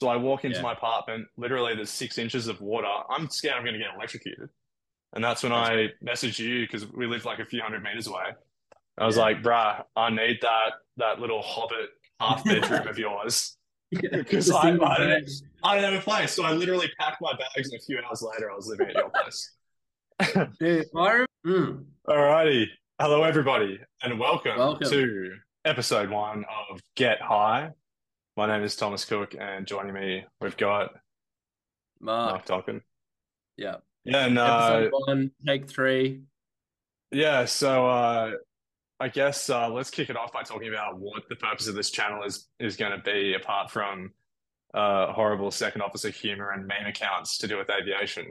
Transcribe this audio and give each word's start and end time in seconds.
So 0.00 0.08
I 0.08 0.16
walk 0.16 0.44
into 0.46 0.56
Yeah. 0.56 0.62
my 0.62 0.72
apartment, 0.72 1.28
literally 1.36 1.74
there's 1.74 1.90
six 1.90 2.16
inches 2.16 2.48
of 2.48 2.60
water. 2.62 2.88
I'm 3.10 3.28
scared 3.28 3.56
I'm 3.56 3.64
going 3.64 3.74
to 3.74 3.78
get 3.78 3.94
electrocuted. 3.94 4.48
And 5.12 5.22
that's 5.22 5.42
when 5.42 5.52
I 5.52 5.88
messaged 6.02 6.38
you 6.38 6.62
because 6.64 6.86
we 6.90 7.06
live 7.06 7.24
like 7.26 7.38
a 7.38 7.44
few 7.44 7.60
hundred 7.60 7.82
meters 7.82 8.06
away. 8.06 8.32
I 8.96 9.04
was 9.06 9.16
Yeah. 9.16 9.22
like, 9.24 9.42
bruh, 9.42 9.84
I 9.96 10.08
need 10.10 10.38
that 10.42 10.72
that 10.96 11.20
little 11.20 11.42
hobbit 11.42 11.90
half 12.18 12.42
bedroom 12.44 12.88
of 12.88 12.98
yours. 12.98 13.56
Because 13.90 14.50
I, 14.54 14.62
single 14.62 14.86
I, 14.86 14.96
bed. 14.98 15.06
didn't, 15.26 15.42
I 15.64 15.74
didn't 15.76 15.92
have 15.92 16.00
a 16.00 16.04
place. 16.04 16.32
So 16.32 16.44
I 16.44 16.52
literally 16.52 16.90
packed 16.98 17.20
my 17.20 17.32
bags 17.34 17.70
and 17.70 17.78
a 17.80 17.84
few 17.84 17.98
hours 17.98 18.22
later 18.22 18.50
I 18.50 18.54
was 18.54 18.68
living 18.68 18.88
at 18.88 18.94
your 18.94 19.10
place. 19.10 19.52
Dude, 20.60 20.86
I 20.96 21.12
rem- 21.12 21.26
mm, 21.46 21.84
Alrighty. 22.08 22.66
Hello, 22.98 23.22
everybody, 23.24 23.80
and 24.02 24.18
welcome, 24.20 24.58
Welcome. 24.58 24.88
to 24.90 25.32
episode 25.64 26.10
one 26.10 26.44
of 26.70 26.80
Get 26.96 27.20
High. 27.22 27.70
My 28.36 28.46
name 28.46 28.62
is 28.62 28.76
Thomas 28.76 29.04
Cook, 29.04 29.34
and 29.38 29.66
joining 29.66 29.92
me, 29.92 30.24
we've 30.40 30.56
got 30.56 30.92
Mark. 32.00 32.46
Mark 32.48 32.66
Dolkin. 32.66 32.80
Yeah. 33.56 33.76
Yeah, 34.04 34.26
and 34.26 34.38
uh, 34.38 34.70
Episode 34.84 34.92
one, 35.06 35.30
take 35.46 35.68
three. 35.68 36.22
yeah, 37.10 37.44
so 37.44 37.86
uh, 37.86 38.30
I 38.98 39.08
guess 39.08 39.50
uh, 39.50 39.68
let's 39.68 39.90
kick 39.90 40.08
it 40.08 40.16
off 40.16 40.32
by 40.32 40.42
talking 40.42 40.68
about 40.68 40.98
what 40.98 41.24
the 41.28 41.36
purpose 41.36 41.68
of 41.68 41.74
this 41.74 41.90
channel 41.90 42.22
is 42.24 42.48
is 42.58 42.76
going 42.76 42.92
to 42.92 43.02
be, 43.02 43.34
apart 43.34 43.70
from 43.70 44.12
uh, 44.72 45.12
horrible 45.12 45.50
second 45.50 45.82
officer 45.82 46.08
humor 46.08 46.50
and 46.52 46.66
meme 46.66 46.86
accounts 46.86 47.36
to 47.38 47.48
do 47.48 47.58
with 47.58 47.68
aviation. 47.68 48.26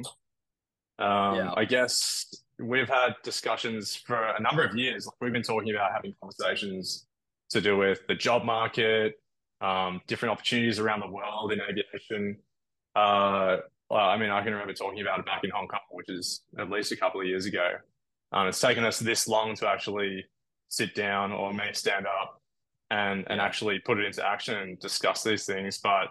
Um, 0.98 1.36
Yeah. 1.36 1.54
I 1.56 1.66
guess 1.66 2.26
we've 2.58 2.90
had 2.90 3.14
discussions 3.24 3.96
for 3.96 4.16
a 4.20 4.42
number 4.42 4.64
of 4.64 4.76
years. 4.76 5.06
Like 5.06 5.16
we've 5.22 5.34
been 5.34 5.44
talking 5.44 5.70
about 5.76 5.92
having 5.94 6.16
conversations 6.20 7.06
to 7.52 7.62
do 7.62 7.78
with 7.78 8.00
the 8.08 8.16
job 8.16 8.44
market, 8.44 9.14
um, 9.62 10.02
different 10.08 10.32
opportunities 10.32 10.80
around 10.80 11.02
the 11.02 11.10
world 11.10 11.52
in 11.52 11.60
aviation. 11.62 12.38
Uh, 12.96 13.58
I 13.92 14.18
mean, 14.18 14.30
I 14.30 14.44
can 14.44 14.54
remember 14.54 14.74
talking 14.74 15.02
about 15.02 15.20
it 15.20 15.26
back 15.26 15.44
in 15.44 15.50
Hong 15.50 15.68
Kong, 15.68 15.80
which 15.92 16.10
is 16.10 16.42
at 16.58 16.70
least 16.70 16.92
a 16.92 16.98
couple 16.98 17.22
of 17.22 17.28
years 17.28 17.46
ago. 17.46 17.68
Um, 18.32 18.48
it's 18.48 18.60
taken 18.60 18.86
us 18.86 19.00
this 19.00 19.28
long 19.28 19.56
to 19.56 19.68
actually 19.68 20.26
sit 20.70 20.94
down 20.94 21.32
or 21.32 21.52
me 21.54 21.64
stand 21.74 22.06
up 22.06 22.40
and 22.92 23.26
and 23.28 23.42
actually 23.42 23.80
put 23.80 24.00
it 24.00 24.06
into 24.06 24.26
action 24.26 24.56
and 24.56 24.80
discuss 24.80 25.24
these 25.24 25.46
things. 25.46 25.80
But 25.80 26.10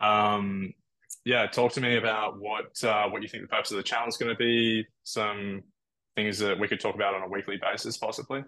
um, 0.00 0.72
yeah, 1.24 1.46
talk 1.46 1.72
to 1.72 1.80
me 1.80 1.96
about 1.96 2.40
what 2.40 2.82
uh, 2.82 3.08
what 3.08 3.22
you 3.22 3.28
think 3.28 3.42
the 3.42 3.48
purpose 3.48 3.70
of 3.70 3.76
the 3.76 3.82
channel 3.82 4.08
is 4.08 4.16
going 4.16 4.34
to 4.34 4.38
be. 4.38 4.86
Some 5.02 5.62
things 6.14 6.38
that 6.38 6.58
we 6.58 6.68
could 6.68 6.80
talk 6.80 6.94
about 6.94 7.14
on 7.14 7.22
a 7.22 7.28
weekly 7.28 7.58
basis, 7.60 7.98
possibly. 7.98 8.42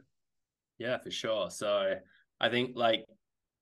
Yeah, 0.79 0.98
for 0.98 1.11
sure. 1.11 1.51
So 1.51 1.95
I 2.41 2.48
think 2.48 2.73
like 2.75 3.05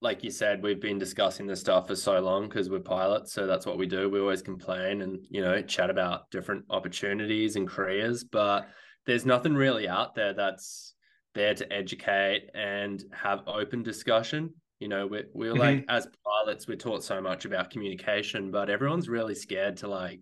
like 0.06 0.22
you 0.22 0.30
said, 0.30 0.62
we've 0.62 0.80
been 0.80 0.98
discussing 0.98 1.48
this 1.48 1.58
stuff 1.58 1.88
for 1.88 1.96
so 1.96 2.20
long 2.20 2.48
because 2.48 2.70
we're 2.70 2.78
pilots, 2.78 3.32
so 3.32 3.44
that's 3.44 3.66
what 3.66 3.76
we 3.76 3.86
do. 3.86 4.08
We 4.08 4.20
always 4.20 4.40
complain 4.40 5.02
and 5.02 5.26
you 5.30 5.42
know 5.42 5.60
chat 5.62 5.90
about 5.90 6.30
different 6.30 6.64
opportunities 6.70 7.56
and 7.56 7.66
careers, 7.66 8.22
but 8.22 8.68
there's 9.04 9.26
nothing 9.26 9.54
really 9.56 9.88
out 9.88 10.14
there 10.14 10.32
that's 10.32 10.94
there 11.34 11.54
to 11.54 11.70
educate 11.72 12.50
and 12.54 13.02
have 13.12 13.42
open 13.48 13.82
discussion. 13.82 14.54
You 14.78 14.86
know, 14.88 15.08
we're, 15.08 15.26
we're 15.34 15.54
Mhm. 15.54 15.58
like 15.58 15.84
as 15.88 16.06
pilots, 16.24 16.68
we're 16.68 16.76
taught 16.76 17.02
so 17.02 17.20
much 17.20 17.44
about 17.44 17.70
communication, 17.70 18.52
but 18.52 18.70
everyone's 18.70 19.08
really 19.08 19.34
scared 19.34 19.76
to 19.78 19.88
like 19.88 20.20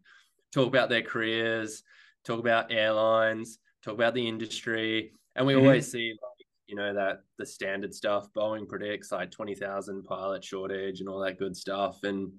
talk 0.50 0.66
about 0.66 0.88
their 0.88 1.02
careers, 1.02 1.82
talk 2.24 2.40
about 2.40 2.72
airlines, 2.72 3.58
talk 3.82 3.94
about 3.94 4.14
the 4.14 4.27
industry, 4.27 5.12
and 5.36 5.46
we 5.46 5.52
Mhm. 5.52 5.58
always 5.58 5.90
see 5.92 6.08
like 6.22 6.33
you 6.67 6.75
know 6.77 6.95
that 6.95 7.20
the 7.39 7.47
standard 7.47 7.95
stuff 7.95 8.27
boeing 8.37 8.67
predicts 8.69 9.12
like 9.12 9.31
20000 9.31 10.03
pilot 10.05 10.43
shortage 10.45 11.01
and 11.01 11.09
all 11.09 11.20
that 11.20 11.39
good 11.39 11.57
stuff 11.57 12.03
and 12.05 12.33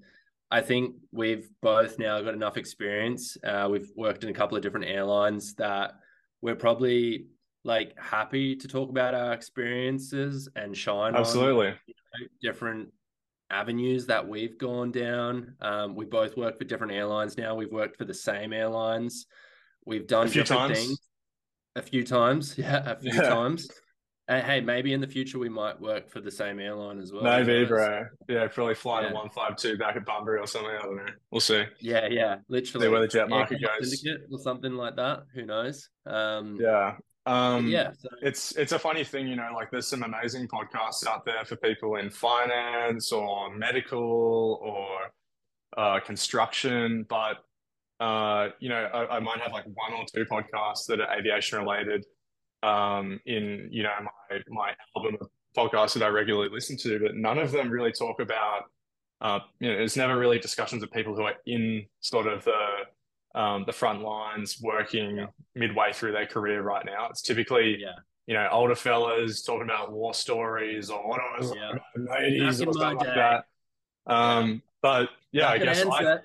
i 0.51 0.61
think 0.61 0.95
we've 1.11 1.49
both 1.61 1.99
now 1.99 2.19
got 2.21 2.33
enough 2.33 2.57
experience 2.57 3.37
uh, 3.43 3.67
we've 3.69 3.91
worked 3.95 4.23
in 4.23 4.29
a 4.29 4.33
couple 4.33 4.57
of 4.57 4.63
different 4.63 4.85
airlines 4.85 5.53
that 5.55 5.93
we're 6.41 6.55
probably 6.55 7.27
like 7.63 7.93
happy 7.99 8.55
to 8.55 8.67
talk 8.67 8.89
about 8.89 9.13
our 9.15 9.33
experiences 9.33 10.47
and 10.55 10.75
shine 10.77 11.13
on 11.15 11.21
Absolutely. 11.21 11.73
different 12.41 12.89
avenues 13.49 14.05
that 14.05 14.27
we've 14.27 14.57
gone 14.59 14.91
down. 14.91 15.55
Um, 15.61 15.95
we 15.95 16.05
both 16.05 16.37
work 16.37 16.59
for 16.59 16.63
different 16.65 16.93
airlines 16.93 17.37
now. 17.39 17.55
We've 17.55 17.71
worked 17.71 17.97
for 17.97 18.05
the 18.05 18.13
same 18.13 18.53
airlines. 18.53 19.25
We've 19.85 20.05
done 20.05 20.27
A 20.27 20.29
few 20.29 20.41
different 20.43 20.73
times. 20.75 20.79
things 20.79 20.99
a 21.75 21.81
few 21.81 22.03
times. 22.03 22.55
Yeah, 22.57 22.83
a 22.91 22.95
few 22.99 23.11
Yeah. 23.13 23.29
times. 23.29 23.67
And 24.27 24.43
hey, 24.43 24.59
maybe 24.59 24.93
in 24.93 25.01
the 25.01 25.07
future 25.07 25.37
we 25.37 25.49
might 25.49 25.79
work 25.79 26.09
for 26.09 26.19
the 26.19 26.31
same 26.31 26.59
airline 26.59 26.99
as 26.99 27.11
well. 27.13 27.23
Maybe, 27.23 27.63
bro. 27.65 28.05
Yeah, 28.27 28.47
probably 28.47 28.73
flying 28.73 29.07
Yeah. 29.07 29.13
one 29.13 29.29
five 29.29 29.55
two 29.55 29.77
back 29.77 29.95
at 29.95 30.05
Bunbury 30.05 30.39
or 30.39 30.47
something. 30.47 30.71
I 30.71 30.81
don't 30.81 30.95
know. 30.95 31.05
We'll 31.29 31.41
see. 31.41 31.63
Yeah, 31.79 32.07
yeah, 32.07 32.37
literally. 32.47 32.89
where 32.89 33.01
the 33.01 33.07
jet 33.07 33.29
market 33.29 33.61
goes. 33.61 33.99
Syndicate 34.01 34.27
or 34.31 34.39
something 34.39 34.73
like 34.73 34.95
that. 34.95 35.23
Who 35.35 35.45
knows? 35.45 35.89
Um, 36.07 36.57
Yeah. 36.59 36.95
Um, 37.27 37.67
yeah. 37.67 37.91
So, 37.97 38.09
it's 38.21 38.55
it's 38.55 38.71
a 38.71 38.79
funny 38.79 39.03
thing, 39.03 39.27
you 39.27 39.35
know, 39.35 39.49
like 39.55 39.71
there's 39.71 39.87
some 39.87 40.03
amazing 40.03 40.47
podcasts 40.47 41.05
out 41.07 41.25
there 41.25 41.43
for 41.45 41.55
people 41.55 41.95
in 41.95 42.09
finance 42.11 43.11
or 43.11 43.55
medical 43.55 44.59
or 44.61 45.11
uh, 45.77 45.99
construction, 45.99 47.05
but 47.09 47.37
uh, 47.99 48.49
you 48.59 48.69
know, 48.69 48.83
I, 48.93 49.17
I 49.17 49.19
might 49.19 49.39
have 49.39 49.51
like 49.53 49.65
one 49.65 49.93
or 49.93 50.05
two 50.13 50.25
podcasts 50.25 50.85
that 50.87 50.99
are 50.99 51.11
aviation 51.17 51.59
related 51.59 52.05
um, 52.65 53.19
in 53.25 53.67
you 53.71 53.83
know 53.83 53.91
my 54.01 54.39
my 54.47 54.71
album 54.95 55.17
of 55.21 55.29
podcasts 55.55 55.93
that 55.93 56.03
I 56.03 56.07
regularly 56.09 56.49
listen 56.51 56.77
to, 56.77 56.99
but 56.99 57.15
none 57.15 57.37
of 57.37 57.51
them 57.51 57.69
really 57.69 57.91
talk 57.91 58.19
about 58.19 58.63
uh, 59.21 59.39
you 59.59 59.69
know, 59.69 59.77
there's 59.77 59.95
never 59.97 60.17
really 60.17 60.39
discussions 60.39 60.83
of 60.83 60.91
people 60.91 61.15
who 61.15 61.23
are 61.23 61.35
in 61.45 61.85
sort 62.01 62.27
of 62.27 62.43
the 62.43 63.39
um, 63.39 63.63
the 63.65 63.73
front 63.73 64.01
lines 64.01 64.59
working 64.61 65.17
Yeah. 65.17 65.25
midway 65.55 65.91
through 65.93 66.13
their 66.13 66.25
career 66.25 66.61
right 66.61 66.85
now. 66.85 67.07
It's 67.09 67.21
typically 67.21 67.77
yeah. 67.79 67.95
you 68.27 68.33
know, 68.33 68.47
older 68.51 68.75
fellas 68.75 69.41
talking 69.41 69.63
about 69.63 69.91
war 69.91 70.13
stories 70.13 70.89
or 70.89 71.07
what 71.07 71.19
was 71.37 71.53
Yeah. 71.53 71.71
like 71.71 71.81
the 71.95 72.01
80s 72.01 72.47
or 72.67 72.73
something 72.73 72.97
like 72.97 73.15
that. 73.15 73.45
Um, 74.07 74.61
but 74.81 75.09
yeah, 75.31 75.47
I 75.49 75.55
at 75.55 75.63
guess 75.63 75.85
I, 75.85 76.19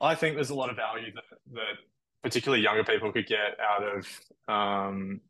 I 0.00 0.14
think 0.14 0.36
there's 0.36 0.50
a 0.50 0.54
lot 0.54 0.70
of 0.70 0.76
value 0.76 1.12
that, 1.14 1.24
that 1.54 1.76
particularly 2.22 2.62
younger 2.62 2.84
people 2.84 3.10
could 3.12 3.26
get 3.26 3.58
out 3.60 3.82
of 3.82 4.20
um, 4.48 5.20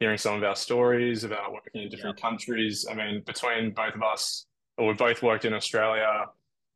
hearing 0.00 0.18
some 0.18 0.34
of 0.36 0.42
our 0.44 0.56
stories 0.56 1.24
about 1.24 1.52
working 1.52 1.82
in 1.82 1.88
different 1.88 2.20
countries. 2.20 2.86
I 2.90 2.94
mean, 2.94 3.22
between 3.26 3.70
both 3.72 3.94
of 3.94 4.02
us, 4.02 4.46
or 4.76 4.88
we've 4.88 4.98
both 4.98 5.22
worked 5.22 5.44
in 5.44 5.54
Australia, 5.54 6.26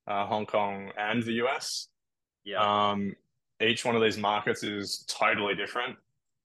uh, 0.07 0.27
Hong 0.27 0.47
Kong, 0.47 0.91
and 0.99 1.23
the 1.23 1.33
US. 1.45 1.89
yeah. 2.45 2.91
Um, 2.91 3.15
each 3.63 3.85
one 3.85 3.95
of 3.95 4.01
these 4.01 4.17
markets 4.17 4.63
is 4.63 5.05
totally 5.07 5.55
different, 5.55 5.97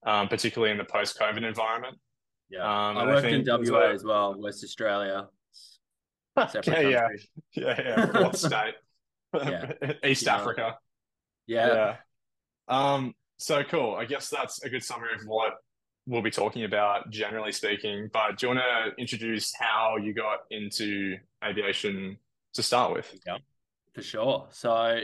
um, 0.04 0.28
particularly 0.28 0.70
in 0.70 0.76
the 0.76 0.84
post-COVID 0.84 1.42
environment. 1.42 1.96
yeah. 2.50 2.60
um, 2.60 2.98
I 2.98 3.00
and 3.02 3.10
I 3.10 3.14
worked 3.14 3.26
in 3.26 3.44
WA 3.72 3.90
as 3.90 4.04
well, 4.04 4.38
West 4.38 4.62
Australia. 4.62 5.28
Yeah, 6.36 6.80
yeah. 6.80 7.08
Yeah, 7.54 7.80
yeah, 7.80 8.06
fourth 8.12 8.36
state. 8.36 8.74
Yeah. 9.34 9.72
East 10.04 10.26
Yeah. 10.26 10.36
Africa. 10.36 10.76
Yeah. 11.46 11.66
Yeah. 11.74 11.96
Um, 12.68 13.14
so 13.38 13.62
cool. 13.64 13.94
I 13.94 14.04
guess 14.04 14.28
that's 14.28 14.62
a 14.62 14.68
good 14.68 14.82
summary 14.84 15.14
of 15.14 15.26
what 15.26 15.54
we'll 16.06 16.22
be 16.22 16.30
talking 16.30 16.64
about, 16.64 17.10
generally 17.10 17.52
speaking. 17.52 18.08
But 18.12 18.38
do 18.38 18.46
you 18.46 18.54
want 18.54 18.60
to 18.66 19.00
introduce 19.00 19.52
how 19.58 19.96
you 19.96 20.14
got 20.14 20.40
into 20.50 21.16
aviation 21.44 22.18
to 22.54 22.62
start 22.62 22.92
with? 22.92 23.12
Yeah, 23.26 23.38
for 23.94 24.02
sure. 24.02 24.46
So, 24.50 25.02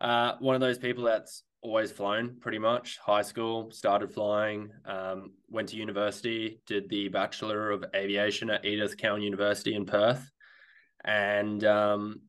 uh, 0.00 0.32
one 0.40 0.54
of 0.54 0.60
those 0.60 0.78
people 0.78 1.04
that's 1.04 1.44
always 1.60 1.90
flown 1.90 2.36
pretty 2.40 2.58
much. 2.58 2.98
High 2.98 3.22
school, 3.22 3.70
started 3.70 4.12
flying, 4.12 4.70
um, 4.84 5.32
went 5.48 5.68
to 5.70 5.76
university, 5.76 6.60
did 6.66 6.88
the 6.88 7.08
Bachelor 7.08 7.70
of 7.70 7.84
Aviation 7.94 8.50
at 8.50 8.64
Edith 8.64 8.96
Cowan 8.96 9.22
University 9.22 9.74
in 9.74 9.84
Perth. 9.84 10.30
And 11.04 11.64
um, 11.64 12.20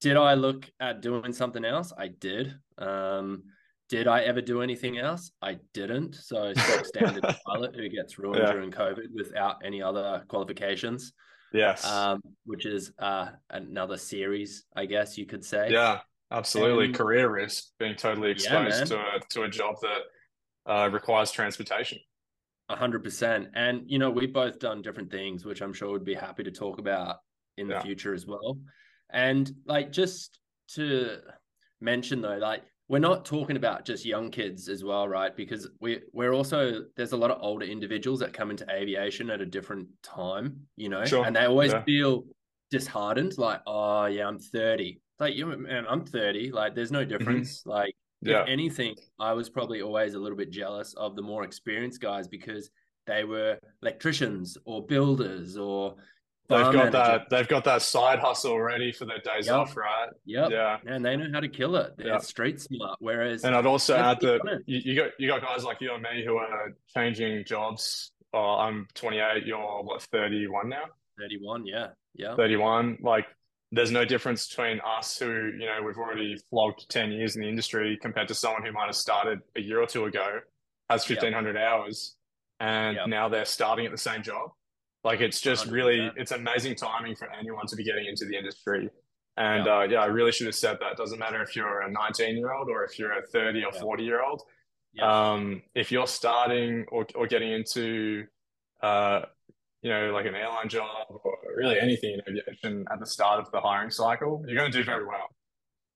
did 0.00 0.16
I 0.16 0.34
look 0.34 0.70
at 0.80 1.02
doing 1.02 1.32
something 1.32 1.64
else? 1.64 1.92
I 1.96 2.08
did. 2.08 2.54
Um, 2.78 3.44
did 3.90 4.06
I 4.06 4.20
ever 4.20 4.40
do 4.40 4.62
anything 4.62 4.98
else? 4.98 5.32
I 5.42 5.58
didn't. 5.74 6.14
So, 6.14 6.54
standard 6.84 7.24
pilot 7.46 7.74
who 7.76 7.88
gets 7.88 8.18
ruined 8.18 8.42
Yeah. 8.42 8.52
during 8.52 8.70
COVID 8.70 9.08
without 9.14 9.56
any 9.64 9.82
other 9.82 10.24
qualifications 10.28 11.12
Yes. 11.52 11.84
um, 11.84 12.20
which 12.44 12.64
is 12.64 12.92
uh, 13.00 13.30
another 13.50 13.96
series, 13.98 14.64
I 14.76 14.86
guess 14.86 15.18
you 15.18 15.26
could 15.26 15.44
say. 15.44 15.68
yeah, 15.70 15.98
absolutely. 16.30 16.86
and- 16.86 16.94
Career 16.94 17.28
risk, 17.28 17.64
being 17.80 17.96
totally 17.96 18.28
Yeah, 18.28 18.62
exposed 18.66 18.86
to 18.92 18.98
a 19.00 19.20
to 19.30 19.42
a 19.42 19.48
job 19.48 19.74
that 19.82 20.00
uh, 20.72 20.88
requires 20.92 21.32
transportation. 21.32 21.98
A 22.68 22.76
hundred 22.76 23.02
percent. 23.02 23.48
And 23.54 23.82
you 23.86 23.98
know, 23.98 24.10
we've 24.10 24.32
both 24.32 24.60
done 24.60 24.80
different 24.80 25.10
things, 25.10 25.44
which 25.44 25.60
I'm 25.60 25.72
sure 25.72 25.90
we'd 25.92 26.04
be 26.04 26.14
happy 26.14 26.44
to 26.44 26.52
talk 26.52 26.78
about 26.78 27.16
in 27.56 27.66
the 27.66 27.74
Yeah. 27.74 27.82
future 27.82 28.14
as 28.14 28.26
well. 28.26 28.60
And 29.12 29.50
like 29.66 29.90
just 29.90 30.38
to 30.74 31.18
mention 31.80 32.20
though, 32.20 32.36
like 32.38 32.62
we're 32.90 32.98
not 32.98 33.24
talking 33.24 33.56
about 33.56 33.84
just 33.84 34.04
young 34.04 34.32
kids 34.32 34.68
as 34.68 34.82
well, 34.82 35.06
right? 35.08 35.36
Because 35.36 35.68
we 35.80 36.00
we're 36.12 36.32
also 36.32 36.86
there's 36.96 37.12
a 37.12 37.16
lot 37.16 37.30
of 37.30 37.38
older 37.40 37.64
individuals 37.64 38.18
that 38.18 38.32
come 38.32 38.50
into 38.50 38.66
aviation 38.68 39.30
at 39.30 39.40
a 39.40 39.46
different 39.46 39.86
time, 40.02 40.66
you 40.76 40.88
know, 40.88 41.04
Sure. 41.04 41.24
and 41.24 41.36
they 41.36 41.44
always 41.44 41.70
Yeah. 41.72 41.84
feel 41.84 42.24
disheartened, 42.72 43.38
like, 43.38 43.60
oh 43.64 44.06
yeah, 44.06 44.26
I'm 44.26 44.40
30. 44.40 45.00
Like 45.20 45.36
you 45.36 45.46
man, 45.46 45.86
I'm 45.88 46.04
30. 46.04 46.50
Like 46.50 46.74
there's 46.74 46.90
no 46.90 47.04
difference. 47.04 47.60
Mm-hmm. 47.60 47.70
Like 47.70 47.94
yeah. 48.22 48.42
if 48.42 48.48
anything, 48.48 48.96
I 49.20 49.34
was 49.34 49.48
probably 49.48 49.82
always 49.82 50.14
a 50.14 50.18
little 50.18 50.36
bit 50.36 50.50
jealous 50.50 50.92
of 50.94 51.14
the 51.14 51.22
more 51.22 51.44
experienced 51.44 52.00
guys 52.00 52.26
because 52.26 52.70
they 53.06 53.22
were 53.22 53.56
electricians 53.82 54.58
or 54.64 54.84
builders 54.84 55.56
or 55.56 55.94
they've 56.50 56.64
got 56.64 56.74
manager. 56.74 56.90
that 56.90 57.30
they've 57.30 57.48
got 57.48 57.64
that 57.64 57.82
side 57.82 58.18
hustle 58.18 58.60
ready 58.60 58.92
for 58.92 59.04
their 59.06 59.18
days 59.18 59.46
yep. 59.46 59.56
off, 59.56 59.76
right? 59.76 60.08
Yep. 60.26 60.50
Yeah. 60.50 60.78
And 60.86 61.04
they 61.04 61.16
know 61.16 61.28
how 61.32 61.40
to 61.40 61.48
kill 61.48 61.76
it. 61.76 61.94
They're 61.96 62.08
yep. 62.08 62.22
street 62.22 62.60
smart. 62.60 62.98
Whereas 63.00 63.44
And 63.44 63.54
I'd 63.54 63.66
also 63.66 63.96
add 63.96 64.20
that 64.20 64.62
you, 64.66 64.80
you, 64.84 64.94
got 64.96 65.10
you 65.18 65.28
got 65.28 65.42
guys 65.42 65.64
like 65.64 65.80
you 65.80 65.94
and 65.94 66.02
me 66.02 66.24
who 66.24 66.36
are 66.36 66.74
changing 66.94 67.44
jobs. 67.44 68.12
Oh, 68.32 68.56
I'm 68.58 68.86
28, 68.94 69.46
you're 69.46 69.82
what 69.82 70.02
31 70.02 70.68
now? 70.68 70.84
31, 71.18 71.66
yeah. 71.66 71.88
Yeah. 72.14 72.36
31. 72.36 72.98
Like 73.02 73.26
there's 73.72 73.90
no 73.90 74.04
difference 74.04 74.48
between 74.48 74.80
us 74.80 75.18
who, 75.18 75.52
you 75.58 75.66
know, 75.66 75.80
we've 75.84 75.96
already 75.96 76.36
flogged 76.50 76.88
10 76.88 77.12
years 77.12 77.36
in 77.36 77.42
the 77.42 77.48
industry 77.48 77.98
compared 78.00 78.28
to 78.28 78.34
someone 78.34 78.64
who 78.64 78.72
might 78.72 78.86
have 78.86 78.96
started 78.96 79.40
a 79.56 79.60
year 79.60 79.80
or 79.80 79.86
two 79.86 80.06
ago, 80.06 80.40
has 80.88 81.08
1500 81.08 81.54
yep. 81.54 81.62
hours, 81.62 82.16
and 82.58 82.98
now 83.06 83.28
they're 83.28 83.44
starting 83.44 83.86
at 83.86 83.92
the 83.92 83.98
same 83.98 84.22
job. 84.22 84.50
Like 85.02 85.20
it's 85.20 85.40
just 85.40 85.66
100%. 85.66 85.72
really, 85.72 86.10
it's 86.16 86.32
amazing 86.32 86.76
timing 86.76 87.16
for 87.16 87.28
anyone 87.32 87.66
to 87.66 87.76
be 87.76 87.84
getting 87.84 88.06
into 88.06 88.26
the 88.26 88.36
industry. 88.36 88.90
And 89.36 89.64
yep. 89.64 89.74
uh, 89.74 89.82
yeah, 89.82 90.02
I 90.02 90.06
really 90.06 90.32
should 90.32 90.46
have 90.46 90.54
said 90.54 90.78
that. 90.80 90.96
Doesn't 90.96 91.18
matter 91.18 91.42
if 91.42 91.56
you're 91.56 91.80
a 91.80 91.90
19 91.90 92.36
year 92.36 92.52
old 92.52 92.68
or 92.68 92.84
if 92.84 92.98
you're 92.98 93.12
a 93.12 93.22
30 93.22 93.64
or 93.64 93.72
40 93.72 94.04
year 94.04 94.22
old. 94.22 94.42
Um, 95.00 95.62
if 95.74 95.92
you're 95.92 96.08
starting 96.08 96.84
or, 96.90 97.06
or 97.14 97.26
getting 97.28 97.52
into 97.52 98.26
uh, 98.82 99.22
you 99.82 99.90
know, 99.90 100.12
like 100.12 100.26
an 100.26 100.34
airline 100.34 100.68
job 100.68 101.06
or 101.08 101.38
really 101.56 101.80
anything 101.80 102.12
in 102.12 102.20
aviation 102.28 102.84
at 102.92 103.00
the 103.00 103.06
start 103.06 103.40
of 103.40 103.50
the 103.50 103.60
hiring 103.60 103.90
cycle, 103.90 104.42
you're 104.46 104.56
going 104.56 104.70
to 104.70 104.78
do 104.78 104.84
very 104.84 105.06
well. 105.06 105.28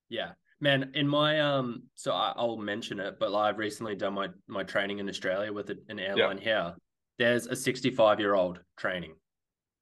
Yeah, 0.08 0.32
man. 0.60 0.90
In 0.94 1.06
my 1.06 1.40
um, 1.40 1.84
so 1.94 2.12
I, 2.12 2.32
will 2.42 2.56
mention 2.56 2.98
it, 2.98 3.16
but 3.20 3.30
like 3.30 3.50
I've 3.50 3.58
recently 3.58 3.94
done 3.94 4.14
my 4.14 4.28
my 4.48 4.62
training 4.62 5.00
in 5.00 5.08
Australia 5.08 5.52
with 5.52 5.70
an 5.70 5.98
airline 5.98 6.38
here. 6.38 6.74
There's 7.18 7.46
a 7.46 7.56
65 7.56 8.20
year 8.20 8.34
old 8.34 8.60
training, 8.76 9.14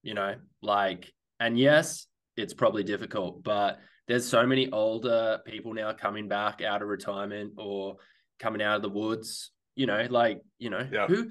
you 0.02 0.14
know, 0.14 0.34
like, 0.62 1.12
and 1.40 1.58
yes, 1.58 2.06
it's 2.36 2.54
probably 2.54 2.82
difficult, 2.82 3.42
but 3.42 3.78
there's 4.08 4.26
so 4.26 4.46
many 4.46 4.70
older 4.70 5.38
people 5.46 5.74
now 5.74 5.92
coming 5.92 6.28
back 6.28 6.60
out 6.62 6.82
of 6.82 6.88
retirement 6.88 7.54
or 7.56 7.96
coming 8.38 8.62
out 8.62 8.76
of 8.76 8.82
the 8.82 8.88
woods, 8.88 9.50
you 9.76 9.86
know, 9.86 10.06
like, 10.10 10.40
you 10.58 10.70
know, 10.70 10.86
yeah. 10.90 11.06
who 11.06 11.30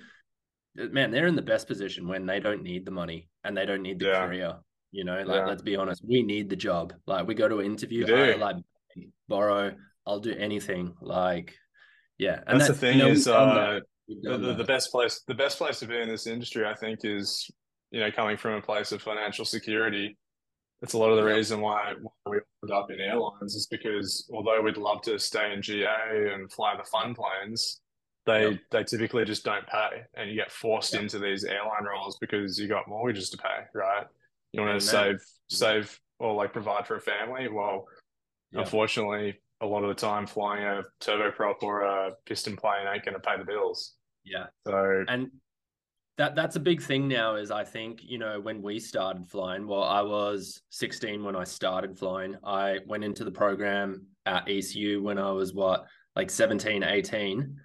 man, 0.75 1.11
they're 1.11 1.27
in 1.27 1.35
the 1.35 1.41
best 1.41 1.67
position 1.67 2.07
when 2.07 2.25
they 2.25 2.39
don't 2.39 2.63
need 2.63 2.85
the 2.85 2.91
money 2.91 3.29
and 3.43 3.55
they 3.55 3.65
don't 3.65 3.81
need 3.81 3.99
the 3.99 4.07
yeah. 4.07 4.25
career. 4.25 4.55
You 4.91 5.05
know, 5.05 5.17
like 5.19 5.27
yeah. 5.27 5.45
let's 5.45 5.61
be 5.61 5.77
honest, 5.77 6.03
we 6.05 6.21
need 6.21 6.49
the 6.49 6.55
job. 6.55 6.93
Like 7.07 7.25
we 7.25 7.33
go 7.33 7.47
to 7.47 7.59
an 7.59 7.65
interview, 7.65 8.05
I 8.13 8.35
like 8.35 8.57
borrow, 9.29 9.73
I'll 10.05 10.19
do 10.19 10.35
anything. 10.37 10.93
Like, 11.01 11.55
yeah. 12.17 12.41
And 12.45 12.59
that's, 12.59 12.71
the 12.71 12.77
thing 12.77 12.97
you 12.97 13.05
know, 13.05 13.11
is 13.11 13.27
uh, 13.27 13.79
the, 14.21 14.37
the, 14.37 14.53
the 14.53 14.63
best 14.63 14.91
place 14.91 15.21
the 15.27 15.35
best 15.35 15.57
place 15.57 15.79
to 15.79 15.87
be 15.87 15.99
in 15.99 16.09
this 16.09 16.27
industry, 16.27 16.65
I 16.65 16.75
think, 16.75 16.99
is 17.03 17.49
you 17.91 17.99
know, 17.99 18.11
coming 18.11 18.37
from 18.37 18.53
a 18.53 18.61
place 18.61 18.91
of 18.91 19.01
financial 19.01 19.45
security. 19.45 20.17
It's 20.81 20.93
a 20.93 20.97
lot 20.97 21.11
of 21.11 21.17
the 21.17 21.23
reason 21.23 21.61
why, 21.61 21.93
why 22.01 22.11
we 22.25 22.39
ended 22.63 22.75
up 22.75 22.89
in 22.89 22.99
airlines 22.99 23.53
is 23.53 23.67
because 23.67 24.27
although 24.33 24.61
we'd 24.61 24.77
love 24.77 25.01
to 25.03 25.19
stay 25.19 25.53
in 25.53 25.61
GA 25.61 26.33
and 26.33 26.51
fly 26.51 26.75
the 26.75 26.83
fun 26.85 27.13
planes, 27.13 27.81
they 28.25 28.49
yep. 28.49 28.59
they 28.71 28.83
typically 28.83 29.25
just 29.25 29.43
don't 29.43 29.65
pay, 29.67 30.03
and 30.15 30.29
you 30.29 30.35
get 30.35 30.51
forced 30.51 30.93
yep. 30.93 31.03
into 31.03 31.19
these 31.19 31.43
airline 31.43 31.83
roles 31.83 32.17
because 32.19 32.59
you 32.59 32.67
got 32.67 32.87
mortgages 32.87 33.29
to 33.31 33.37
pay, 33.37 33.65
right? 33.75 34.05
You 34.53 34.61
want 34.61 34.79
to 34.79 34.85
save 34.85 35.17
save 35.49 35.99
or 36.19 36.33
like 36.33 36.53
provide 36.53 36.87
for 36.87 36.95
a 36.95 37.01
family. 37.01 37.47
Well, 37.47 37.85
yep. 38.51 38.63
unfortunately, 38.63 39.39
a 39.61 39.65
lot 39.65 39.83
of 39.83 39.89
the 39.89 39.95
time, 39.95 40.25
flying 40.25 40.63
a 40.63 40.83
turboprop 41.01 41.61
or 41.61 41.81
a 41.81 42.11
piston 42.25 42.55
plane 42.55 42.87
ain't 42.91 43.05
going 43.05 43.15
to 43.15 43.19
pay 43.19 43.37
the 43.37 43.45
bills. 43.45 43.95
Yeah. 44.23 44.47
So 44.67 45.05
and 45.07 45.31
that 46.17 46.35
that's 46.35 46.55
a 46.55 46.59
big 46.59 46.81
thing 46.81 47.07
now. 47.07 47.35
Is 47.35 47.51
I 47.51 47.63
think 47.63 48.01
you 48.03 48.17
know 48.17 48.39
when 48.39 48.61
we 48.61 48.79
started 48.79 49.27
flying. 49.27 49.67
Well, 49.67 49.83
I 49.83 50.01
was 50.01 50.61
16 50.69 51.23
when 51.23 51.35
I 51.35 51.43
started 51.43 51.97
flying. 51.97 52.35
I 52.43 52.79
went 52.85 53.03
into 53.03 53.23
the 53.23 53.31
program 53.31 54.07
at 54.25 54.47
ECU 54.47 55.01
when 55.01 55.17
I 55.17 55.31
was 55.31 55.53
what 55.53 55.85
like 56.15 56.29
17, 56.29 56.83
18 56.83 57.55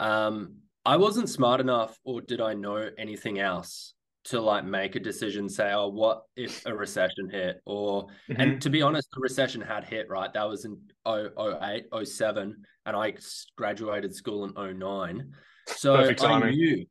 um, 0.00 0.56
I 0.84 0.96
wasn't 0.96 1.28
smart 1.28 1.60
enough, 1.60 1.98
or 2.04 2.20
did 2.20 2.40
I 2.40 2.54
know 2.54 2.90
anything 2.98 3.38
else 3.38 3.94
to 4.24 4.40
like 4.40 4.64
make 4.64 4.96
a 4.96 5.00
decision? 5.00 5.48
Say, 5.48 5.72
oh, 5.72 5.88
what 5.88 6.22
if 6.36 6.64
a 6.66 6.74
recession 6.74 7.30
hit? 7.30 7.60
Or 7.64 8.06
mm-hmm. 8.28 8.40
and 8.40 8.62
to 8.62 8.70
be 8.70 8.82
honest, 8.82 9.08
the 9.12 9.20
recession 9.20 9.60
had 9.60 9.84
hit. 9.84 10.08
Right, 10.08 10.32
that 10.32 10.48
was 10.48 10.64
in 10.64 10.78
08, 11.08 11.86
07, 12.06 12.56
and 12.86 12.96
I 12.96 13.14
graduated 13.56 14.14
school 14.14 14.44
in 14.44 14.78
09. 14.78 15.32
So 15.66 15.94
I 15.96 16.50
knew. 16.50 16.86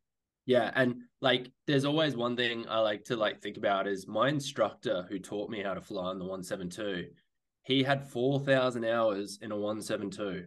Yeah, 0.46 0.72
and 0.76 0.96
like, 1.22 1.50
there's 1.68 1.86
always 1.86 2.16
one 2.16 2.36
thing 2.36 2.66
I 2.68 2.80
like 2.80 3.06
to 3.06 3.16
like 3.16 3.42
think 3.42 3.58
about 3.58 3.88
is 3.88 4.08
my 4.08 4.28
instructor 4.28 5.06
who 5.10 5.20
taught 5.20 5.50
me 5.50 5.64
how 5.64 5.74
to 5.74 5.82
fly 5.82 6.06
on 6.06 6.20
the 6.20 6.26
172. 6.26 7.06
He 7.64 7.82
had 7.82 8.06
4,000 8.10 8.84
hours 8.84 9.40
in 9.42 9.52
a 9.52 9.56
172. 9.56 10.46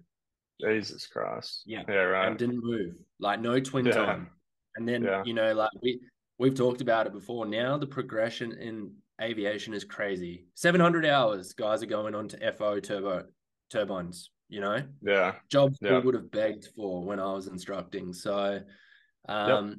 Jesus 0.60 1.06
Christ. 1.06 1.62
Yeah. 1.66 1.82
Yeah, 1.88 1.94
right. 1.94 2.28
And 2.28 2.38
didn't 2.38 2.60
move. 2.62 2.94
Like 3.18 3.40
no 3.40 3.60
twin 3.60 3.86
yeah. 3.86 3.92
time. 3.92 4.28
And 4.76 4.88
then, 4.88 5.02
yeah. 5.02 5.22
you 5.24 5.34
know, 5.34 5.54
like 5.54 5.70
we 5.82 6.00
we've 6.38 6.54
talked 6.54 6.80
about 6.80 7.06
it 7.06 7.12
before. 7.12 7.46
Now 7.46 7.78
the 7.78 7.86
progression 7.86 8.52
in 8.52 8.92
aviation 9.20 9.72
is 9.72 9.84
crazy. 9.84 10.46
700 10.54 11.06
hours 11.06 11.52
guys 11.52 11.82
are 11.82 11.86
going 11.86 12.14
on 12.14 12.28
to 12.28 12.52
FO 12.52 12.80
turbo 12.80 13.24
turbines, 13.70 14.30
you 14.48 14.60
know? 14.60 14.82
Yeah. 15.02 15.34
Jobs 15.50 15.78
yeah. 15.80 15.98
we 15.98 16.00
would 16.00 16.14
have 16.14 16.30
begged 16.30 16.68
for 16.76 17.02
when 17.02 17.20
I 17.20 17.32
was 17.32 17.46
instructing. 17.46 18.12
So 18.12 18.60
um 19.28 19.68
yep 19.68 19.78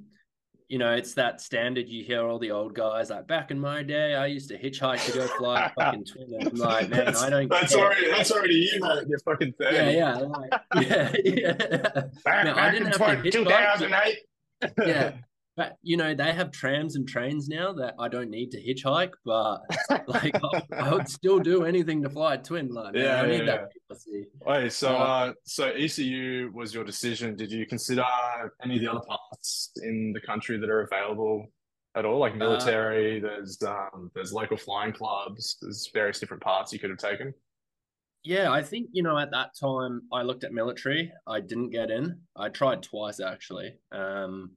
you 0.70 0.78
know, 0.78 0.94
it's 0.94 1.14
that 1.14 1.40
standard. 1.40 1.88
You 1.88 2.04
hear 2.04 2.24
all 2.28 2.40
the 2.40 2.52
old 2.52 2.74
guys 2.74 3.10
like 3.10 3.28
back 3.28 3.52
in 3.52 3.60
my 3.60 3.84
day, 3.84 4.16
I 4.16 4.26
used 4.26 4.50
to 4.50 4.58
hitchhike 4.58 5.06
to 5.06 5.18
go 5.18 5.28
fly 5.28 5.66
a 5.66 5.70
fucking 5.82 6.06
twin. 6.06 6.48
I'm 6.48 6.56
like, 6.56 6.90
man, 6.90 7.16
I 7.16 7.30
don't. 7.30 7.50
That's 7.50 7.74
care. 7.74 7.86
already 7.86 8.12
that's 8.12 8.32
already 8.32 8.56
you, 8.56 8.80
mate. 8.82 9.06
You're 9.08 9.20
fucking 9.20 9.54
thing. 9.54 9.74
Yeah, 9.74 9.90
yeah, 9.90 10.16
like, 10.16 10.52
yeah, 10.82 11.14
yeah. 11.24 11.54
Back, 12.26 12.46
now, 12.46 12.56
back 12.56 12.58
I 12.58 12.72
didn't 12.72 12.88
in 12.88 13.00
have 13.00 13.22
20, 13.22 13.32
2008. 13.32 14.18
yeah, 14.86 15.12
but 15.58 15.76
you 15.82 15.98
know, 15.98 16.14
they 16.14 16.32
have 16.34 16.52
trams 16.52 16.96
and 16.96 17.08
trains 17.08 17.50
now 17.50 17.74
that 17.74 17.96
I 18.00 18.08
don't 18.08 18.30
need 18.30 18.52
to 18.52 18.62
hitchhike, 18.62 19.14
but 19.26 19.62
like 20.08 20.36
I, 20.36 20.62
I 20.72 20.94
would 20.94 21.10
still 21.10 21.40
do 21.40 21.66
anything 21.66 22.04
to 22.04 22.10
fly 22.12 22.36
a 22.36 22.38
twin. 22.38 22.70
Like, 22.70 22.94
man, 22.94 23.04
yeah, 23.04 23.22
I 23.22 23.26
need 23.26 23.48
yeah, 23.48 23.66
that 23.90 23.98
Wait, 24.46 24.72
so 24.72 24.96
uh, 24.96 25.00
uh, 25.00 25.34
so 25.46 25.70
ECU 25.70 26.52
was 26.54 26.76
your 26.76 26.84
decision. 26.84 27.36
Did 27.36 27.52
you 27.52 27.66
consider 27.66 28.06
any 28.64 28.76
of 28.76 28.82
the 28.82 28.92
other 28.92 29.02
parts 29.08 29.72
in 29.82 30.14
the 30.14 30.22
country 30.22 30.60
that 30.60 30.70
are 30.70 30.82
available 30.82 31.48
at 31.96 32.06
all? 32.06 32.20
Like 32.20 32.34
uh, 32.34 32.38
military, 32.38 33.18
uh, 33.18 33.28
there's 33.28 33.58
um, 33.64 34.12
there's 34.14 34.32
local 34.32 34.58
flying 34.58 34.94
clubs, 34.94 35.58
there's 35.60 35.90
various 35.92 36.20
different 36.20 36.44
paths 36.44 36.72
you 36.72 36.78
could 36.78 36.92
have 36.92 37.00
taken. 37.00 37.34
Yeah, 38.24 38.52
I 38.52 38.62
think 38.62 38.90
you 38.92 39.02
know 39.02 39.18
at 39.18 39.32
that 39.32 39.52
time 39.60 40.02
I 40.14 40.22
looked 40.22 40.44
at 40.44 40.54
military. 40.54 41.12
I 41.26 41.40
didn't 41.40 41.72
get 41.72 41.90
in. 41.90 42.20
I 42.36 42.50
tried 42.50 42.84
twice 42.84 43.20
actually. 43.20 43.74
Um, 43.92 44.52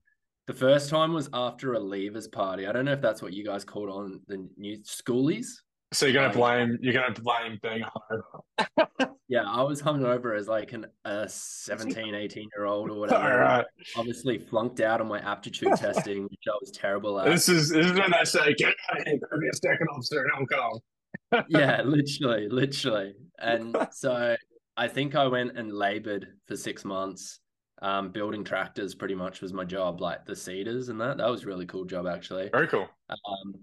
the 0.50 0.57
first 0.57 0.90
time 0.90 1.12
was 1.12 1.30
after 1.33 1.75
a 1.75 1.78
leavers 1.78 2.30
party. 2.30 2.66
I 2.66 2.73
don't 2.73 2.85
know 2.85 2.92
if 2.92 3.00
that's 3.00 3.23
what 3.23 3.33
you 3.33 3.45
guys 3.45 3.64
called 3.64 3.88
on 3.88 4.21
the 4.26 4.49
new 4.57 4.78
schoolies. 4.78 5.47
So 5.92 6.07
you're 6.07 6.14
gonna 6.14 6.26
um, 6.26 6.33
blame 6.33 6.78
you're 6.83 6.92
gonna 6.92 7.14
blame 7.21 7.57
being 7.62 7.85
hungover. 7.85 9.11
yeah, 9.28 9.45
I 9.47 9.62
was 9.62 9.80
hungover 9.80 10.37
as 10.37 10.49
like 10.49 10.73
an 10.73 10.87
a 11.04 11.28
17, 11.28 12.16
18 12.16 12.49
year 12.57 12.66
old 12.66 12.90
or 12.90 12.99
whatever. 12.99 13.38
Right. 13.38 13.64
Obviously 13.97 14.38
flunked 14.38 14.80
out 14.80 15.00
on 15.00 15.07
my 15.07 15.21
aptitude 15.21 15.73
testing, 15.76 16.25
which 16.25 16.42
I 16.49 16.57
was 16.61 16.73
terrible 16.73 17.21
at. 17.21 17.26
This 17.26 17.49
is 17.49 17.69
this 17.69 17.87
is 17.87 17.92
when 17.92 18.11
they 18.11 18.25
say, 18.25 18.52
get 18.54 18.75
out 18.90 19.00
of 19.02 19.07
here, 19.07 19.19
be 19.40 19.49
a 19.49 19.57
second 19.57 19.87
officer 19.95 20.25
in 20.25 20.30
Hong 20.35 20.47
Kong. 20.47 20.80
yeah, 21.49 21.83
literally, 21.83 22.49
literally. 22.49 23.14
And 23.38 23.76
so 23.92 24.35
I 24.76 24.88
think 24.88 25.14
I 25.14 25.28
went 25.28 25.57
and 25.57 25.73
labored 25.73 26.26
for 26.49 26.57
six 26.57 26.85
months 26.85 27.38
um, 27.83 28.11
building 28.11 28.45
tractors 28.45 28.95
pretty 28.95 29.15
much 29.15 29.41
was 29.41 29.53
my 29.53 29.65
job, 29.65 30.01
like 30.01 30.27
the 30.27 30.37
cedars 30.37 30.89
and 30.89 31.01
that. 31.01 31.17
That 31.17 31.31
was 31.31 31.47
really 31.47 31.67
cool 31.67 31.85
job 31.85 32.07
actually. 32.07 32.49
Very 32.51 32.69
cool. 32.69 32.89
Um, 33.09 33.55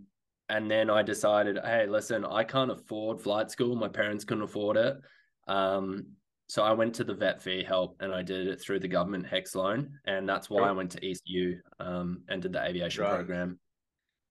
and 0.50 0.72
then 0.72 0.90
I 0.90 1.04
decided, 1.04 1.60
hey, 1.64 1.86
listen, 1.88 2.26
I 2.26 2.44
can't 2.44 2.72
afford 2.72 3.22
flight 3.22 3.52
school. 3.52 3.76
My 3.76 3.90
parents 3.90 4.24
couldn't 4.24 4.44
afford 4.44 4.78
it. 4.78 4.98
Um, 5.48 6.08
so 6.48 6.64
I 6.64 6.72
went 6.72 6.96
to 6.96 7.04
the 7.04 7.14
vet 7.14 7.42
fee 7.42 7.64
help 7.64 7.98
and 8.00 8.14
I 8.14 8.24
did 8.24 8.48
it 8.48 8.62
through 8.62 8.80
the 8.80 8.88
government 8.88 9.28
HECS 9.28 9.56
loan. 9.56 10.00
And 10.06 10.28
that's 10.28 10.50
why 10.50 10.62
cool. 10.62 10.70
I 10.70 10.72
went 10.72 10.92
to 10.92 11.06
ECU 11.06 11.60
um, 11.80 12.24
and 12.30 12.42
did 12.42 12.54
the 12.54 12.64
aviation 12.64 13.04
right. 13.04 13.16
program. 13.16 13.60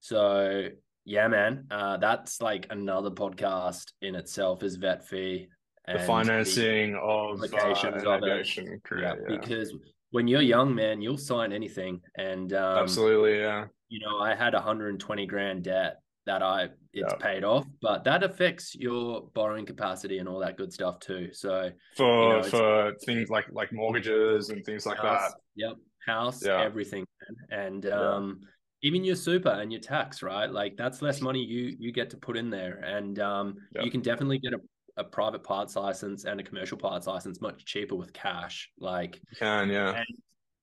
So 0.01 0.69
yeah, 1.05 1.29
man, 1.29 1.67
uh, 1.71 1.99
that's 1.99 2.41
like 2.41 2.67
another 2.71 3.11
podcast 3.11 3.93
in 4.01 4.15
itself 4.15 4.63
is 4.63 4.77
vet 4.77 5.07
fee 5.07 5.49
the 5.93 5.99
financing 6.01 6.93
the 6.93 7.01
of 7.01 7.43
uh, 7.43 8.15
aviation 8.17 8.81
career. 8.85 9.05
Yeah, 9.05 9.15
yeah, 9.29 9.39
Because 9.39 9.73
when 10.11 10.27
you're 10.29 10.43
young, 10.43 10.75
man, 10.75 11.01
you'll 11.01 11.19
sign 11.19 11.53
anything. 11.53 12.01
And 12.17 12.53
um, 12.53 12.79
absolutely, 12.79 13.39
yeah. 13.39 13.67
You 13.89 14.01
know, 14.01 14.19
I 14.19 14.35
had 14.35 14.53
120 14.55 15.27
grand 15.27 15.63
debt 15.65 16.01
that 16.27 16.43
I 16.43 16.71
it's 16.93 17.13
Yeah. 17.13 17.19
paid 17.19 17.45
off, 17.45 17.67
but 17.81 18.03
that 18.05 18.25
affects 18.25 18.75
your 18.75 19.29
borrowing 19.33 19.65
capacity 19.65 20.19
and 20.19 20.29
all 20.29 20.41
that 20.41 20.57
good 20.57 20.73
stuff 20.73 20.99
too. 20.99 21.33
So 21.33 21.71
for 21.97 22.23
You 22.23 22.29
know, 22.31 22.43
for 22.43 22.95
things 23.05 23.31
like 23.31 23.47
like 23.53 23.73
mortgages 23.73 24.51
and 24.51 24.65
things 24.65 24.87
like 24.87 24.99
house, 24.99 25.31
that. 25.31 25.35
yep, 25.55 25.77
house, 26.05 26.45
Yeah. 26.45 26.63
everything, 26.63 27.07
man. 27.51 27.61
and 27.67 27.85
Yeah. 27.85 28.15
um, 28.17 28.41
even 28.83 29.05
your 29.05 29.17
super 29.17 29.51
and 29.51 29.73
your 29.73 29.81
tax, 29.81 30.23
right? 30.23 30.51
Like 30.51 30.77
that's 30.77 31.01
less 31.01 31.21
money 31.21 31.45
you 31.45 31.77
you 31.79 31.93
get 31.93 32.11
to 32.11 32.17
put 32.17 32.37
in 32.37 32.51
there, 32.51 32.79
and 32.85 33.19
um, 33.21 33.57
Yeah. 33.75 33.83
you 33.83 33.91
can 33.93 34.01
definitely 34.01 34.39
get 34.39 34.53
a, 34.53 34.61
a 34.97 35.05
private 35.05 35.43
parts 35.45 35.77
license 35.77 36.25
and 36.25 36.41
a 36.41 36.43
commercial 36.43 36.79
parts 36.79 37.07
license 37.07 37.41
much 37.41 37.65
cheaper 37.65 37.95
with 37.95 38.13
cash. 38.13 38.71
Like 38.79 39.17
You 39.31 39.37
can, 39.39 39.69
yeah. 39.71 39.91
And 39.97 40.07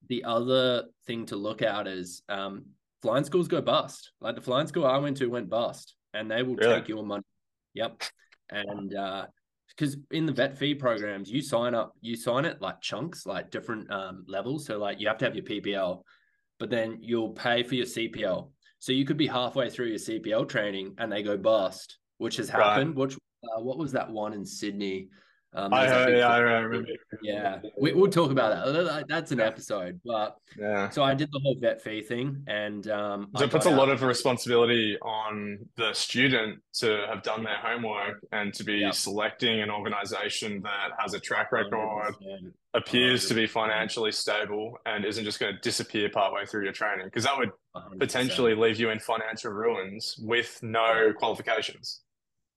the 0.08 0.24
other 0.24 0.84
thing 1.06 1.26
to 1.26 1.36
look 1.36 1.62
at 1.62 1.86
is 1.86 2.22
um, 2.28 2.66
flying 3.02 3.24
schools 3.24 3.48
go 3.48 3.60
bust. 3.60 4.12
Like 4.20 4.34
the 4.34 4.40
flying 4.42 4.66
school 4.66 4.86
I 4.86 4.98
went 4.98 5.16
to 5.18 5.26
went 5.26 5.48
bust, 5.48 5.94
and 6.12 6.30
they 6.30 6.42
will 6.42 6.56
Really? 6.56 6.74
take 6.80 6.88
your 6.88 7.04
money. 7.04 7.22
Yep. 7.74 8.02
And 8.50 8.94
because 9.68 9.96
in 10.10 10.26
the 10.26 10.32
vet 10.32 10.56
fee 10.58 10.74
programs, 10.74 11.30
you 11.30 11.40
sign 11.42 11.74
up, 11.74 11.92
you 12.00 12.16
sign 12.16 12.44
it 12.44 12.60
like 12.60 12.80
chunks, 12.80 13.26
like 13.26 13.50
different 13.50 13.90
um, 13.90 14.24
levels. 14.28 14.66
So 14.66 14.78
like 14.78 15.00
you 15.00 15.08
have 15.08 15.18
to 15.18 15.24
have 15.24 15.34
your 15.34 15.44
PPL, 15.44 16.02
but 16.58 16.70
then 16.70 16.98
you'll 17.00 17.30
pay 17.30 17.62
for 17.62 17.74
your 17.74 17.86
CPL. 17.86 18.50
So 18.78 18.92
you 18.92 19.04
could 19.06 19.16
be 19.16 19.26
halfway 19.26 19.70
through 19.70 19.86
your 19.86 19.98
CPL 19.98 20.48
training 20.48 20.94
and 20.98 21.10
they 21.10 21.22
go 21.22 21.36
bust, 21.38 21.98
which 22.18 22.36
has 22.36 22.52
Right. 22.52 22.62
happened. 22.62 22.94
Which 22.94 23.16
uh, 23.56 23.60
what 23.60 23.78
was 23.78 23.92
that 23.92 24.10
one 24.10 24.32
in 24.32 24.44
Sydney? 24.44 25.08
Um, 25.56 25.72
I 25.72 26.08
yeah, 26.08 26.28
I 26.30 26.38
remember. 26.38 26.84
yeah, 27.22 27.60
we, 27.80 27.92
we'll 27.92 28.10
talk 28.10 28.32
about 28.32 28.74
that. 28.74 29.04
That's 29.08 29.30
an 29.30 29.38
episode. 29.38 30.00
But 30.04 30.36
Yeah. 30.58 30.90
so 30.90 31.04
I 31.04 31.14
did 31.14 31.28
the 31.30 31.38
whole 31.44 31.56
vet 31.60 31.80
fee 31.80 32.02
thing, 32.02 32.42
and 32.48 32.88
um, 32.88 33.28
So 33.36 33.44
it 33.44 33.52
puts 33.52 33.66
a 33.66 33.70
lot 33.70 33.88
of 33.88 34.02
responsibility 34.02 34.98
on 35.00 35.60
the 35.76 35.92
student 35.92 36.58
to 36.80 37.06
have 37.08 37.22
done 37.22 37.44
their 37.44 37.58
homework 37.58 38.18
and 38.32 38.52
to 38.54 38.64
be 38.64 38.78
Yeah. 38.78 38.90
selecting 38.90 39.60
an 39.60 39.70
organization 39.70 40.60
that 40.62 40.88
has 40.98 41.14
a 41.14 41.20
track 41.20 41.52
record, 41.52 41.72
100%. 42.20 42.52
appears 42.74 43.28
to 43.28 43.34
be 43.34 43.46
financially 43.46 44.10
stable, 44.10 44.76
and 44.86 45.04
isn't 45.04 45.24
just 45.24 45.38
going 45.38 45.54
to 45.54 45.60
disappear 45.60 46.08
partway 46.10 46.44
through 46.46 46.64
your 46.64 46.72
training. 46.72 47.04
Because 47.06 47.22
that 47.22 47.38
would 47.38 47.52
100%. 47.76 48.00
potentially 48.00 48.56
leave 48.56 48.80
you 48.80 48.90
in 48.90 48.98
financial 48.98 49.52
ruins 49.52 50.16
with 50.18 50.58
no 50.64 51.12
qualifications, 51.16 52.00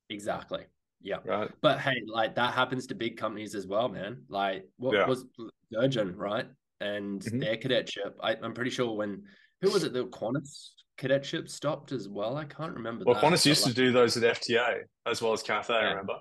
exactly. 0.09 0.63
Yeah, 1.01 1.17
right? 1.25 1.49
but 1.61 1.79
hey, 1.79 2.01
like 2.07 2.35
that 2.35 2.53
happens 2.53 2.87
to 2.87 2.95
big 2.95 3.17
companies 3.17 3.55
as 3.55 3.67
well, 3.67 3.87
man. 3.89 4.23
Like 4.29 4.65
what 4.77 4.95
Yeah. 4.95 5.07
was 5.07 5.25
Virgin, 5.71 6.15
right? 6.15 6.47
And 6.81 7.21
Mhm. 7.21 7.39
their 7.39 7.57
cadetship. 7.57 8.17
I, 8.21 8.35
I'm 8.35 8.53
pretty 8.53 8.71
sure 8.71 8.95
when 8.95 9.23
who 9.61 9.71
was 9.71 9.83
it? 9.83 9.93
The 9.93 10.05
Qantas 10.07 10.71
cadetship 10.97 11.49
stopped 11.49 11.91
as 11.91 12.07
well. 12.09 12.37
I 12.37 12.45
can't 12.45 12.73
remember. 12.73 13.05
Well, 13.05 13.15
that, 13.15 13.23
Qantas 13.23 13.45
used 13.45 13.63
like, 13.65 13.73
to 13.73 13.75
do 13.75 13.91
those 13.91 14.17
at 14.17 14.23
FTA 14.23 14.83
as 15.05 15.21
well 15.21 15.33
as 15.33 15.43
Cathay, 15.43 15.73
I 15.73 15.81
Yeah. 15.81 15.89
remember. 15.89 16.19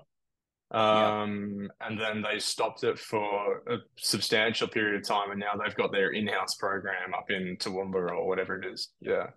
Yeah. 0.73 1.21
Um, 1.21 1.69
and 1.81 1.99
then 1.99 2.21
they 2.21 2.39
stopped 2.39 2.83
it 2.83 2.99
for 2.99 3.63
a 3.67 3.77
substantial 3.97 4.67
period 4.67 4.99
of 5.01 5.07
time, 5.07 5.31
and 5.31 5.39
now 5.39 5.53
they've 5.55 5.75
got 5.75 5.91
their 5.93 6.11
in-house 6.11 6.55
program 6.55 7.13
up 7.13 7.29
in 7.31 7.55
Toowoomba 7.57 8.11
or 8.11 8.27
whatever 8.27 8.59
it 8.61 8.65
is. 8.65 8.89
Yeah, 8.99 9.31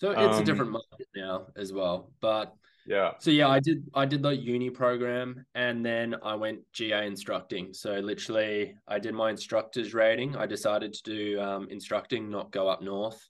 So 0.00 0.10
it's 0.12 0.18
a 0.20 0.38
Um, 0.40 0.44
different 0.44 0.70
market 0.72 1.08
now 1.14 1.46
as 1.56 1.72
well. 1.72 2.12
But 2.20 2.54
yeah, 2.88 3.12
so 3.18 3.30
yeah, 3.30 3.48
I 3.48 3.60
did 3.60 3.84
I 3.94 4.06
did 4.06 4.22
the 4.22 4.30
uni 4.34 4.70
program 4.70 5.44
and 5.54 5.84
then 5.84 6.16
I 6.22 6.34
went 6.34 6.60
GA 6.72 7.06
instructing. 7.06 7.74
So 7.74 7.98
literally 8.00 8.74
I 8.88 8.98
did 8.98 9.12
my 9.14 9.28
instructor's 9.30 9.92
rating. 9.92 10.34
I 10.36 10.46
decided 10.46 10.94
to 10.94 11.02
do 11.02 11.40
um, 11.40 11.68
instructing, 11.70 12.30
not 12.30 12.50
go 12.50 12.66
up 12.66 12.80
north. 12.82 13.20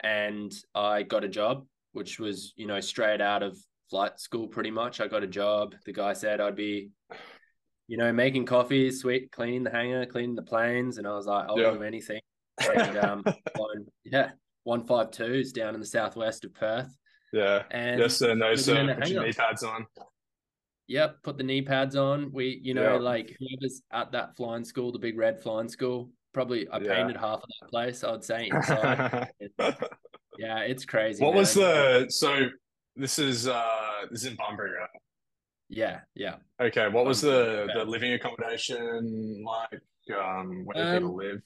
And 0.00 0.50
I 0.74 1.02
got 1.02 1.24
a 1.24 1.28
job, 1.28 1.66
which 1.92 2.18
was, 2.18 2.54
you 2.56 2.66
know, 2.66 2.80
straight 2.80 3.20
out 3.20 3.42
of 3.42 3.58
flight 3.90 4.18
school 4.18 4.48
pretty 4.48 4.70
much. 4.70 5.00
I 5.00 5.08
got 5.08 5.22
a 5.22 5.26
job. 5.26 5.74
The 5.84 5.92
guy 5.92 6.12
said 6.14 6.40
I'd 6.40 6.56
be, 6.56 6.90
you 7.88 7.96
know, 7.98 8.12
making 8.12 8.46
coffee, 8.46 8.90
sweet, 8.90 9.30
cleaning 9.30 9.62
the 9.64 9.70
hangar, 9.70 10.06
cleaning 10.06 10.36
the 10.36 10.42
planes. 10.42 10.98
And 10.98 11.06
I 11.06 11.12
was 11.14 11.26
like, 11.26 11.46
I'll 11.48 11.58
Yeah. 11.58 11.72
do 11.72 11.82
anything. 11.82 12.20
And 12.74 12.96
um, 12.98 13.22
flying- 13.56 13.86
yeah, 14.04 14.30
152s 14.66 15.52
down 15.52 15.74
in 15.74 15.80
the 15.80 15.86
southwest 15.86 16.44
of 16.44 16.54
Perth. 16.54 16.94
Yeah. 17.32 17.62
And 17.70 18.00
Yes 18.00 18.16
sir, 18.16 18.34
no 18.34 18.54
sir. 18.54 18.94
Put 18.98 19.08
your 19.08 19.24
knee 19.24 19.32
pads 19.32 19.62
on. 19.62 19.86
Yep, 20.88 21.22
put 21.22 21.36
the 21.36 21.42
knee 21.42 21.62
pads 21.62 21.96
on. 21.96 22.30
We, 22.32 22.60
you 22.62 22.72
know, 22.74 22.94
Yeah. 22.94 22.98
like 23.00 23.36
whoever's 23.38 23.82
at 23.92 24.12
that 24.12 24.36
flying 24.36 24.64
school, 24.64 24.92
the 24.92 24.98
big 25.00 25.18
red 25.18 25.40
flying 25.40 25.68
school, 25.68 26.10
probably 26.32 26.68
I 26.68 26.78
Yeah. 26.78 26.94
painted 26.94 27.16
half 27.16 27.42
of 27.42 27.48
that 27.60 27.70
place, 27.70 28.04
I 28.04 28.12
would 28.12 28.22
say 28.24 28.46
inside. 28.52 29.28
yeah, 30.38 30.58
it's 30.60 30.84
crazy. 30.84 31.24
what 31.24 31.34
was 31.34 31.54
the 31.54 32.06
so? 32.08 32.48
This 32.94 33.18
is 33.18 33.46
uh 33.48 34.06
this 34.10 34.20
is 34.22 34.26
in 34.28 34.36
Bunbury, 34.36 34.70
right? 34.78 34.88
Yeah, 35.68 36.00
yeah. 36.14 36.36
Okay, 36.60 36.88
what 36.88 37.04
was 37.04 37.20
the 37.20 37.68
the 37.74 37.84
living 37.84 38.12
accommodation 38.12 39.44
like? 39.44 39.80
Um, 40.16 40.64
where 40.64 40.74
do 40.84 40.92
people 40.98 41.10
Um, 41.10 41.16
live? 41.16 41.42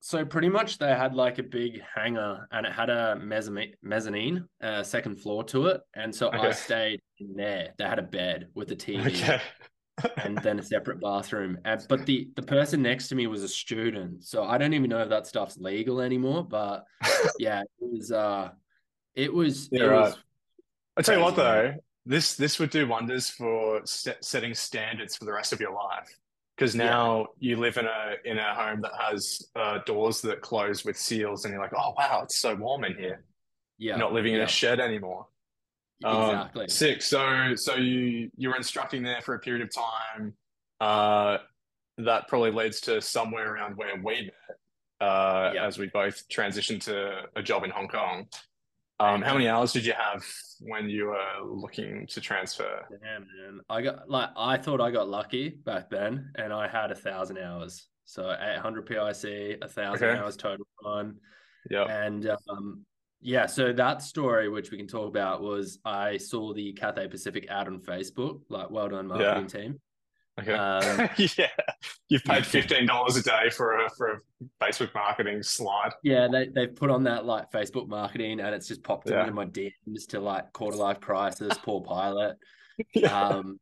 So 0.00 0.24
pretty 0.24 0.48
much 0.48 0.78
they 0.78 0.88
had 0.88 1.14
like 1.14 1.38
a 1.38 1.42
big 1.42 1.82
hangar 1.94 2.46
and 2.52 2.64
it 2.66 2.72
had 2.72 2.88
a 2.88 3.16
mezzanine, 3.16 3.74
mezzanine, 3.82 4.48
uh, 4.62 4.82
second 4.82 5.20
floor 5.20 5.44
to 5.44 5.66
it, 5.66 5.80
and 5.94 6.14
so 6.14 6.30
I 6.30 6.52
stayed 6.52 7.00
in 7.18 7.34
there. 7.34 7.74
They 7.78 7.84
had 7.84 7.98
a 7.98 8.02
bed 8.02 8.48
with 8.54 8.70
a 8.70 8.76
TV. 8.76 9.40
Okay. 9.98 10.12
and 10.24 10.38
then 10.44 10.60
a 10.60 10.62
separate 10.62 11.00
bathroom. 11.00 11.58
And, 11.64 11.84
but 11.88 12.06
the 12.06 12.28
the 12.36 12.42
person 12.42 12.82
next 12.82 13.08
to 13.08 13.16
me 13.16 13.26
was 13.26 13.42
a 13.42 13.48
student, 13.48 14.22
so 14.22 14.44
I 14.44 14.56
don't 14.56 14.72
even 14.72 14.88
know 14.88 15.00
if 15.00 15.08
that 15.08 15.26
stuff's 15.26 15.58
legal 15.58 16.00
anymore. 16.00 16.44
But 16.44 16.84
yeah, 17.40 17.62
it 17.62 17.68
was. 17.80 18.12
Uh, 18.12 18.50
it 19.16 19.34
was. 19.34 19.68
Yeah, 19.72 19.82
it 19.82 19.86
right. 19.88 20.00
was 20.02 20.18
I 20.98 21.02
tell 21.02 21.16
you 21.16 21.22
what, 21.22 21.36
though, 21.36 21.74
this 22.06 22.34
this 22.34 22.58
would 22.58 22.70
do 22.70 22.86
wonders 22.88 23.30
for 23.30 23.82
set, 23.84 24.24
setting 24.24 24.52
standards 24.52 25.16
for 25.16 25.24
the 25.24 25.32
rest 25.32 25.52
of 25.52 25.60
your 25.60 25.72
life. 25.72 26.12
Because 26.58 26.74
Yeah. 26.74 26.86
now 26.86 27.26
you 27.38 27.56
live 27.56 27.76
in 27.76 27.86
a 27.86 28.14
in 28.24 28.36
a 28.38 28.52
home 28.54 28.80
that 28.80 28.90
has 28.98 29.46
uh, 29.54 29.78
doors 29.86 30.20
that 30.22 30.40
close 30.40 30.84
with 30.84 30.98
seals, 30.98 31.44
and 31.44 31.52
you're 31.52 31.62
like, 31.62 31.72
oh 31.76 31.94
wow, 31.96 32.22
it's 32.24 32.38
so 32.40 32.54
warm 32.56 32.82
in 32.84 32.96
here. 32.96 33.22
yeah, 33.78 33.90
You're 33.92 33.98
not 33.98 34.12
living 34.12 34.34
in 34.34 34.40
a 34.40 34.48
shed 34.48 34.80
anymore. 34.80 35.26
Um, 36.04 36.30
exactly. 36.30 36.68
sick. 36.68 37.02
So 37.02 37.54
so 37.54 37.76
you 37.76 38.30
you 38.36 38.48
were 38.48 38.56
instructing 38.56 39.02
there 39.04 39.20
for 39.22 39.34
a 39.34 39.38
period 39.38 39.62
of 39.68 39.72
time. 39.72 40.34
Uh, 40.80 41.38
that 41.98 42.26
probably 42.28 42.50
leads 42.52 42.80
to 42.82 43.00
somewhere 43.00 43.52
around 43.54 43.76
where 43.76 43.94
we 44.02 44.22
met. 44.22 44.56
Uh, 45.00 45.52
Yeah. 45.54 45.64
as 45.64 45.78
we 45.78 45.86
both 45.86 46.28
transitioned 46.28 46.82
to 46.84 47.22
a 47.36 47.42
job 47.42 47.62
in 47.62 47.70
Hong 47.70 47.86
Kong. 47.88 48.26
Um, 49.00 49.22
how 49.22 49.34
many 49.34 49.48
hours 49.48 49.72
did 49.72 49.86
you 49.86 49.92
have 49.92 50.24
when 50.60 50.90
you 50.90 51.06
were 51.06 51.44
looking 51.46 52.06
to 52.08 52.20
transfer? 52.20 52.84
Damn, 52.90 53.22
man. 53.22 53.60
I 53.70 53.80
got 53.82 54.10
like 54.10 54.30
I 54.36 54.56
thought 54.56 54.80
I 54.80 54.90
got 54.90 55.08
lucky 55.08 55.50
back 55.50 55.88
then, 55.88 56.32
and 56.34 56.52
I 56.52 56.66
had 56.66 56.90
a 56.90 56.96
thousand 56.96 57.38
hours. 57.38 57.86
So 58.06 58.30
800 58.30 58.86
PIC, 58.86 59.58
a 59.62 59.68
thousand 59.68 60.08
Okay. 60.08 60.18
hours 60.18 60.36
total 60.36 60.66
time. 60.82 61.18
Yeah. 61.70 61.84
And 61.84 62.28
um, 62.48 62.84
yeah, 63.20 63.46
so 63.46 63.72
that 63.72 64.02
story, 64.02 64.48
which 64.48 64.70
we 64.70 64.78
can 64.78 64.86
talk 64.86 65.08
about, 65.08 65.42
was 65.42 65.78
I 65.84 66.16
saw 66.16 66.52
the 66.54 66.72
Cathay 66.72 67.08
Pacific 67.08 67.46
ad 67.50 67.66
on 67.68 67.80
Facebook. 67.80 68.40
Like, 68.48 68.70
well 68.70 68.88
done, 68.88 69.06
marketing 69.08 69.46
team. 69.46 69.80
Okay. 70.38 70.52
Um, 70.52 71.08
yeah. 71.36 71.48
You've 72.08 72.24
paid 72.24 72.46
fifteen 72.46 72.86
dollars 72.86 73.16
a 73.16 73.22
day 73.22 73.50
for 73.50 73.78
a 73.84 73.90
for 73.90 74.12
a 74.12 74.20
Facebook 74.64 74.94
marketing 74.94 75.42
slide. 75.42 75.90
Yeah, 76.02 76.28
they 76.30 76.48
they 76.48 76.66
put 76.66 76.90
on 76.90 77.02
that 77.04 77.24
like 77.24 77.50
Facebook 77.50 77.88
marketing, 77.88 78.40
and 78.40 78.54
it's 78.54 78.68
just 78.68 78.82
popped 78.82 79.10
Yeah. 79.10 79.20
into 79.22 79.32
my 79.32 79.46
DMs 79.46 80.06
to 80.10 80.20
like 80.20 80.52
quarter 80.52 80.76
life 80.76 81.00
crisis, 81.00 81.56
poor 81.62 81.80
pilot. 81.82 82.36
Yeah. 82.94 83.20
Um, 83.28 83.58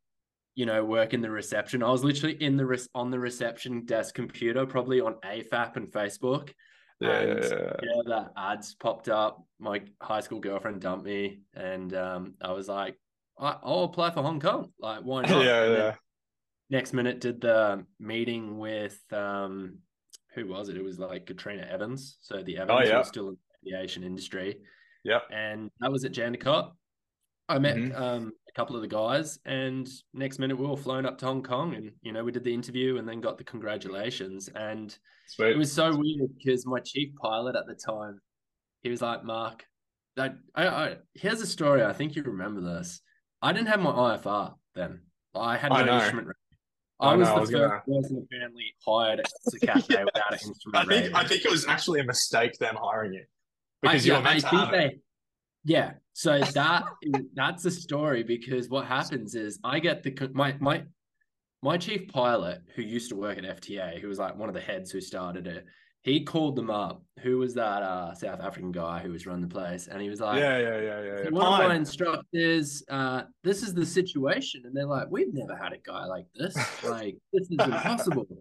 you 0.55 0.67
know, 0.67 0.85
work 0.85 1.15
in 1.15 1.21
the 1.23 1.31
reception. 1.31 1.83
I 1.83 1.91
was 1.91 2.05
literally 2.05 2.35
in 2.43 2.57
the 2.59 2.67
res- 2.67 2.89
on 2.95 3.11
the 3.11 3.19
reception 3.19 3.85
desk 3.87 4.15
computer, 4.15 4.67
probably 4.67 5.01
on 5.01 5.15
AFAP 5.25 5.77
and 5.77 5.91
Facebook. 5.91 6.51
yeah, 7.01 7.19
and 7.21 7.43
yeah, 7.43 8.03
the 8.05 8.31
ads 8.37 8.75
popped 8.75 9.09
up. 9.09 9.43
My 9.59 9.83
high 10.03 10.21
school 10.21 10.41
girlfriend 10.41 10.81
dumped 10.83 11.05
me, 11.07 11.41
and 11.55 11.95
um, 11.95 12.35
I 12.43 12.53
was 12.53 12.69
like, 12.69 12.99
I- 13.39 13.57
I'll 13.63 13.85
apply 13.85 14.11
for 14.11 14.23
Hong 14.23 14.41
Kong. 14.41 14.71
Like, 14.79 15.01
why 15.01 15.23
not? 15.27 15.45
Yeah, 15.45 15.71
yeah. 15.73 15.95
Next 16.69 16.93
minute, 16.93 17.21
did 17.21 17.41
the 17.41 17.85
meeting 18.01 18.59
with 18.59 19.01
um, 19.13 19.79
who 20.35 20.47
was 20.49 20.69
it? 20.69 20.77
It 20.77 20.83
was 20.85 20.99
like 20.99 21.27
Katrina 21.27 21.63
Evans. 21.63 22.19
So 22.21 22.43
the 22.43 22.59
Evans 22.59 22.81
Oh, 22.83 22.87
yeah. 22.89 22.99
were 22.99 23.05
still 23.05 23.29
in 23.29 23.37
the 23.63 23.71
aviation 23.77 24.03
industry, 24.03 24.59
Yeah. 25.05 25.21
and 25.31 25.71
that 25.81 25.93
was 25.93 26.05
at 26.05 26.13
Jandakot. 26.13 26.73
I 27.49 27.61
met 27.61 27.77
Mhm. 27.77 27.95
um, 27.97 28.33
a 28.49 28.53
couple 28.53 28.75
of 28.75 28.83
the 28.83 28.89
guys, 28.89 29.39
and 29.45 29.89
next 30.13 30.41
minute 30.41 30.57
we 30.57 30.65
were 30.65 30.71
all 30.71 30.77
flown 30.77 31.07
up 31.07 31.19
to 31.19 31.27
Hong 31.27 31.45
Kong, 31.45 31.75
and 31.77 31.93
you 32.03 32.11
know 32.13 32.25
we 32.25 32.33
did 32.33 32.43
the 32.43 32.53
interview, 32.53 32.97
and 32.97 33.09
then 33.09 33.21
got 33.21 33.39
the 33.39 33.45
congratulations, 33.45 34.49
and 34.49 34.99
it 35.39 35.57
was 35.57 35.73
so 35.73 35.97
weird 35.97 36.37
because 36.37 36.67
my 36.67 36.81
chief 36.81 37.15
pilot 37.23 37.55
at 37.55 37.67
the 37.67 37.75
time, 37.77 38.21
he 38.83 38.91
was 38.91 39.03
like, 39.03 39.23
Mark, 39.23 39.65
that 40.17 40.37
I, 40.57 40.67
I 40.67 40.97
here's 41.15 41.41
a 41.41 41.47
story. 41.47 41.85
I 41.85 41.93
think 41.93 42.17
you 42.17 42.25
remember 42.25 42.61
this. 42.61 43.01
I 43.41 43.53
didn't 43.53 43.69
have 43.69 43.81
my 43.81 43.93
IFR 43.93 44.57
then. 44.75 45.03
I 45.33 45.57
had 45.57 45.71
no 45.71 45.77
I 45.79 45.99
instrument. 46.01 46.36
I 47.01 47.11
I 47.11 47.17
was 47.17 47.29
I 47.29 47.35
the 47.35 47.41
was 47.41 47.51
first 47.51 47.53
gonna- 47.87 48.01
person 48.01 48.25
apparently 48.25 48.75
hired 48.87 49.21
at 49.21 49.27
the 49.47 49.59
Cathay 49.67 49.95
Yeah. 49.95 50.05
without 50.05 50.33
an 50.33 50.39
instrument 50.49 50.77
I 50.77 50.81
think 50.81 50.91
rating. 51.03 51.15
I 51.17 51.25
think 51.27 51.45
it 51.45 51.51
was 51.51 51.67
actually 51.67 52.01
a 52.01 52.05
mistake 52.05 52.59
them 52.59 52.77
hiring 52.81 53.13
you 53.15 53.25
because 53.83 54.03
I- 54.03 54.07
you 54.07 54.13
yeah, 54.13 54.19
were 54.19 54.25
meant 54.25 54.45
I 54.53 54.65
to 54.67 54.71
they, 54.73 54.85
it. 54.87 55.01
Yeah. 55.65 55.93
So 56.15 56.39
that 56.39 56.85
that's 57.35 57.63
the 57.63 57.71
story 57.71 58.23
because 58.23 58.69
what 58.71 58.87
happens 58.87 59.35
is 59.35 59.59
I 59.65 59.79
get 59.81 60.03
the 60.03 60.31
my 60.33 60.57
my 60.61 60.85
my 61.63 61.77
chief 61.77 62.09
pilot 62.09 62.61
who 62.75 62.83
used 62.83 63.11
to 63.11 63.17
work 63.17 63.37
at 63.39 63.45
FTA, 63.61 64.01
who 64.01 64.09
was 64.09 64.19
like 64.19 64.37
one 64.37 64.49
of 64.49 64.55
the 64.55 64.61
heads 64.61 64.91
who 64.91 65.01
started 65.01 65.47
it. 65.47 65.65
He 66.07 66.21
called 66.21 66.55
them 66.55 66.71
up. 66.71 67.03
Who 67.23 67.39
was 67.39 67.53
that 67.55 67.83
uh, 67.83 68.15
South 68.15 68.41
African 68.41 68.71
guy 68.71 69.01
who 69.01 69.11
was 69.11 69.27
running 69.27 69.43
the 69.43 69.53
place? 69.53 69.89
And 69.89 70.01
he 70.01 70.09
was 70.09 70.21
like, 70.21 70.39
Yeah, 70.39 70.57
yeah, 70.57 70.81
yeah, 70.81 71.03
yeah. 71.03 71.23
yeah. 71.25 71.31
one 71.31 71.63
of 71.63 71.69
my 71.69 71.75
instructors, 71.75 72.85
uh, 72.89 73.23
this 73.43 73.65
is 73.65 73.75
the 73.75 73.85
situation. 73.85 74.63
And 74.65 74.75
they're 74.75 74.87
like, 74.87 75.09
we've 75.11 75.35
never 75.35 75.57
had 75.57 75.73
a 75.73 75.79
guy 75.79 76.05
like 76.05 76.27
this. 76.37 76.57
Like, 76.85 77.17
this 77.33 77.51
is 77.51 77.59
impossible. 77.59 78.27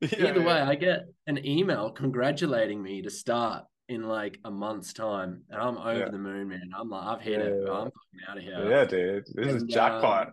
Yeah, 0.00 0.26
Either 0.30 0.40
way, 0.40 0.56
yeah. 0.56 0.68
I 0.68 0.74
get 0.74 1.06
an 1.28 1.46
email 1.46 1.90
congratulating 1.90 2.82
me 2.82 3.00
to 3.02 3.10
start 3.10 3.64
in 3.88 4.02
like 4.02 4.38
a 4.44 4.50
month's 4.50 4.92
time. 4.92 5.44
And 5.48 5.62
I'm 5.62 5.78
over 5.78 6.10
the 6.10 6.18
moon, 6.18 6.48
man. 6.48 6.72
I'm 6.78 6.90
like, 6.90 7.06
I've 7.06 7.22
hit 7.22 7.40
it. 7.40 7.52
I'm 7.62 7.84
fucking 7.84 7.92
out 8.28 8.36
of 8.36 8.42
here. 8.42 8.68
Yeah, 8.68 8.84
dude. 8.84 9.24
This 9.34 9.54
is 9.54 9.62
jackpot. 9.62 10.26
um, 10.26 10.32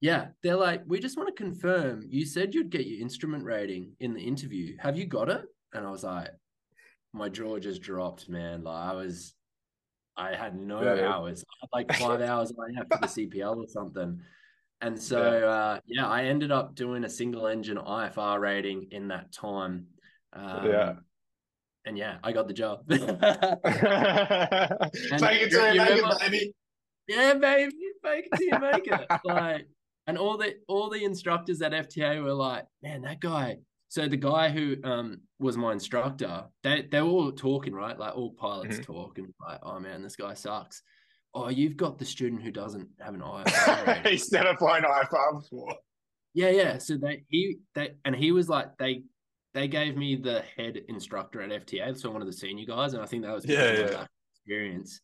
Yeah, 0.00 0.28
they're 0.42 0.56
like, 0.56 0.84
we 0.86 1.00
just 1.00 1.18
want 1.18 1.28
to 1.28 1.34
confirm. 1.34 2.04
You 2.08 2.24
said 2.24 2.54
you'd 2.54 2.70
get 2.70 2.86
your 2.86 3.00
instrument 3.00 3.44
rating 3.44 3.92
in 4.00 4.14
the 4.14 4.22
interview. 4.22 4.76
Have 4.78 4.96
you 4.96 5.06
got 5.06 5.28
it? 5.28 5.42
And 5.74 5.86
I 5.86 5.90
was 5.90 6.04
like, 6.04 6.28
my 7.12 7.28
jaw 7.28 7.58
just 7.58 7.82
dropped, 7.82 8.28
man. 8.28 8.64
Like 8.64 8.88
I 8.90 8.94
was, 8.94 9.34
I 10.16 10.34
had 10.34 10.56
no 10.56 10.82
Yeah, 10.82 11.08
hours. 11.12 11.44
I 11.50 11.54
had 11.62 11.68
like 11.72 11.92
five 11.98 12.20
hours 12.28 12.52
on 12.56 12.74
for 12.90 12.98
the 13.00 13.06
CPL 13.06 13.56
or 13.56 13.66
something. 13.68 14.20
And 14.80 15.00
so, 15.00 15.38
Yeah. 15.38 15.46
uh, 15.46 15.78
yeah, 15.86 16.08
I 16.08 16.24
ended 16.24 16.50
up 16.52 16.74
doing 16.74 17.04
a 17.04 17.08
single 17.08 17.46
engine 17.46 17.76
IFR 17.78 18.40
rating 18.40 18.88
in 18.90 19.08
that 19.08 19.32
time. 19.32 19.86
Um, 20.32 20.66
Yeah. 20.66 20.92
And 21.86 21.98
yeah, 21.98 22.16
I 22.24 22.32
got 22.32 22.48
the 22.48 22.54
job. 22.54 22.80
Make 22.88 23.00
it 23.02 23.10
to 25.50 25.56
you 25.72 25.78
make 25.78 25.88
remember- 25.90 26.16
it, 26.16 26.20
baby. 26.30 26.54
yeah, 27.08 27.34
baby, 27.34 27.72
fake 28.02 28.28
it 28.32 28.36
till 28.38 28.46
you 28.46 28.58
make 28.58 28.86
it. 28.86 29.06
like, 29.24 29.66
and 30.06 30.16
all 30.18 30.36
the 30.38 30.54
all 30.66 30.88
the 30.88 31.04
instructors 31.04 31.60
at 31.62 31.72
FTA 31.72 32.22
were 32.22 32.32
like, 32.32 32.64
man, 32.82 33.02
that 33.02 33.20
guy. 33.20 33.58
So 33.88 34.08
the 34.08 34.16
guy 34.16 34.48
who 34.50 34.76
um 34.84 35.20
was 35.38 35.56
my 35.56 35.72
instructor, 35.72 36.44
they 36.62 36.82
they 36.90 37.00
were 37.02 37.08
all 37.08 37.32
talking, 37.32 37.74
right? 37.74 37.98
Like 37.98 38.16
all 38.16 38.32
pilots 38.32 38.78
Mhm. 38.78 38.84
talk 38.84 39.18
and 39.18 39.32
like, 39.40 39.60
oh 39.62 39.78
man, 39.78 40.02
this 40.02 40.16
guy 40.16 40.34
sucks. 40.34 40.82
Oh, 41.34 41.48
you've 41.48 41.76
got 41.76 41.98
the 41.98 42.04
student 42.04 42.42
who 42.42 42.50
doesn't 42.52 42.88
have 43.00 43.14
an 43.14 43.20
IFR. 43.20 44.06
He's 44.06 44.30
never 44.32 44.56
flown 44.56 44.82
IFR 44.82 45.40
before. 45.40 45.74
Yeah, 46.32 46.50
yeah. 46.50 46.78
So 46.78 46.96
they 46.96 47.24
he 47.28 47.58
they 47.74 47.94
and 48.04 48.14
he 48.16 48.32
was 48.32 48.48
like 48.48 48.76
they 48.78 49.02
they 49.52 49.68
gave 49.68 49.96
me 49.96 50.16
the 50.16 50.42
head 50.56 50.76
instructor 50.88 51.40
at 51.40 51.50
FTA, 51.66 51.96
so 51.96 52.10
one 52.10 52.20
of 52.20 52.26
the 52.26 52.32
senior 52.32 52.66
guys, 52.66 52.92
and 52.94 53.02
I 53.02 53.06
think 53.06 53.22
that 53.22 53.32
was 53.34 53.44
Yeah, 53.46 53.72
yeah. 53.72 54.06
experience. 54.34 55.00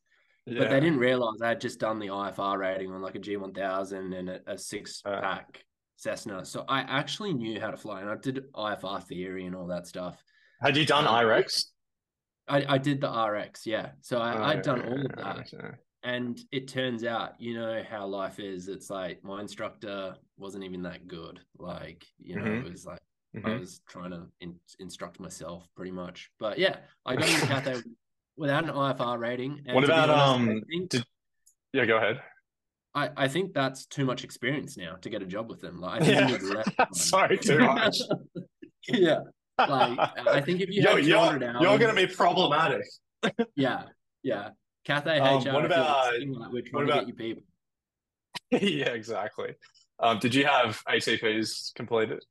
Yeah. 0.46 0.58
But 0.58 0.70
they 0.70 0.80
didn't 0.80 0.99
realize 0.99 1.40
I 1.40 1.50
had 1.50 1.60
just 1.60 1.78
done 1.78 2.00
the 2.00 2.08
IFR 2.08 2.58
rating 2.58 2.90
on 2.92 3.00
like 3.02 3.14
a 3.14 3.20
G1000 3.20 4.18
and 4.18 4.28
a, 4.30 4.40
a 4.49 4.58
six 4.58 5.02
pack 5.02 5.62
Cessna. 6.04 6.45
So 6.47 6.64
I 6.66 6.80
actually 6.80 7.35
knew 7.35 7.61
how 7.61 7.71
to 7.71 7.76
fly 7.76 8.00
and 8.00 8.09
I 8.09 8.16
did 8.16 8.50
IFR 8.54 9.02
theory 9.04 9.45
and 9.47 9.54
all 9.54 9.66
that 9.66 9.87
stuff. 9.87 10.23
Had 10.62 10.76
you 10.76 10.87
done 10.87 11.07
Um, 11.07 11.14
IREX? 11.14 11.66
I, 12.49 12.64
I 12.75 12.78
did 12.78 13.00
the 13.02 13.09
RX, 13.11 13.66
yeah. 13.66 13.90
So 14.00 14.19
I, 14.19 14.35
Oh, 14.38 14.42
I'd 14.45 14.62
done 14.62 14.83
all 14.83 14.99
of 15.04 15.12
that. 15.16 15.75
And 16.02 16.40
it 16.50 16.69
turns 16.69 17.04
out, 17.04 17.35
you 17.38 17.52
know 17.54 17.83
how 17.88 18.07
life 18.07 18.40
is. 18.40 18.69
It's 18.69 18.88
like 18.88 19.23
my 19.23 19.40
instructor 19.42 20.14
wasn't 20.38 20.64
even 20.64 20.83
that 20.83 21.07
good. 21.07 21.38
Like, 21.59 22.07
you 22.19 22.37
know, 22.37 22.45
Mhm. 22.45 22.64
it 22.66 22.73
was 22.73 22.87
like 22.87 22.99
I 23.37 23.38
Mhm. 23.50 23.61
was 23.61 23.80
trying 23.88 24.11
to 24.11 24.26
in, 24.40 24.59
instruct 24.80 25.21
myself 25.21 25.69
pretty 25.76 25.92
much. 25.92 26.30
But 26.38 26.59
yeah, 26.59 26.78
I 27.04 27.14
got 27.16 27.28
into 27.28 27.47
Cathay 27.47 27.80
without 28.37 28.64
an 28.64 28.71
IFR 28.71 29.19
rating. 29.19 29.62
And 29.66 29.75
What 29.75 29.85
about, 29.85 30.09
honest, 30.09 30.50
um, 30.50 30.62
think- 30.71 30.90
did- 30.90 31.04
Yeah, 31.75 31.85
go 31.85 31.99
ahead. 31.99 32.21
I, 32.94 33.11
I 33.16 33.28
think 33.28 33.54
that's 33.54 33.87
too 33.87 34.04
much 34.04 34.25
experience 34.25 34.76
now 34.76 34.97
to 35.02 35.09
get 35.11 35.23
a 35.23 35.26
job 35.26 35.49
with 35.49 35.61
them. 35.61 35.80
Like 35.80 36.02
I 36.02 36.04
think 36.04 36.18
Yeah, 36.18 36.28
you 36.28 36.38
need 36.38 36.54
less. 36.56 36.68
that's 36.76 37.04
so 37.04 37.26
too 37.28 37.59
much. 37.61 37.99
yeah, 38.88 39.18
like 39.59 39.98
I 40.26 40.40
think 40.40 40.61
if 40.61 40.70
you 40.70 40.83
You're, 40.83 40.98
you're, 40.98 41.18
hours, 41.18 41.40
you're 41.61 41.79
going 41.79 41.94
to 41.94 42.07
be 42.07 42.12
problematic. 42.12 42.83
yeah, 43.57 43.85
yeah. 44.22 44.50
Cathay 44.85 45.18
Um, 45.20 45.42
HR, 45.42 45.53
what 45.53 45.64
about- 45.66 46.12
like, 46.14 46.53
we're 46.53 46.62
trying 46.62 46.87
to 46.87 46.92
about- 46.92 47.07
get 47.07 47.09
you 47.09 47.14
people. 47.14 47.42
yeah, 48.50 48.88
exactly. 48.90 49.55
Um, 50.00 50.18
did 50.18 50.35
you 50.35 50.46
have 50.46 50.83
ATPs 50.88 51.74
completed? 51.74 52.24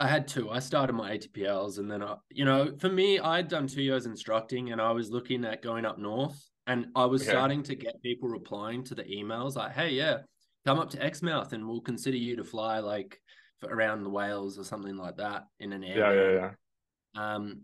I 0.00 0.08
had 0.08 0.28
two. 0.28 0.50
I 0.50 0.58
started 0.60 0.92
my 0.92 1.16
ATPLs, 1.16 1.78
and 1.78 1.90
then 1.90 2.02
I, 2.02 2.16
you 2.30 2.44
know, 2.44 2.72
for 2.78 2.88
me, 2.88 3.18
I'd 3.18 3.48
done 3.48 3.66
two 3.66 3.82
years 3.82 4.06
instructing, 4.06 4.72
and 4.72 4.80
I 4.80 4.92
was 4.92 5.10
looking 5.10 5.44
at 5.44 5.62
going 5.62 5.84
up 5.84 5.98
north, 5.98 6.38
and 6.68 6.86
I 6.94 7.06
was 7.06 7.22
Okay. 7.22 7.30
starting 7.30 7.62
to 7.64 7.74
get 7.74 8.00
people 8.02 8.28
replying 8.28 8.84
to 8.84 8.94
the 8.94 9.02
emails 9.04 9.56
like, 9.56 9.72
"Hey, 9.72 9.90
yeah, 9.90 10.18
come 10.64 10.78
up 10.78 10.90
to 10.90 11.02
Exmouth, 11.02 11.52
and 11.52 11.66
we'll 11.66 11.80
consider 11.80 12.16
you 12.16 12.36
to 12.36 12.44
fly 12.44 12.78
like 12.78 13.20
for 13.58 13.68
around 13.74 14.04
the 14.04 14.10
whales 14.10 14.58
or 14.58 14.64
something 14.64 14.96
like 14.96 15.16
that 15.16 15.46
in 15.58 15.72
an 15.72 15.82
air." 15.82 15.98
Yeah, 15.98 16.12
yeah, 16.12 16.52
yeah. 17.14 17.34
Um, 17.34 17.62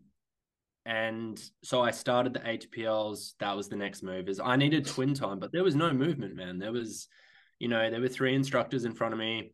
and 0.87 1.43
so 1.63 1.83
I 1.83 1.91
started 1.93 2.33
the 2.33 2.41
ATPLs. 2.41 3.35
That 3.39 3.57
was 3.57 3.69
the 3.69 3.77
next 3.77 4.03
move. 4.03 4.29
Is 4.29 4.41
I 4.41 4.57
needed 4.57 4.87
twin 4.87 5.15
time, 5.15 5.39
but 5.39 5.53
there 5.53 5.65
was 5.65 5.77
no 5.77 5.93
movement, 5.93 6.35
man. 6.35 6.59
There 6.59 6.73
was, 6.73 7.09
you 7.59 7.69
know, 7.69 7.91
there 7.91 8.01
were 8.01 8.09
three 8.09 8.35
instructors 8.35 8.85
in 8.85 8.95
front 8.95 9.15
of 9.15 9.21
me. 9.21 9.53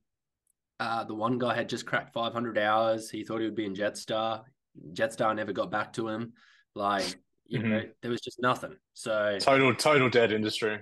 Uh, 0.79 1.05
the 1.05 1.15
one 1.15 1.39
guy 1.39 1.55
had 1.55 1.69
just 1.69 1.87
cracked 1.87 2.15
500 2.15 2.57
hours. 2.57 3.11
He 3.11 3.23
thought 3.23 3.41
he 3.41 3.45
would 3.45 3.55
be 3.55 3.67
in 3.67 3.75
Jetstar. 3.75 4.45
Jetstar 4.93 5.37
never 5.37 5.53
got 5.53 5.71
back 5.71 5.93
to 5.95 6.09
him. 6.09 6.33
Like, 6.75 7.17
you 7.51 7.59
Mm-hmm. 7.59 7.69
know, 7.71 7.83
there 8.01 8.11
was 8.11 8.21
just 8.21 8.41
nothing. 8.41 8.77
So 8.95 9.37
Total, 9.41 9.75
total 9.75 10.09
dead 10.09 10.33
industry. 10.33 10.79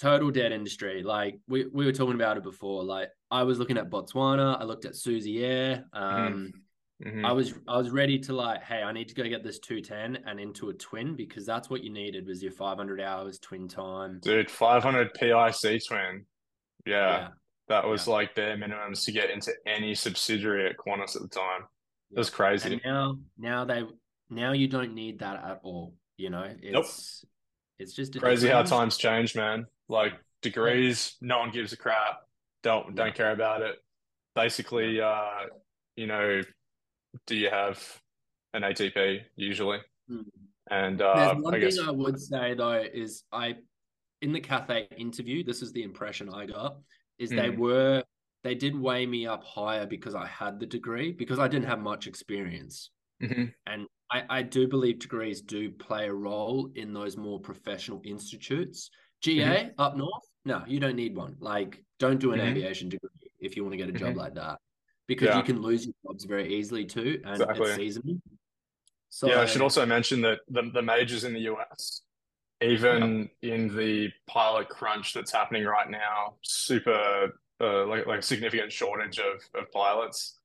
total 0.00 0.30
dead 0.30 0.52
industry. 0.52 1.02
Like 1.02 1.40
we, 1.48 1.66
we 1.72 1.84
were 1.86 1.92
talking 1.92 2.14
about 2.14 2.36
it 2.36 2.42
before. 2.44 2.84
Like 2.84 3.08
I 3.30 3.42
was 3.42 3.58
looking 3.58 3.78
at 3.78 3.90
Botswana. 3.90 4.60
I 4.60 4.64
looked 4.64 4.84
at 4.84 4.94
Susi 4.96 5.44
Air. 5.44 5.84
Um, 5.92 6.52
Mhm. 7.04 7.24
I 7.24 7.30
was 7.30 7.54
I 7.68 7.76
was 7.78 7.90
ready 7.90 8.18
to 8.18 8.32
like, 8.32 8.60
hey, 8.64 8.82
I 8.82 8.90
need 8.90 9.08
to 9.08 9.14
go 9.14 9.22
get 9.22 9.44
this 9.44 9.60
210 9.60 10.24
and 10.26 10.40
into 10.40 10.68
a 10.70 10.74
twin 10.74 11.14
because 11.14 11.46
that's 11.46 11.70
what 11.70 11.84
you 11.84 11.90
needed 11.90 12.26
was 12.26 12.42
your 12.42 12.50
500 12.50 13.00
hours 13.00 13.38
twin 13.38 13.68
time. 13.68 14.18
Dude, 14.20 14.50
500 14.50 15.14
PIC 15.14 15.86
twin. 15.86 16.26
Yeah, 16.86 17.28
that 17.68 17.86
was 17.86 18.06
Yeah. 18.08 18.12
like 18.14 18.34
bare 18.34 18.56
minimums 18.56 19.04
to 19.04 19.12
get 19.12 19.30
into 19.30 19.52
any 19.64 19.94
subsidiary 19.94 20.68
at 20.68 20.76
Qantas 20.76 21.14
at 21.14 21.22
the 21.22 21.28
time. 21.28 21.62
It 22.10 22.18
was 22.18 22.30
crazy. 22.30 22.72
And 22.72 22.82
now 22.84 23.18
now 23.38 23.64
they 23.64 23.84
now 24.30 24.52
you 24.52 24.68
don't 24.68 24.94
need 24.94 25.20
that 25.20 25.36
at 25.44 25.60
all. 25.62 25.94
You 26.16 26.30
know, 26.30 26.48
it's 26.62 27.24
it's 27.78 27.94
just 27.94 28.18
Crazy 28.18 28.48
how 28.48 28.62
times 28.62 28.96
change, 28.96 29.34
man. 29.36 29.66
Like 29.88 30.14
degrees, 30.42 31.16
no 31.20 31.38
one 31.38 31.50
gives 31.50 31.72
a 31.72 31.76
crap. 31.76 32.20
Don't 32.62 32.94
don't 32.94 33.08
Yeah. 33.08 33.12
care 33.12 33.32
about 33.32 33.62
it. 33.62 33.76
Basically, 34.34 35.00
uh, 35.00 35.46
you 35.96 36.06
know, 36.06 36.42
do 37.26 37.36
you 37.36 37.50
have 37.50 37.80
an 38.54 38.62
ATP 38.62 39.20
usually? 39.36 39.78
Mm. 40.10 40.24
And 40.70 41.00
uh, 41.00 41.14
There's 41.14 41.42
one 41.42 41.54
I 41.54 41.58
guess 41.58 41.76
thing 41.76 41.88
I 41.88 41.90
would 41.92 42.20
say 42.20 42.54
though 42.54 42.82
is 42.82 43.24
I 43.32 43.56
in 44.20 44.32
the 44.32 44.40
Cathay 44.40 44.88
interview, 44.96 45.44
this 45.44 45.62
is 45.62 45.72
the 45.72 45.82
impression 45.84 46.28
I 46.28 46.46
got, 46.46 46.78
is 47.18 47.30
they 47.30 47.50
Mhm. 47.50 47.56
were 47.58 48.04
they 48.44 48.54
did 48.54 48.78
weigh 48.78 49.06
me 49.06 49.26
up 49.26 49.44
higher 49.44 49.86
because 49.86 50.14
I 50.14 50.26
had 50.26 50.60
the 50.60 50.66
degree 50.66 51.12
because 51.12 51.38
I 51.38 51.48
didn't 51.48 51.66
have 51.66 51.80
much 51.80 52.06
experience. 52.06 52.90
Mhm. 53.22 53.52
And 53.66 53.86
I, 54.10 54.24
I 54.28 54.42
do 54.42 54.66
believe 54.66 54.98
degrees 54.98 55.40
do 55.40 55.70
play 55.70 56.08
a 56.08 56.12
role 56.12 56.70
in 56.74 56.92
those 56.92 57.16
more 57.16 57.38
professional 57.40 58.00
institutes. 58.04 58.90
GA 59.20 59.44
Mm-hmm. 59.44 59.80
up 59.80 59.96
north, 59.96 60.24
no, 60.44 60.62
you 60.66 60.80
don't 60.80 60.96
need 60.96 61.16
one. 61.16 61.36
Like, 61.40 61.82
don't 61.98 62.18
do 62.18 62.32
an 62.32 62.40
Mhm. 62.40 62.50
aviation 62.50 62.88
degree 62.88 63.10
if 63.40 63.56
you 63.56 63.62
want 63.64 63.72
to 63.72 63.76
get 63.76 63.88
a 63.88 63.92
job 63.92 64.14
Mhm. 64.14 64.18
like 64.18 64.34
that, 64.34 64.60
because 65.06 65.28
Yeah. 65.28 65.38
you 65.38 65.42
can 65.42 65.60
lose 65.60 65.84
your 65.84 65.94
jobs 66.06 66.24
very 66.24 66.54
easily 66.54 66.84
too, 66.86 67.20
and 67.24 67.42
Exactly. 67.42 67.66
it's 67.66 67.76
seasonal. 67.76 68.20
So 69.10 69.28
yeah, 69.28 69.40
I 69.40 69.46
should 69.46 69.62
also 69.62 69.84
mention 69.84 70.20
that 70.22 70.40
the, 70.48 70.70
the 70.72 70.82
majors 70.82 71.24
in 71.24 71.32
the 71.32 71.40
US, 71.40 72.02
even 72.60 73.28
in 73.42 73.74
the 73.76 74.10
pilot 74.26 74.68
crunch 74.68 75.12
that's 75.12 75.30
happening 75.32 75.64
right 75.64 75.88
now, 75.90 76.36
super 76.42 77.32
uh, 77.60 77.86
like 77.86 78.06
like 78.06 78.22
significant 78.22 78.70
shortage 78.72 79.18
of, 79.18 79.42
of 79.54 79.70
pilots. 79.72 80.38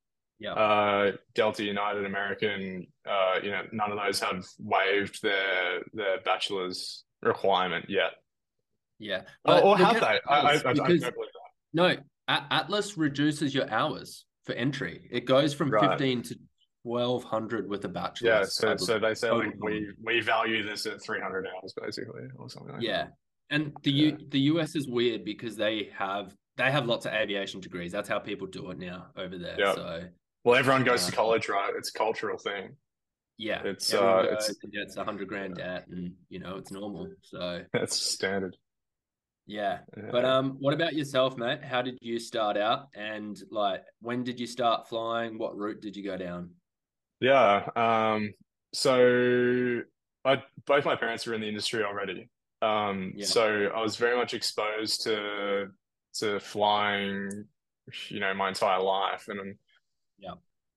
Yeah, 0.44 0.54
Uh, 0.54 1.12
Delta 1.36 1.64
United, 1.64 2.06
American, 2.06 2.86
uh, 3.10 3.40
you 3.42 3.52
know, 3.52 3.62
none 3.72 3.92
of 3.92 3.98
those 4.04 4.20
have 4.20 4.46
waived 4.60 5.22
their 5.24 5.82
their 5.94 6.20
bachelor's 6.22 7.06
requirement 7.22 7.86
yet. 7.90 8.12
yeah. 9.00 9.22
Or, 9.46 9.56
But 9.56 9.64
or 9.64 9.78
have 9.78 10.00
they? 10.00 10.20
I, 10.28 10.36
I, 10.36 10.52
I, 10.52 10.58
don't 10.74 10.76
believe 10.86 11.02
that. 11.02 11.14
no, 11.74 11.96
Atlas 12.28 12.98
reduces 12.98 13.56
your 13.56 13.70
hours 13.72 14.26
for 14.46 14.54
entry. 14.54 15.08
It 15.12 15.26
goes 15.26 15.54
from 15.54 15.70
Right. 15.72 15.90
fifteen 15.92 16.22
to 16.24 16.36
twelve 16.86 17.24
hundred 17.24 17.70
with 17.70 17.86
a 17.86 17.90
bachelor's. 17.90 18.28
Yeah, 18.28 18.44
so 18.44 18.76
so 18.78 19.00
they 19.00 19.14
say 19.14 19.32
like 19.32 19.54
we 19.62 19.88
we 20.04 20.20
value 20.20 20.64
this 20.64 20.86
at 20.86 21.02
300 21.02 21.48
hours 21.48 21.74
basically 21.82 22.24
or 22.38 22.50
something 22.50 22.74
like 22.74 22.82
that. 22.82 22.86
Yeah, 22.88 23.04
that. 23.04 23.14
and 23.50 23.74
the 23.84 23.92
Yeah. 23.92 24.12
U, 24.12 24.18
the 24.30 24.40
US 24.54 24.76
is 24.76 24.88
weird 24.90 25.24
because 25.24 25.56
they 25.56 25.90
have 25.98 26.36
they 26.58 26.70
have 26.72 26.86
lots 26.86 27.06
of 27.06 27.14
aviation 27.14 27.62
degrees. 27.62 27.92
That's 27.92 28.10
how 28.10 28.20
people 28.20 28.48
do 28.48 28.70
it 28.72 28.78
now 28.78 29.08
over 29.18 29.38
there. 29.38 29.56
Yeah. 29.58 29.74
So 29.76 30.04
Well, 30.44 30.56
everyone 30.56 30.84
goes 30.84 31.06
to 31.06 31.12
college, 31.12 31.48
right? 31.48 31.72
It's 31.76 31.90
a 31.90 31.94
cultural 31.94 32.38
thing. 32.38 32.76
Yeah, 33.38 33.62
It's, 33.64 33.94
uh, 33.94 34.24
it's- 34.26 34.54
gets 34.72 34.96
a 34.98 35.04
hundred 35.04 35.28
grand 35.28 35.56
debt, 35.56 35.88
and 35.88 36.14
you 36.30 36.40
know 36.40 36.58
it's 36.58 36.72
normal. 36.72 37.12
So 37.22 37.64
That's 37.74 37.96
standard. 38.00 38.56
yeah, 39.48 39.80
Yeah. 39.98 40.10
but 40.12 40.24
um, 40.26 40.58
what 40.60 40.74
about 40.74 40.94
yourself, 40.94 41.36
mate? 41.38 41.64
How 41.64 41.82
did 41.82 41.98
you 42.02 42.20
start 42.20 42.58
out, 42.58 42.90
and 42.94 43.42
like 43.50 43.84
when 44.02 44.24
did 44.24 44.40
you 44.40 44.48
start 44.48 44.88
flying? 44.88 45.38
What 45.40 45.58
route 45.58 45.82
did 45.82 45.96
you 45.96 46.04
go 46.04 46.18
down? 46.18 46.52
Yeah. 47.22 47.68
Um, 47.76 48.34
so 48.74 49.82
I 50.26 50.44
both 50.66 50.86
my 50.86 50.96
parents 50.96 51.26
were 51.26 51.34
in 51.34 51.42
the 51.42 51.48
industry 51.50 51.84
already. 51.84 52.30
Um, 52.62 53.14
Yeah. 53.16 53.26
so 53.26 53.72
I 53.76 53.82
was 53.82 53.96
very 53.96 54.16
much 54.16 54.34
exposed 54.34 55.04
to 55.04 55.72
to 56.20 56.40
flying, 56.40 57.46
you 58.10 58.20
know, 58.20 58.34
my 58.36 58.50
entire 58.50 58.80
life, 58.82 59.28
and 59.28 59.58
Yeah. 60.24 60.34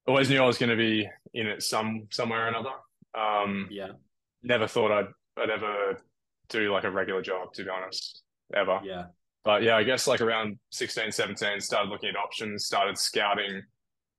always 0.06 0.28
knew 0.28 0.42
I 0.42 0.46
was 0.46 0.58
going 0.58 0.70
to 0.70 0.76
be 0.76 1.08
in 1.34 1.46
it 1.46 1.62
some 1.62 2.08
somewhere 2.10 2.44
or 2.46 2.48
another. 2.48 2.70
Um, 3.14 3.68
Yeah, 3.70 3.92
never 4.42 4.66
thought 4.66 4.90
I'd 4.92 5.08
I'd 5.38 5.50
ever 5.50 5.98
do 6.48 6.72
like 6.72 6.84
a 6.84 6.90
regular 6.90 7.22
job, 7.22 7.52
to 7.54 7.64
be 7.64 7.70
honest, 7.70 8.22
ever. 8.54 8.80
yeah, 8.84 9.06
But 9.44 9.62
yeah, 9.62 9.76
I 9.76 9.82
guess 9.82 10.06
like 10.06 10.20
around 10.20 10.58
16, 10.70 11.12
17, 11.12 11.60
started 11.60 11.90
looking 11.90 12.08
at 12.10 12.16
options, 12.16 12.64
started 12.66 12.96
scouting 12.96 13.62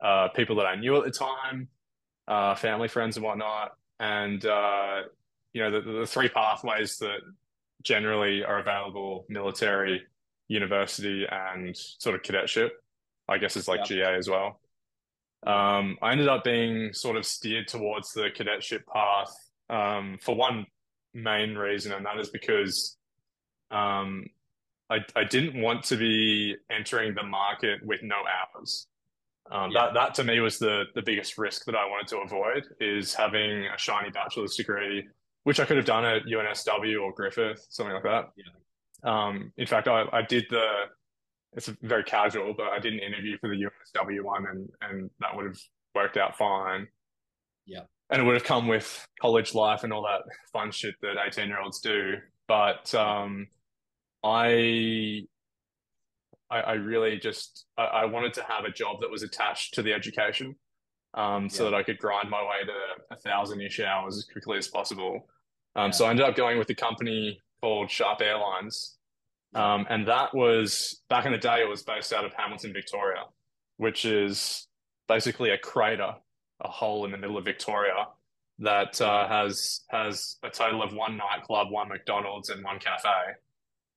uh, 0.03 0.27
people 0.29 0.55
that 0.57 0.65
I 0.65 0.75
knew 0.75 0.95
at 0.97 1.05
the 1.05 1.11
time, 1.11 1.69
uh, 2.27 2.53
family, 2.55 2.87
friends, 2.87 3.17
and 3.17 3.25
whatnot. 3.25 3.71
And, 3.99 4.45
uh, 4.45 5.03
you 5.53 5.61
know, 5.63 5.71
the, 5.71 5.99
the 6.01 6.05
three 6.05 6.29
pathways 6.29 6.97
that 6.97 7.19
generally 7.81 8.43
are 8.43 8.59
available 8.59 9.25
military, 9.29 10.03
university, 10.47 11.25
and 11.29 11.75
sort 11.75 12.15
of 12.15 12.21
cadetship, 12.23 12.73
I 13.27 13.37
guess 13.37 13.55
it's 13.55 13.67
like 13.67 13.85
GA 13.85 14.15
as 14.15 14.29
well. 14.29 14.59
Um, 15.45 15.97
I 16.01 16.11
ended 16.11 16.27
up 16.27 16.43
being 16.43 16.93
sort 16.93 17.15
of 17.15 17.25
steered 17.25 17.67
towards 17.67 18.11
the 18.13 18.29
cadetship 18.33 18.83
path 18.91 19.31
um, 19.69 20.17
for 20.21 20.35
one 20.35 20.65
main 21.13 21.55
reason, 21.55 21.91
and 21.93 22.05
that 22.05 22.17
is 22.19 22.29
because 22.29 22.97
um, 23.71 24.25
I, 24.89 24.97
I 25.15 25.23
didn't 25.23 25.61
want 25.61 25.83
to 25.85 25.95
be 25.97 26.55
entering 26.71 27.13
the 27.13 27.23
market 27.23 27.85
with 27.85 28.01
no 28.03 28.15
hours. 28.15 28.87
Um, 29.49 29.71
Yeah. 29.71 29.85
that 29.85 29.93
that 29.93 30.13
to 30.15 30.23
me 30.25 30.39
was 30.41 30.59
the 30.59 30.85
the 30.95 31.01
biggest 31.01 31.37
risk 31.37 31.65
that 31.65 31.75
I 31.75 31.85
wanted 31.85 32.07
to 32.07 32.17
avoid 32.17 32.63
is 32.81 33.13
having 33.13 33.65
a 33.67 33.77
shiny 33.77 34.09
bachelor's 34.09 34.55
degree, 34.55 35.07
which 35.43 35.59
I 35.59 35.65
could 35.65 35.77
have 35.77 35.85
done 35.85 36.03
at 36.03 36.23
UNSW 36.25 37.01
or 37.01 37.13
Griffith, 37.13 37.65
something 37.69 37.93
like 37.93 38.03
that. 38.03 38.31
Yeah. 38.35 38.45
Um, 39.03 39.53
in 39.57 39.67
fact, 39.67 39.87
I, 39.87 40.03
I 40.11 40.21
did 40.23 40.45
the 40.49 40.65
it's 41.53 41.67
very 41.81 42.03
casual, 42.03 42.53
but 42.55 42.67
I 42.67 42.79
did 42.79 42.93
an 42.93 42.99
interview 42.99 43.37
for 43.39 43.49
the 43.49 43.55
UNSW 43.55 44.21
one, 44.23 44.45
and 44.47 44.69
and 44.81 45.09
that 45.19 45.35
would 45.35 45.45
have 45.45 45.57
worked 45.95 46.17
out 46.17 46.37
fine. 46.37 46.87
Yeah. 47.65 47.81
And 48.09 48.21
it 48.21 48.25
would 48.25 48.35
have 48.35 48.43
come 48.43 48.67
with 48.67 49.05
college 49.19 49.53
life 49.53 49.83
and 49.83 49.91
all 49.91 50.03
that 50.03 50.21
fun 50.53 50.71
shit 50.71 50.95
that 51.01 51.15
18 51.25 51.47
year 51.49 51.59
olds 51.59 51.81
do. 51.81 52.13
But 52.47 52.93
um, 52.95 53.47
I, 54.23 55.23
I, 56.49 56.59
I 56.61 56.73
really 56.73 57.17
just 57.17 57.65
I, 57.77 57.83
I 57.83 58.05
wanted 58.05 58.33
to 58.35 58.43
have 58.43 58.65
a 58.65 58.71
job 58.71 59.01
that 59.01 59.09
was 59.11 59.23
attached 59.23 59.73
to 59.75 59.81
the 59.81 59.93
education, 59.93 60.55
um, 61.15 61.49
so 61.49 61.65
Yeah. 61.65 61.71
that 61.71 61.75
I 61.77 61.83
could 61.83 61.97
grind 61.97 62.29
my 62.29 62.41
way 62.41 62.63
to 62.65 63.15
a 63.15 63.17
thousand 63.17 63.61
ish 63.61 63.79
hours 63.79 64.17
as 64.17 64.25
quickly 64.31 64.57
as 64.57 64.67
possible. 64.67 65.27
Um, 65.75 65.87
Yeah. 65.87 65.91
so 65.91 66.05
I 66.05 66.11
ended 66.11 66.25
up 66.25 66.35
going 66.35 66.57
with 66.57 66.69
a 66.69 66.75
company 66.75 67.41
called 67.61 67.89
Sharp 67.91 68.21
Airlines, 68.21 68.96
um, 69.55 69.85
and 69.89 70.07
that 70.07 70.33
was 70.35 71.01
back 71.09 71.25
in 71.25 71.31
the 71.31 71.37
day. 71.37 71.61
It 71.61 71.69
was 71.69 71.83
based 71.83 72.13
out 72.13 72.25
of 72.25 72.33
Hamilton, 72.33 72.73
Victoria, 72.73 73.23
which 73.77 74.05
is 74.05 74.67
basically 75.07 75.49
a 75.51 75.57
crater, 75.57 76.13
a 76.61 76.67
hole 76.69 77.05
in 77.05 77.11
the 77.11 77.17
middle 77.17 77.37
of 77.37 77.45
Victoria 77.45 78.07
that 78.59 78.99
uh, 79.01 79.27
has 79.27 79.81
has 79.89 80.37
a 80.43 80.49
total 80.49 80.81
of 80.81 80.93
one 80.93 81.15
nightclub, 81.17 81.71
one 81.71 81.87
McDonald's, 81.89 82.49
and 82.49 82.63
one 82.63 82.79
cafe. 82.79 83.09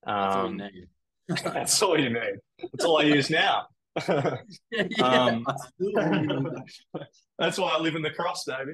that's 0.05 0.35
all 0.37 0.43
you 0.43 0.49
Um, 0.49 0.57
need. 0.57 0.89
that's 1.45 1.83
all 1.83 1.99
you 1.99 2.11
need. 2.11 2.35
That's 2.61 2.85
all 2.85 2.99
I 3.01 3.05
use 3.05 3.31
now. 3.31 3.67
um, 4.09 5.45
I 5.47 5.55
still 5.57 5.91
use 5.91 6.81
that. 6.95 7.07
That's 7.39 7.59
why 7.59 7.71
I 7.71 7.81
live 7.81 7.97
in 7.97 8.03
the 8.03 8.11
cross, 8.11 8.45
baby. 8.45 8.73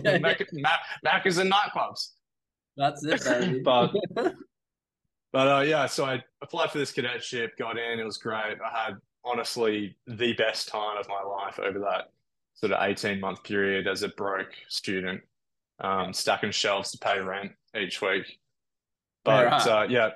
Yeah. 0.04 0.18
Mac, 0.18 0.42
Mac, 0.52 0.80
Macca's 1.04 1.38
and 1.38 1.50
nightclubs. 1.50 2.10
that's 2.76 3.04
it, 3.04 3.24
baby. 3.24 3.60
But- 3.64 3.94
But 5.32 5.48
uh, 5.48 5.60
yeah, 5.60 5.86
so 5.86 6.04
I 6.04 6.22
applied 6.42 6.70
for 6.70 6.78
this 6.78 6.92
cadetship, 6.92 7.56
got 7.56 7.78
in, 7.78 7.98
it 7.98 8.04
was 8.04 8.18
great. 8.18 8.58
I 8.60 8.84
had 8.84 8.96
honestly 9.24 9.96
the 10.06 10.34
best 10.34 10.68
time 10.68 10.98
of 10.98 11.08
my 11.08 11.22
life 11.22 11.58
over 11.58 11.78
that 11.80 12.10
sort 12.54 12.72
of 12.72 12.82
18 12.82 13.18
month 13.20 13.42
period 13.42 13.86
as 13.86 14.02
a 14.02 14.08
broke 14.08 14.52
student, 14.68 15.22
um, 15.80 16.12
stacking 16.12 16.50
shelves 16.50 16.90
to 16.92 16.98
pay 16.98 17.18
rent 17.18 17.52
each 17.76 18.02
week. 18.02 18.38
But 19.24 19.46
at? 19.46 19.66
uh, 19.66 19.86
yeah, 19.88 20.10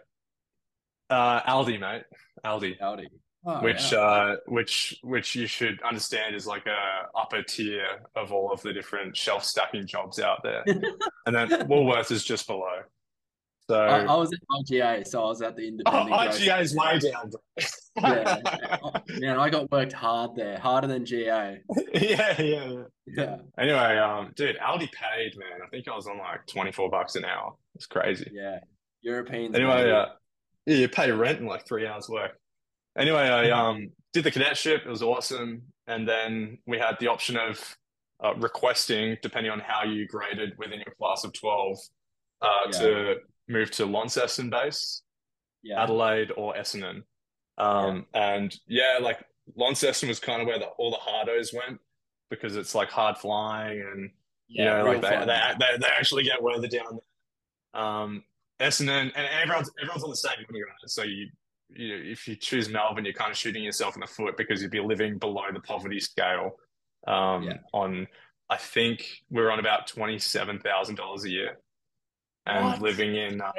uh, 1.08 1.40
Aldi, 1.42 1.80
mate, 1.80 2.02
Aldi. 2.44 2.78
Aldi. 2.80 3.06
Oh, 3.48 3.60
which 3.60 3.92
yeah. 3.92 3.98
uh 4.00 4.36
which 4.46 4.98
which 5.04 5.36
you 5.36 5.46
should 5.46 5.80
understand 5.82 6.34
is 6.34 6.48
like 6.48 6.66
a 6.66 7.06
upper 7.16 7.44
tier 7.44 7.86
of 8.16 8.32
all 8.32 8.50
of 8.50 8.60
the 8.62 8.72
different 8.72 9.16
shelf 9.16 9.44
stacking 9.44 9.86
jobs 9.86 10.18
out 10.18 10.42
there 10.42 10.64
and 11.26 11.36
then 11.36 11.48
Woolworths 11.68 12.10
is 12.10 12.24
just 12.24 12.48
below 12.48 12.80
so 13.68 13.80
I, 13.80 14.04
I 14.04 14.16
was 14.16 14.32
at 14.32 14.38
IGA, 14.60 15.06
so 15.06 15.22
I 15.22 15.26
was 15.26 15.42
at 15.42 15.56
the 15.56 15.64
oh, 15.64 15.68
independent. 15.68 16.16
IGA 16.16 16.60
is 16.62 16.74
way 16.74 16.98
down 16.98 17.30
bro. 17.30 17.40
Yeah. 18.02 18.78
Oh, 18.82 18.92
Man, 19.20 19.38
I 19.38 19.50
got 19.50 19.70
worked 19.70 19.92
hard 19.92 20.36
there, 20.36 20.58
harder 20.58 20.86
than 20.86 21.04
GA. 21.04 21.58
yeah 21.94 22.40
yeah 22.40 22.72
yeah 23.06 23.36
anyway 23.58 23.96
um 23.96 24.32
dude 24.34 24.56
Aldi 24.58 24.90
paid 24.92 25.36
man 25.38 25.60
I 25.64 25.68
think 25.70 25.88
I 25.88 25.94
was 25.94 26.06
on 26.08 26.18
like 26.18 26.44
24 26.46 26.90
bucks 26.90 27.14
an 27.14 27.24
hour 27.24 27.54
it's 27.76 27.86
crazy 27.86 28.30
yeah. 28.32 28.58
European. 29.06 29.54
Anyway, 29.54 29.90
uh, 29.90 30.06
yeah, 30.66 30.76
you 30.76 30.88
pay 30.88 31.10
rent 31.12 31.38
in 31.40 31.46
like 31.46 31.66
three 31.66 31.86
hours 31.86 32.08
work. 32.08 32.32
Anyway, 32.98 33.20
I 33.20 33.50
um 33.50 33.90
did 34.12 34.24
the 34.24 34.30
cadetship. 34.30 34.82
It 34.84 34.88
was 34.88 35.02
awesome, 35.02 35.62
and 35.86 36.08
then 36.08 36.58
we 36.66 36.78
had 36.78 36.96
the 36.98 37.06
option 37.08 37.36
of 37.36 37.76
uh, 38.22 38.34
requesting, 38.34 39.16
depending 39.22 39.52
on 39.52 39.60
how 39.60 39.84
you 39.84 40.06
graded 40.08 40.54
within 40.58 40.80
your 40.80 40.94
class 40.98 41.24
of 41.24 41.32
twelve, 41.32 41.78
uh, 42.42 42.48
Yeah. 42.72 42.78
to 42.80 43.14
move 43.48 43.70
to 43.72 43.86
Launceston 43.86 44.50
base, 44.50 45.02
yeah, 45.62 45.82
Adelaide, 45.82 46.32
or 46.36 46.54
Essendon. 46.54 47.02
Um, 47.58 48.06
and 48.14 48.54
yeah, 48.66 48.98
like 49.00 49.24
Launceston 49.56 50.08
was 50.08 50.20
kind 50.20 50.42
of 50.42 50.46
where 50.46 50.58
the, 50.58 50.66
all 50.66 50.90
the 50.90 50.96
hardos 50.98 51.54
went 51.54 51.80
because 52.30 52.56
it's 52.56 52.74
like 52.74 52.90
hard 52.90 53.16
flying 53.16 53.80
and 53.80 54.10
you 54.48 54.64
yeah, 54.64 54.78
know, 54.78 54.84
like 54.84 55.00
they, 55.00 55.10
they, 55.10 55.40
they, 55.58 55.78
they 55.78 55.86
actually 55.86 56.22
get 56.22 56.42
weather 56.42 56.68
down 56.68 56.98
there. 57.72 57.82
Um, 57.82 58.24
Essendon, 58.60 59.12
and 59.14 59.28
everyone's 59.42 59.70
everyone's 59.80 60.04
on 60.04 60.10
the 60.10 60.16
same? 60.16 60.32
So 60.86 61.02
you, 61.02 61.28
you 61.68 61.94
if 62.12 62.26
you 62.26 62.36
choose 62.36 62.68
Melbourne, 62.68 63.04
you're 63.04 63.12
kind 63.12 63.30
of 63.30 63.36
shooting 63.36 63.62
yourself 63.62 63.96
in 63.96 64.00
the 64.00 64.06
foot 64.06 64.36
because 64.36 64.62
you'd 64.62 64.70
be 64.70 64.80
living 64.80 65.18
below 65.18 65.44
the 65.52 65.60
poverty 65.60 66.00
scale. 66.00 66.56
Um, 67.06 67.44
Yeah. 67.44 67.58
on 67.72 68.06
I 68.48 68.56
think 68.56 69.22
we're 69.30 69.50
on 69.50 69.58
about 69.58 69.86
twenty 69.86 70.18
seven 70.18 70.58
thousand 70.58 70.94
dollars 70.94 71.24
a 71.24 71.30
year, 71.30 71.58
and 72.46 72.64
What? 72.64 72.80
living 72.82 73.14
in 73.16 73.40
uh, 73.40 73.52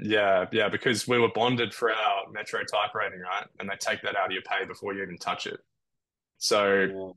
yeah, 0.00 0.46
yeah, 0.50 0.68
because 0.68 1.06
we 1.06 1.18
were 1.20 1.30
bonded 1.34 1.72
for 1.72 1.92
our 1.92 2.30
metro 2.32 2.60
type 2.64 2.94
rating, 2.94 3.20
right? 3.20 3.46
And 3.60 3.68
they 3.68 3.76
take 3.78 4.02
that 4.02 4.16
out 4.16 4.26
of 4.26 4.32
your 4.32 4.42
pay 4.42 4.64
before 4.66 4.92
you 4.92 5.02
even 5.02 5.18
touch 5.18 5.46
it. 5.46 5.60
So 6.38 7.16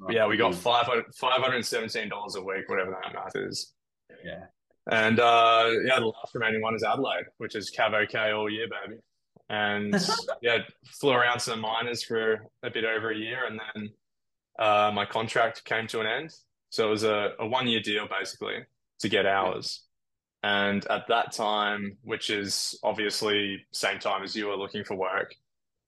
Oh, 0.00 0.10
yeah, 0.10 0.26
we 0.26 0.36
got 0.36 0.52
dude. 0.52 0.62
$517 0.62 2.36
a 2.36 2.40
week, 2.42 2.68
whatever 2.68 2.96
that 3.02 3.12
math 3.14 3.34
is. 3.34 3.72
Yeah, 4.24 4.44
And 4.90 5.18
uh, 5.18 5.70
yeah, 5.84 5.98
the 5.98 6.06
last 6.06 6.34
remaining 6.34 6.60
one 6.62 6.74
is 6.74 6.84
Adelaide, 6.84 7.24
which 7.38 7.56
is 7.56 7.70
CAVOK 7.76 8.34
all 8.36 8.48
year, 8.48 8.68
baby. 8.68 9.00
And 9.48 9.94
yeah, 10.42 10.58
flew 11.00 11.12
around 11.12 11.40
some 11.40 11.60
miners 11.60 12.02
for 12.04 12.46
a 12.62 12.70
bit 12.70 12.84
over 12.84 13.10
a 13.10 13.16
year, 13.16 13.46
and 13.46 13.58
then 13.74 13.90
uh, 14.58 14.92
my 14.94 15.04
contract 15.04 15.64
came 15.64 15.86
to 15.88 16.00
an 16.00 16.06
end. 16.06 16.34
So 16.70 16.86
it 16.86 16.90
was 16.90 17.04
a, 17.04 17.30
a 17.40 17.46
one 17.46 17.66
year 17.66 17.80
deal 17.80 18.06
basically 18.08 18.58
to 19.00 19.08
get 19.08 19.24
hours. 19.26 19.82
And 20.42 20.86
at 20.86 21.08
that 21.08 21.32
time, 21.32 21.96
which 22.02 22.30
is 22.30 22.78
obviously 22.82 23.64
same 23.72 23.98
time 23.98 24.22
as 24.22 24.36
you 24.36 24.46
were 24.46 24.56
looking 24.56 24.84
for 24.84 24.94
work, 24.94 25.34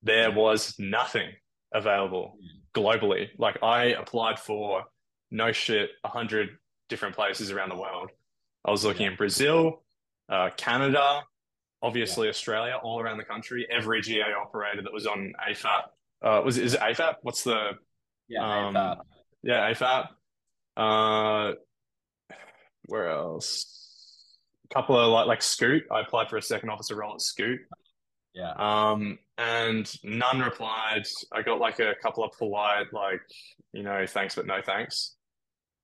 there 0.03 0.31
was 0.33 0.75
nothing 0.79 1.29
available 1.73 2.35
globally. 2.75 3.29
Like 3.39 3.63
I 3.63 3.85
applied 3.87 4.39
for 4.39 4.85
no 5.31 5.53
shit, 5.53 5.91
a 6.05 6.09
hundred 6.09 6.51
different 6.89 7.15
places 7.15 7.53
around 7.53 7.69
the 7.69 7.77
world. 7.77 8.11
I 8.65 8.71
was 8.73 8.85
looking 8.85 9.07
in 9.07 9.15
Brazil, 9.17 9.83
uh, 10.29 10.51
Canada, 10.57 11.23
obviously 11.81 12.29
Australia, 12.29 12.79
all 12.83 13.01
around 13.01 13.19
the 13.19 13.25
country. 13.25 13.67
Every 13.71 14.03
GA 14.03 14.33
operator 14.33 14.83
that 14.83 14.93
was 14.93 15.07
on 15.07 15.33
AFAP, 15.49 15.83
uh, 16.23 16.43
was 16.45 16.59
is 16.59 16.75
it 16.75 16.81
AFAP? 16.81 17.15
What's 17.23 17.45
the 17.45 17.73
yeah, 18.29 18.67
Um, 18.67 18.75
AFAP. 18.75 18.99
yeah 19.45 19.73
AFAP? 19.73 20.09
Uh, 20.77 21.55
where 22.87 23.09
else? 23.11 23.80
A 24.71 24.75
couple 24.75 24.99
of 24.99 25.11
like 25.11 25.27
like 25.27 25.43
Scoot. 25.43 25.85
I 25.91 26.01
applied 26.01 26.29
for 26.29 26.37
a 26.37 26.43
second 26.43 26.71
officer 26.71 26.97
role 26.97 27.15
at 27.15 27.21
Scoot. 27.21 27.61
yeah, 28.35 28.53
Um, 28.57 29.19
and 29.39 29.91
none 30.05 30.41
replied. 30.41 31.07
I 31.33 31.43
got 31.43 31.59
like 31.59 31.81
a 31.81 31.95
couple 32.03 32.25
of 32.25 32.33
polite, 32.39 32.93
like, 32.93 33.21
you 33.73 33.83
know, 33.83 34.05
thanks, 34.07 34.35
but 34.35 34.47
no 34.47 34.61
thanks. 34.65 35.17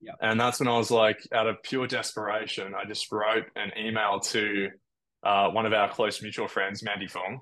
Yeah. 0.01 0.13
And 0.21 0.39
that's 0.39 0.61
when 0.61 0.69
I 0.69 0.77
was 0.77 0.91
like, 0.91 1.19
out 1.33 1.47
of 1.47 1.63
pure 1.63 1.87
desperation, 1.87 2.75
I 2.75 2.85
just 2.85 3.11
wrote 3.11 3.45
an 3.57 3.73
email 3.79 4.21
to 4.21 4.69
uh, 5.25 5.49
one 5.51 5.67
of 5.67 5.73
our 5.73 5.91
close 5.91 6.23
mutual 6.23 6.49
friends, 6.49 6.83
Mandy 6.83 7.07
Fong, 7.09 7.41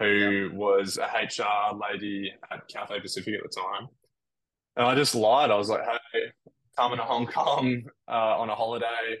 who 0.00 0.50
yeah. 0.52 0.56
was 0.56 0.98
a 0.98 1.04
HR 1.04 1.76
lady 1.76 2.32
at 2.50 2.68
Cathay 2.68 3.00
Pacific 3.00 3.34
at 3.34 3.42
the 3.42 3.60
time. 3.60 3.88
And 4.76 4.86
I 4.86 4.94
just 4.94 5.14
lied. 5.14 5.50
I 5.50 5.56
was 5.56 5.70
like, 5.70 5.82
hey, 6.12 6.20
coming 6.76 6.98
to 6.98 7.04
Hong 7.04 7.26
Kong 7.26 7.82
uh, 8.08 8.36
on 8.38 8.50
a 8.50 8.54
holiday. 8.54 9.16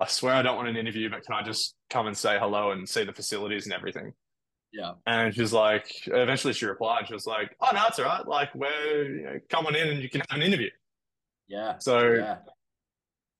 I 0.00 0.06
swear 0.06 0.34
I 0.34 0.42
don't 0.42 0.56
want 0.56 0.68
an 0.68 0.76
interview, 0.76 1.10
but 1.10 1.24
can 1.24 1.34
I 1.34 1.42
just 1.42 1.74
come 1.90 2.06
and 2.06 2.16
say 2.16 2.38
hello 2.38 2.70
and 2.70 2.88
see 2.88 3.04
the 3.04 3.12
facilities 3.12 3.66
and 3.66 3.74
everything? 3.74 4.12
Yeah. 4.72 4.92
And 5.06 5.34
she's 5.34 5.52
like, 5.52 5.90
eventually 6.06 6.52
she 6.52 6.66
replied, 6.66 7.08
she 7.08 7.14
was 7.14 7.26
like, 7.26 7.56
oh, 7.60 7.70
no, 7.72 7.84
it's 7.88 7.98
all 7.98 8.04
right. 8.04 8.26
Like, 8.26 8.54
we're, 8.54 9.16
you 9.16 9.22
know, 9.24 9.38
come 9.48 9.66
on 9.66 9.74
in 9.74 9.88
and 9.88 10.00
you 10.00 10.08
can 10.08 10.22
have 10.28 10.38
an 10.38 10.42
interview. 10.42 10.70
Yeah. 11.48 11.78
So, 11.78 12.12
yeah. 12.12 12.36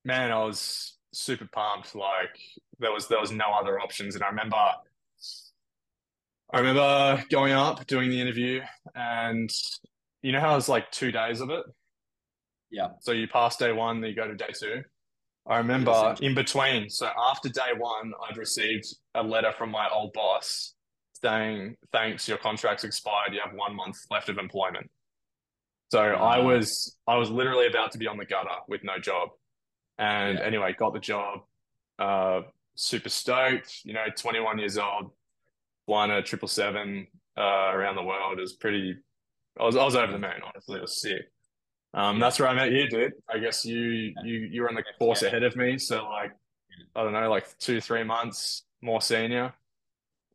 man, 0.05 0.33
I 0.33 0.42
was 0.42 0.97
super 1.12 1.49
pumped. 1.53 1.94
Like, 1.94 2.37
there 2.79 2.92
was 2.92 3.09
there 3.09 3.21
was 3.21 3.31
no 3.31 3.53
other 3.53 3.79
options. 3.79 4.14
And 4.14 4.25
I 4.25 4.29
remember, 4.29 4.57
I 4.57 6.59
remember 6.59 7.23
going 7.31 7.53
up, 7.53 7.87
doing 7.87 8.11
the 8.11 8.21
interview, 8.21 8.62
and 8.94 9.51
you 10.23 10.33
know 10.33 10.40
how 10.40 10.57
it's 10.57 10.68
like 10.68 10.90
two 10.90 11.12
days 11.12 11.40
of 11.40 11.51
it. 11.51 11.64
Yeah. 12.71 12.88
So 13.01 13.12
you 13.12 13.29
pass 13.29 13.57
day 13.57 13.73
one, 13.73 14.01
then 14.01 14.11
you 14.11 14.16
go 14.16 14.27
to 14.27 14.35
day 14.35 14.53
two. 14.59 14.83
I 15.49 15.57
remember 15.59 16.15
in 16.21 16.35
between. 16.35 16.91
So 16.91 17.09
after 17.31 17.49
day 17.49 17.73
one, 17.77 18.13
I'd 18.29 18.37
received 18.37 18.85
a 19.15 19.23
letter 19.23 19.53
from 19.53 19.71
my 19.71 19.89
old 19.89 20.13
boss 20.13 20.75
saying, 21.23 21.77
"Thanks, 21.91 22.29
your 22.29 22.39
contract's 22.39 22.85
expired. 22.85 23.33
You 23.33 23.41
have 23.45 23.55
one 23.55 23.75
month 23.75 23.97
left 24.11 24.29
of 24.29 24.39
employment." 24.39 24.91
So 25.91 26.01
I 26.01 26.39
was 26.39 26.97
I 27.07 27.17
was 27.17 27.31
literally 27.31 27.67
about 27.67 27.93
to 27.93 27.99
be 27.99 28.07
on 28.07 28.19
the 28.19 28.27
gutter 28.27 28.57
with 28.69 28.85
no 28.85 28.99
job, 28.99 29.31
and 29.99 30.39
yeah. 30.39 30.45
anyway, 30.45 30.75
got 30.79 30.93
the 30.93 31.01
job. 31.01 31.41
Uh, 31.99 32.43
super 32.75 33.09
stoked. 33.09 33.81
You 33.85 33.95
know, 33.95 34.05
21 34.15 34.59
years 34.59 34.77
old, 34.77 35.13
flying 35.87 36.11
a 36.11 36.23
triple 36.23 36.49
seven 36.49 37.07
uh, 37.39 37.71
around 37.73 37.97
the 37.97 38.03
world 38.03 38.39
is 38.39 38.53
pretty. 38.53 38.97
I 39.59 39.65
was 39.65 39.77
I 39.77 39.85
was 39.85 39.97
over 39.97 40.13
the 40.13 40.19
moon. 40.19 40.43
Honestly, 40.45 40.77
it 40.77 40.83
was 40.83 41.01
sick. 41.01 41.31
Um, 41.94 42.18
that's 42.20 42.38
where 42.38 42.48
I 42.48 42.55
met 42.55 42.70
you, 42.70 42.88
dude. 42.88 43.12
I 43.29 43.38
guess 43.38 43.64
you 43.64 44.14
you 44.22 44.48
you 44.51 44.62
were 44.62 44.68
on 44.68 44.74
the 44.74 44.85
course 44.98 45.22
ahead 45.22 45.42
of 45.42 45.57
me, 45.57 45.79
so 45.79 46.05
like 46.09 46.33
I 46.94 47.03
don't 47.03 47.12
know, 47.12 47.31
like 47.31 47.46
two 47.59 47.81
three 47.81 48.05
months 48.05 48.64
more 48.83 49.01
senior, 49.01 49.55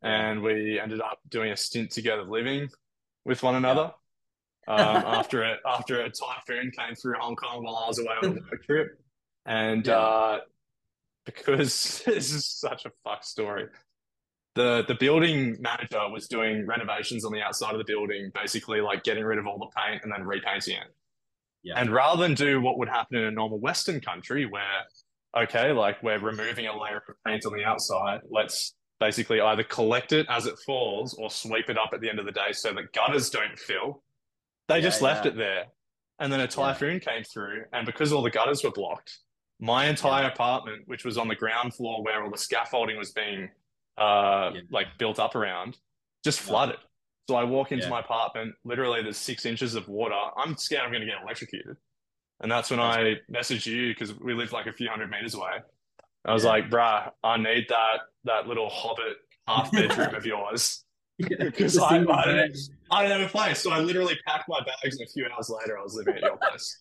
and 0.02 0.42
we 0.42 0.78
ended 0.80 1.00
up 1.00 1.20
doing 1.28 1.52
a 1.52 1.56
stint 1.56 1.90
together 1.92 2.22
living 2.24 2.68
with 3.24 3.42
one 3.42 3.54
another. 3.54 3.92
um, 4.68 5.04
after 5.06 5.44
it 5.50 5.60
after 5.66 6.00
a 6.00 6.10
typhoon 6.10 6.70
came 6.76 6.94
through 6.94 7.14
Hong 7.20 7.36
Kong 7.36 7.64
while 7.64 7.76
I 7.76 7.88
was 7.88 7.98
away 7.98 8.14
on 8.22 8.30
a 8.30 8.32
work 8.32 8.62
trip, 8.66 8.88
and 9.46 9.86
yeah. 9.86 9.96
uh, 9.96 10.40
because 11.26 12.02
this 12.06 12.32
is 12.32 12.46
such 12.46 12.86
a 12.86 12.90
fuck 13.04 13.24
story. 13.24 13.66
The 14.54 14.84
the 14.86 14.94
building 14.94 15.56
manager 15.60 16.08
was 16.10 16.28
doing 16.28 16.66
renovations 16.66 17.24
on 17.24 17.32
the 17.32 17.42
outside 17.42 17.72
of 17.72 17.78
the 17.78 17.84
building, 17.84 18.30
basically 18.34 18.80
like 18.80 19.02
getting 19.04 19.24
rid 19.24 19.38
of 19.38 19.46
all 19.46 19.58
the 19.58 19.68
paint 19.76 20.02
and 20.04 20.12
then 20.12 20.24
repainting 20.24 20.76
it. 20.76 20.94
Yeah. 21.64 21.80
And 21.80 21.90
rather 21.90 22.22
than 22.22 22.34
do 22.34 22.60
what 22.60 22.78
would 22.78 22.88
happen 22.88 23.16
in 23.16 23.24
a 23.24 23.30
normal 23.30 23.58
Western 23.58 24.00
country 24.00 24.44
where, 24.44 24.62
okay, 25.36 25.72
like 25.72 26.02
we're 26.02 26.18
removing 26.18 26.66
a 26.66 26.78
layer 26.78 27.02
of 27.08 27.16
paint 27.26 27.46
on 27.46 27.54
the 27.54 27.64
outside, 27.64 28.20
let's 28.30 28.74
basically 29.00 29.40
either 29.40 29.64
collect 29.64 30.12
it 30.12 30.26
as 30.28 30.46
it 30.46 30.54
falls 30.64 31.14
or 31.14 31.30
sweep 31.30 31.68
it 31.70 31.78
up 31.78 31.90
at 31.92 32.00
the 32.00 32.08
end 32.08 32.18
of 32.18 32.26
the 32.26 32.32
day 32.32 32.52
so 32.52 32.72
that 32.74 32.92
gutters 32.92 33.30
don't 33.30 33.58
fill. 33.58 34.02
They 34.68 34.76
yeah, 34.76 34.82
just 34.82 35.02
left 35.02 35.24
yeah. 35.24 35.32
it 35.32 35.36
there. 35.36 35.64
And 36.20 36.32
then 36.32 36.40
a 36.40 36.46
typhoon 36.46 37.00
came 37.00 37.24
through, 37.24 37.64
and 37.72 37.84
because 37.84 38.12
all 38.12 38.22
the 38.22 38.30
gutters 38.30 38.62
were 38.62 38.70
blocked, 38.70 39.18
my 39.60 39.86
entire 39.86 40.26
apartment, 40.28 40.82
which 40.86 41.04
was 41.04 41.18
on 41.18 41.26
the 41.26 41.34
ground 41.34 41.74
floor 41.74 42.04
where 42.04 42.22
all 42.22 42.30
the 42.30 42.38
scaffolding 42.38 42.96
was 42.96 43.10
being 43.10 43.48
uh, 43.98 44.52
like 44.70 44.86
built 44.96 45.18
up 45.18 45.34
around, 45.34 45.76
just 46.22 46.38
flooded. 46.38 46.76
So 47.28 47.36
I 47.36 47.44
walk 47.44 47.72
into 47.72 47.84
yeah. 47.84 47.90
my 47.90 48.00
apartment, 48.00 48.54
literally 48.64 49.02
there's 49.02 49.16
six 49.16 49.46
inches 49.46 49.74
of 49.74 49.88
water. 49.88 50.14
I'm 50.36 50.56
scared 50.56 50.82
I'm 50.82 50.90
going 50.90 51.00
to 51.00 51.06
get 51.06 51.22
electrocuted. 51.22 51.76
And 52.40 52.50
that's 52.50 52.70
when 52.70 52.80
I 52.80 53.16
messaged 53.32 53.66
you 53.66 53.88
because 53.88 54.18
we 54.18 54.34
live 54.34 54.52
like 54.52 54.66
a 54.66 54.72
few 54.72 54.88
hundred 54.88 55.10
meters 55.10 55.34
away. 55.34 55.62
I 56.26 56.32
was 56.32 56.44
yeah. 56.44 56.50
like, 56.50 56.70
bruh, 56.70 57.10
I 57.22 57.36
need 57.36 57.66
that 57.68 57.98
that 58.24 58.46
little 58.46 58.68
hobbit 58.68 59.16
half 59.46 59.70
bedroom 59.72 60.14
of 60.14 60.26
yours. 60.26 60.84
Because 61.18 61.78
I, 61.78 61.96
I, 61.96 61.98
don't, 61.98 62.56
I 62.90 63.02
don't 63.02 63.20
have 63.20 63.28
a 63.28 63.32
place. 63.32 63.60
So 63.60 63.70
I 63.70 63.78
literally 63.78 64.18
packed 64.26 64.48
my 64.48 64.60
bags 64.60 64.98
and 64.98 65.08
a 65.08 65.10
few 65.10 65.26
hours 65.26 65.50
later 65.50 65.78
I 65.78 65.82
was 65.82 65.94
living 65.94 66.16
at 66.16 66.22
your 66.22 66.36
place. 66.36 66.80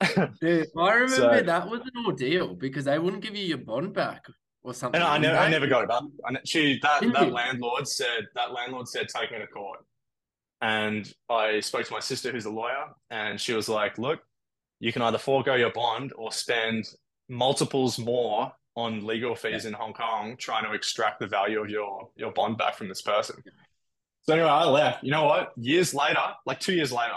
Dude, 0.40 0.68
I 0.76 0.92
remember 0.92 1.38
so, 1.38 1.42
that 1.42 1.68
was 1.68 1.80
an 1.80 2.06
ordeal 2.06 2.54
because 2.54 2.84
they 2.84 2.98
wouldn't 2.98 3.22
give 3.22 3.36
you 3.36 3.44
your 3.44 3.58
bond 3.58 3.92
back 3.92 4.24
or 4.62 4.74
something. 4.74 5.00
And 5.00 5.08
I 5.08 5.18
never, 5.18 5.36
I 5.36 5.48
never 5.48 5.66
got 5.66 5.84
it. 5.84 5.90
And 6.24 6.38
she, 6.44 6.78
that, 6.82 7.00
that 7.12 7.32
landlord 7.32 7.86
said, 7.88 8.26
that 8.34 8.52
landlord 8.52 8.88
said, 8.88 9.08
take 9.08 9.32
me 9.32 9.38
to 9.38 9.46
court. 9.46 9.80
And 10.60 11.12
I 11.30 11.60
spoke 11.60 11.86
to 11.86 11.92
my 11.92 12.00
sister, 12.00 12.32
who's 12.32 12.46
a 12.46 12.50
lawyer, 12.50 12.86
and 13.10 13.40
she 13.40 13.54
was 13.54 13.68
like, 13.68 13.96
look, 13.96 14.20
you 14.80 14.92
can 14.92 15.02
either 15.02 15.18
forego 15.18 15.54
your 15.54 15.70
bond 15.70 16.12
or 16.16 16.32
spend 16.32 16.86
multiples 17.28 17.98
more 17.98 18.52
on 18.74 19.04
legal 19.06 19.34
fees 19.34 19.64
yeah. 19.64 19.68
in 19.68 19.74
Hong 19.74 19.92
Kong 19.92 20.36
trying 20.36 20.64
to 20.64 20.72
extract 20.72 21.20
the 21.20 21.26
value 21.26 21.60
of 21.60 21.68
your, 21.68 22.10
your 22.16 22.32
bond 22.32 22.58
back 22.58 22.74
from 22.74 22.88
this 22.88 23.02
person. 23.02 23.36
So 24.22 24.34
anyway, 24.34 24.48
I 24.48 24.64
left. 24.64 25.02
You 25.02 25.10
know 25.10 25.24
what? 25.24 25.52
Years 25.56 25.94
later, 25.94 26.20
like 26.44 26.60
two 26.60 26.74
years 26.74 26.92
later, 26.92 27.14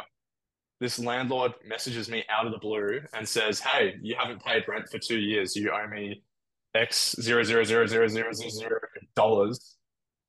this 0.79 0.97
landlord 0.97 1.53
messages 1.67 2.09
me 2.09 2.23
out 2.29 2.47
of 2.47 2.51
the 2.51 2.57
blue 2.57 3.01
and 3.13 3.27
says, 3.27 3.59
"Hey, 3.59 3.95
you 4.01 4.15
haven't 4.17 4.43
paid 4.43 4.63
rent 4.67 4.89
for 4.89 4.97
two 4.97 5.19
years. 5.19 5.55
You 5.55 5.71
owe 5.71 5.87
me 5.87 6.23
X 6.73 7.15
zero 7.19 7.43
zero 7.43 7.63
zero 7.63 7.85
zero 7.85 8.07
zero 8.07 8.31
zero 8.31 8.49
zero 8.49 8.79
dollars. 9.15 9.77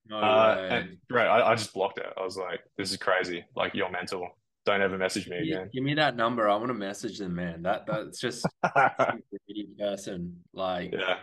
No 0.06 0.16
uh, 0.16 0.68
and 0.70 0.96
right, 1.10 1.28
I, 1.28 1.52
I, 1.52 1.54
just 1.54 1.72
blocked 1.72 1.98
it. 1.98 2.06
I 2.16 2.22
was 2.24 2.36
like, 2.36 2.60
this 2.76 2.90
is 2.90 2.96
crazy. 2.96 3.44
Like 3.54 3.74
you're 3.74 3.90
mental. 3.90 4.28
Don't 4.64 4.82
ever 4.82 4.98
message 4.98 5.28
me 5.28 5.38
again. 5.38 5.70
Give 5.72 5.82
me 5.82 5.94
that 5.94 6.16
number. 6.16 6.48
I 6.48 6.56
want 6.56 6.68
to 6.68 6.74
message 6.74 7.18
them, 7.18 7.34
man. 7.34 7.62
That 7.62 7.86
that's 7.86 8.20
just 8.20 8.46
person. 9.78 10.36
Like 10.52 10.92
yeah, 10.92 11.16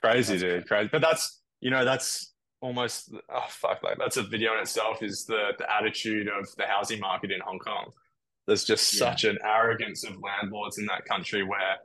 crazy, 0.00 0.38
dude. 0.38 0.66
Crazy. 0.66 0.66
crazy. 0.66 0.88
But 0.92 1.00
that's 1.02 1.40
you 1.60 1.70
know 1.70 1.84
that's 1.84 2.32
almost 2.60 3.12
oh 3.28 3.44
fuck 3.48 3.82
like 3.82 3.98
that's 3.98 4.16
a 4.16 4.22
video 4.22 4.54
in 4.54 4.60
itself. 4.60 5.02
Is 5.02 5.24
the 5.24 5.52
the 5.58 5.72
attitude 5.72 6.28
of 6.28 6.48
the 6.56 6.66
housing 6.66 7.00
market 7.00 7.30
in 7.30 7.40
Hong 7.40 7.58
Kong. 7.58 7.90
There's 8.46 8.64
just 8.64 8.92
yeah. 8.94 8.98
such 8.98 9.24
an 9.24 9.38
arrogance 9.44 10.04
of 10.04 10.16
landlords 10.20 10.78
in 10.78 10.86
that 10.86 11.04
country 11.04 11.44
where 11.44 11.76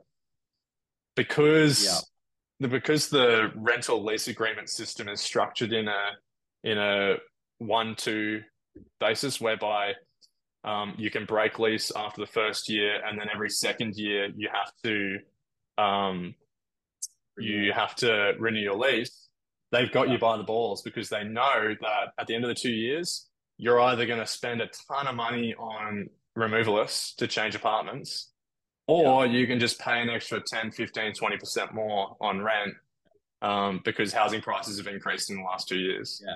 because 1.14 2.04
because 2.66 3.08
the 3.08 3.52
rental 3.54 4.04
lease 4.04 4.28
agreement 4.28 4.68
system 4.68 5.08
is 5.08 5.20
structured 5.20 5.72
in 5.72 5.86
a 5.86 6.10
in 6.64 6.76
a 6.78 7.16
one 7.58 7.94
two 7.96 8.40
basis 8.98 9.40
whereby 9.40 9.92
um, 10.64 10.94
you 10.98 11.10
can 11.10 11.24
break 11.24 11.58
lease 11.58 11.92
after 11.94 12.20
the 12.20 12.26
first 12.26 12.68
year 12.68 13.00
and 13.06 13.18
then 13.18 13.28
every 13.32 13.48
second 13.48 13.94
year 13.96 14.28
you 14.36 14.48
have 14.52 14.72
to 14.82 15.18
um, 15.82 16.34
you 17.38 17.72
have 17.72 17.94
to 17.96 18.34
renew 18.40 18.60
your 18.60 18.76
lease. 18.76 19.28
They've 19.70 19.92
got 19.92 20.08
you 20.08 20.18
by 20.18 20.36
the 20.36 20.42
balls 20.42 20.82
because 20.82 21.08
they 21.08 21.22
know 21.22 21.74
that 21.80 22.12
at 22.18 22.26
the 22.26 22.34
end 22.34 22.44
of 22.44 22.48
the 22.48 22.54
two 22.54 22.72
years 22.72 23.28
you're 23.56 23.80
either 23.80 24.06
going 24.06 24.18
to 24.18 24.26
spend 24.26 24.60
a 24.60 24.68
ton 24.88 25.06
of 25.06 25.14
money 25.14 25.54
on 25.54 26.08
removalists 26.36 27.14
to 27.16 27.26
change 27.26 27.54
apartments 27.54 28.32
or 28.88 29.26
yeah. 29.26 29.32
you 29.32 29.46
can 29.46 29.60
just 29.60 29.78
pay 29.78 30.00
an 30.00 30.08
extra 30.08 30.40
10, 30.40 30.72
15, 30.72 31.12
20% 31.12 31.74
more 31.74 32.16
on 32.20 32.42
rent 32.42 32.74
um, 33.42 33.80
because 33.84 34.12
housing 34.12 34.40
prices 34.40 34.78
have 34.78 34.86
increased 34.86 35.30
in 35.30 35.36
the 35.36 35.42
last 35.42 35.68
two 35.68 35.78
years. 35.78 36.20
Yeah. 36.26 36.34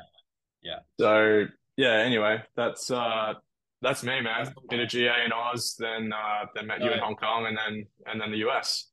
Yeah. 0.62 0.78
So 1.00 1.46
yeah, 1.76 1.94
anyway, 1.94 2.42
that's 2.54 2.90
uh 2.90 3.34
that's 3.80 4.04
me, 4.04 4.20
man. 4.20 4.52
Did 4.70 4.80
a 4.80 4.86
GA 4.86 5.24
in 5.24 5.32
Oz, 5.32 5.74
then 5.78 6.12
uh 6.12 6.46
then 6.54 6.68
met 6.68 6.80
you 6.80 6.92
in 6.92 6.98
Hong 6.98 7.16
Kong 7.16 7.46
and 7.46 7.56
then 7.56 7.86
and 8.06 8.20
then 8.20 8.30
the 8.30 8.48
US. 8.48 8.90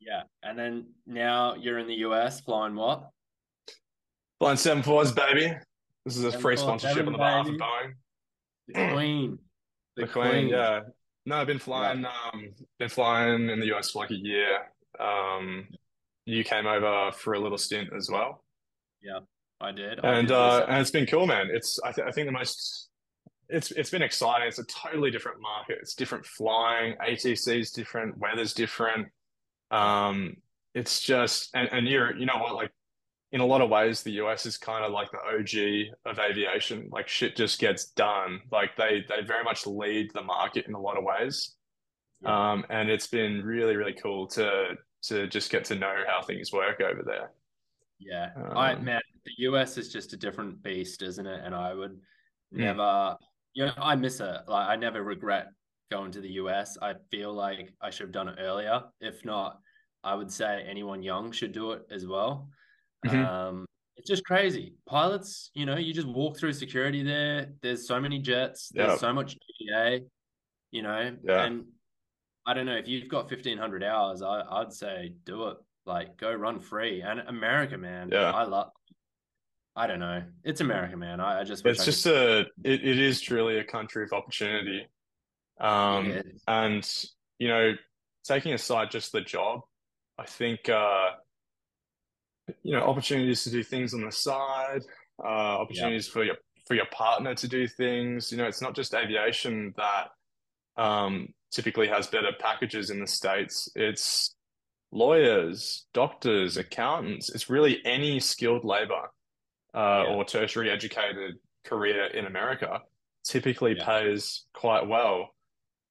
Yeah. 0.00 0.22
And 0.42 0.58
then 0.58 0.88
now 1.06 1.54
you're 1.54 1.78
in 1.78 1.86
the 1.86 1.94
US 2.06 2.40
flying 2.40 2.74
what? 2.74 3.08
Flying 4.38 4.56
seven 4.56 4.82
fours, 4.82 5.12
baby. 5.12 5.54
This 6.04 6.16
is 6.16 6.24
a 6.24 6.38
free 6.38 6.56
sponsorship 6.56 7.06
on 7.06 7.12
the 7.12 7.18
behalf 7.18 7.46
of 7.48 7.54
Boeing. 7.54 7.92
The 8.68 8.92
Queen. 8.92 9.38
The, 9.96 10.02
the 10.02 10.08
queen, 10.08 10.30
queen, 10.30 10.48
yeah. 10.48 10.80
No, 11.28 11.36
I've 11.36 11.46
been 11.46 11.58
flying. 11.58 12.06
Um, 12.06 12.54
been 12.78 12.88
flying 12.88 13.50
in 13.50 13.60
the 13.60 13.74
US 13.74 13.90
for 13.90 13.98
like 13.98 14.10
a 14.10 14.14
year. 14.14 14.60
Um, 14.98 15.68
you 16.24 16.42
came 16.42 16.66
over 16.66 17.12
for 17.12 17.34
a 17.34 17.38
little 17.38 17.58
stint 17.58 17.90
as 17.94 18.08
well. 18.10 18.42
Yeah, 19.02 19.20
I 19.60 19.72
did. 19.72 20.00
I 20.02 20.14
and 20.14 20.28
did 20.28 20.34
uh, 20.34 20.64
and 20.66 20.80
it's 20.80 20.90
been 20.90 21.04
cool, 21.04 21.26
man. 21.26 21.48
It's 21.52 21.78
I, 21.84 21.92
th- 21.92 22.08
I 22.08 22.12
think 22.12 22.28
the 22.28 22.32
most. 22.32 22.88
It's 23.50 23.70
it's 23.72 23.90
been 23.90 24.00
exciting. 24.00 24.48
It's 24.48 24.58
a 24.58 24.64
totally 24.64 25.10
different 25.10 25.42
market. 25.42 25.76
It's 25.82 25.94
different 25.94 26.24
flying. 26.24 26.94
ATC's 27.06 27.72
different. 27.72 28.16
Weather's 28.16 28.54
different. 28.54 29.08
Um, 29.70 30.38
it's 30.74 31.00
just 31.00 31.50
and, 31.54 31.68
and 31.70 31.86
you're 31.86 32.16
you 32.16 32.24
know 32.24 32.38
what 32.38 32.54
like 32.54 32.70
in 33.32 33.40
a 33.40 33.46
lot 33.46 33.60
of 33.60 33.68
ways, 33.70 34.02
the 34.02 34.12
US 34.12 34.46
is 34.46 34.56
kind 34.56 34.84
of 34.84 34.92
like 34.92 35.10
the 35.10 35.18
OG 35.18 35.94
of 36.06 36.18
aviation. 36.18 36.88
Like 36.90 37.08
shit 37.08 37.36
just 37.36 37.58
gets 37.60 37.86
done. 37.92 38.40
Like 38.50 38.76
they 38.76 39.04
they 39.08 39.22
very 39.22 39.44
much 39.44 39.66
lead 39.66 40.10
the 40.14 40.22
market 40.22 40.66
in 40.66 40.74
a 40.74 40.80
lot 40.80 40.96
of 40.96 41.04
ways. 41.04 41.54
Yeah. 42.22 42.52
Um, 42.52 42.64
and 42.70 42.90
it's 42.90 43.06
been 43.06 43.44
really, 43.44 43.76
really 43.76 43.92
cool 43.94 44.26
to 44.28 44.76
to 45.04 45.26
just 45.28 45.50
get 45.50 45.64
to 45.66 45.74
know 45.76 45.94
how 46.06 46.22
things 46.22 46.52
work 46.52 46.80
over 46.80 47.02
there. 47.04 47.32
Yeah. 47.98 48.30
I 48.54 48.72
Um, 48.72 48.84
man, 48.84 49.00
the 49.24 49.32
US 49.48 49.76
is 49.76 49.92
just 49.92 50.12
a 50.12 50.16
different 50.16 50.62
beast, 50.62 51.02
isn't 51.02 51.26
it? 51.26 51.40
And 51.44 51.54
I 51.54 51.74
would 51.74 52.00
Mm. 52.54 52.60
never 52.60 53.18
you 53.54 53.66
know, 53.66 53.72
I 53.76 53.94
miss 53.96 54.20
it. 54.20 54.40
Like 54.48 54.68
I 54.68 54.76
never 54.76 55.02
regret 55.02 55.48
going 55.90 56.12
to 56.12 56.20
the 56.20 56.30
US. 56.42 56.78
I 56.80 56.94
feel 57.10 57.32
like 57.32 57.74
I 57.80 57.90
should 57.90 58.04
have 58.06 58.12
done 58.12 58.28
it 58.28 58.36
earlier. 58.38 58.84
If 59.00 59.24
not, 59.24 59.60
I 60.04 60.14
would 60.14 60.30
say 60.30 60.62
anyone 60.66 61.02
young 61.02 61.32
should 61.32 61.52
do 61.52 61.72
it 61.72 61.82
as 61.90 62.06
well. 62.06 62.48
Mhm. 63.06 63.24
Um, 63.26 63.66
it's 63.96 64.08
just 64.08 64.24
crazy. 64.24 64.74
Pilots, 64.86 65.50
you 65.54 65.66
know, 65.66 65.76
you 65.76 65.92
just 65.92 66.08
walk 66.08 66.36
through 66.38 66.52
security 66.52 67.02
there. 67.02 67.52
There's 67.62 67.86
so 67.86 68.00
many 68.00 68.18
jets. 68.20 68.68
There's 68.68 68.92
Yeah. 68.92 68.96
so 68.96 69.12
much 69.12 69.36
GA, 69.58 70.04
you 70.70 70.82
know, 70.82 71.16
Yeah. 71.24 71.44
and 71.44 71.66
I 72.46 72.54
don't 72.54 72.66
know 72.66 72.76
if 72.76 72.88
you've 72.88 73.08
got 73.08 73.28
1500 73.28 73.82
hours, 73.82 74.22
I, 74.22 74.40
I'd 74.40 74.72
say 74.72 75.14
do 75.24 75.48
it. 75.48 75.56
Like 75.84 76.16
go 76.16 76.32
run 76.32 76.60
free. 76.60 77.02
And 77.02 77.20
America, 77.20 77.76
man, 77.78 78.10
Yeah. 78.12 78.30
I 78.32 78.44
love. 78.44 78.70
I 79.74 79.86
don't 79.86 80.00
know. 80.00 80.24
It's 80.44 80.60
America, 80.60 80.96
man. 80.96 81.20
I, 81.20 81.40
I 81.40 81.44
just 81.44 81.64
it's 81.64 81.80
I 81.80 81.84
just 81.84 82.04
could. 82.04 82.46
a 82.64 82.68
it, 82.68 82.84
it 82.84 82.98
is 82.98 83.20
truly 83.20 83.58
a 83.58 83.64
country 83.64 84.02
of 84.04 84.12
opportunity. 84.12 84.86
Um, 85.60 86.10
Yeah. 86.10 86.22
and 86.46 87.04
you 87.38 87.48
know, 87.48 87.74
taking 88.24 88.52
aside 88.54 88.90
just 88.90 89.12
the 89.12 89.20
job, 89.20 89.60
I 90.18 90.24
think 90.26 90.68
uh, 90.68 91.10
you 92.62 92.72
know, 92.72 92.82
opportunities 92.82 93.44
to 93.44 93.50
do 93.50 93.62
things 93.62 93.94
on 93.94 94.02
the 94.04 94.12
side, 94.12 94.82
uh, 95.22 95.26
opportunities 95.62 96.08
for 96.08 96.24
your 96.24 96.36
for 96.66 96.74
your 96.74 96.86
partner 96.86 97.34
to 97.34 97.48
do 97.48 97.66
things. 97.66 98.30
You 98.30 98.38
know, 98.38 98.46
it's 98.46 98.60
not 98.62 98.74
just 98.74 98.94
aviation 98.94 99.74
that 99.76 100.08
um, 100.82 101.28
typically 101.50 101.88
has 101.88 102.06
better 102.06 102.30
packages 102.38 102.90
in 102.90 103.00
the 103.00 103.06
States. 103.06 103.68
It's 103.74 104.34
lawyers, 104.92 105.86
doctors, 105.94 106.56
accountants. 106.56 107.30
It's 107.34 107.50
really 107.50 107.80
any 107.84 108.20
skilled 108.20 108.64
labor 108.64 109.10
uh, 109.74 110.04
Yeah. 110.06 110.14
or 110.14 110.24
tertiary 110.24 110.70
educated 110.70 111.36
career 111.64 112.06
in 112.06 112.26
America 112.26 112.80
typically 113.24 113.76
Yeah. 113.76 113.84
pays 113.84 114.46
quite 114.54 114.86
well. 114.86 115.34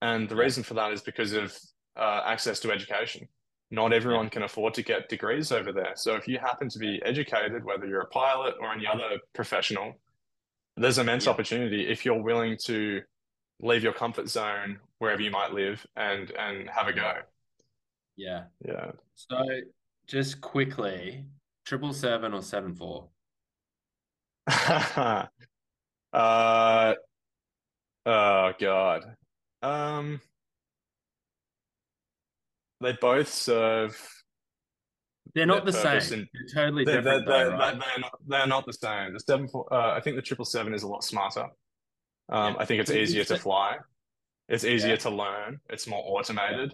And 0.01 0.29
the 0.29 0.35
reason 0.35 0.63
for 0.63 0.75
that 0.75 0.91
is 0.93 1.01
because 1.01 1.33
of 1.33 1.55
uh, 1.95 2.21
access 2.25 2.59
to 2.61 2.71
education. 2.71 3.27
Not 3.69 3.91
everyone 3.91 4.29
can 4.29 4.43
afford 4.43 4.73
to 4.75 4.81
get 4.81 5.09
degrees 5.09 5.51
over 5.51 5.73
there. 5.73 5.93
So 5.95 6.15
if 6.15 6.27
you 6.27 6.39
happen 6.39 6.69
to 6.69 6.79
be 6.79 7.01
educated, 7.03 7.65
whether 7.65 7.85
you're 7.85 8.01
a 8.01 8.07
pilot 8.07 8.55
or 8.61 8.71
any 8.71 8.87
other 8.87 9.19
professional, 9.33 9.93
there's 10.77 10.97
immense 10.99 11.25
Yeah. 11.25 11.31
opportunity 11.31 11.87
if 11.87 12.05
you're 12.05 12.21
willing 12.21 12.57
to 12.65 13.01
leave 13.59 13.83
your 13.83 13.93
comfort 13.93 14.29
zone 14.29 14.79
wherever 14.99 15.21
you 15.21 15.31
might 15.31 15.51
live 15.51 15.85
and 15.95 16.31
and 16.31 16.69
have 16.69 16.87
a 16.87 16.93
go. 16.93 17.13
Yeah. 18.15 18.45
Yeah. 18.65 18.91
So 19.15 19.43
just 20.07 20.39
quickly, 20.41 21.25
triple 21.65 21.91
seven 21.93 22.33
or 22.33 22.41
seven 22.41 22.73
four. 22.75 23.09
uh 24.47 25.27
oh 28.05 28.53
God. 28.59 29.15
Um 29.61 30.21
they 32.81 32.93
both 33.01 33.27
serve 33.31 33.97
They're 35.33 35.45
not 35.45 35.65
the 35.65 35.73
same. 35.73 36.19
in 36.21 36.27
They're 36.33 36.63
totally 36.65 36.85
they're, 36.85 37.01
they're, 37.01 37.19
different, 37.21 37.25
though, 37.27 37.49
they're, 37.49 37.57
right? 37.57 37.79
they're 37.79 37.99
not 37.99 38.11
they're 38.27 38.47
not 38.47 38.65
the 38.65 38.73
same. 38.73 39.13
The 39.13 39.19
seven 39.19 39.47
four 39.47 39.71
uh, 39.73 39.93
I 39.95 39.99
think 40.01 40.15
the 40.15 40.21
triple 40.21 40.45
seven 40.45 40.73
is 40.73 40.83
a 40.83 40.87
lot 40.87 41.03
smarter. 41.03 41.45
Um 42.29 42.53
Yeah. 42.53 42.55
I 42.59 42.65
think 42.65 42.81
it's 42.81 42.91
easier 42.91 43.23
to 43.25 43.37
fly. 43.37 43.77
It's 44.49 44.63
easier 44.63 44.91
Yeah. 44.91 44.97
to 44.97 45.09
learn. 45.09 45.59
It's 45.69 45.87
more 45.87 46.03
automated. 46.05 46.73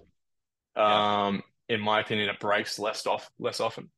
Yeah. 0.76 1.26
Um 1.28 1.44
in 1.70 1.80
my 1.80 2.00
opinion 2.02 2.30
it 2.30 2.40
breaks 2.40 2.78
less 2.80 3.06
off 3.08 3.30
less 3.40 3.60
often. 3.60 3.90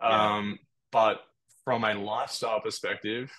Um 0.00 0.58
but 0.92 1.20
from 1.64 1.82
a 1.84 1.94
lifestyle 1.94 2.60
perspective, 2.60 3.30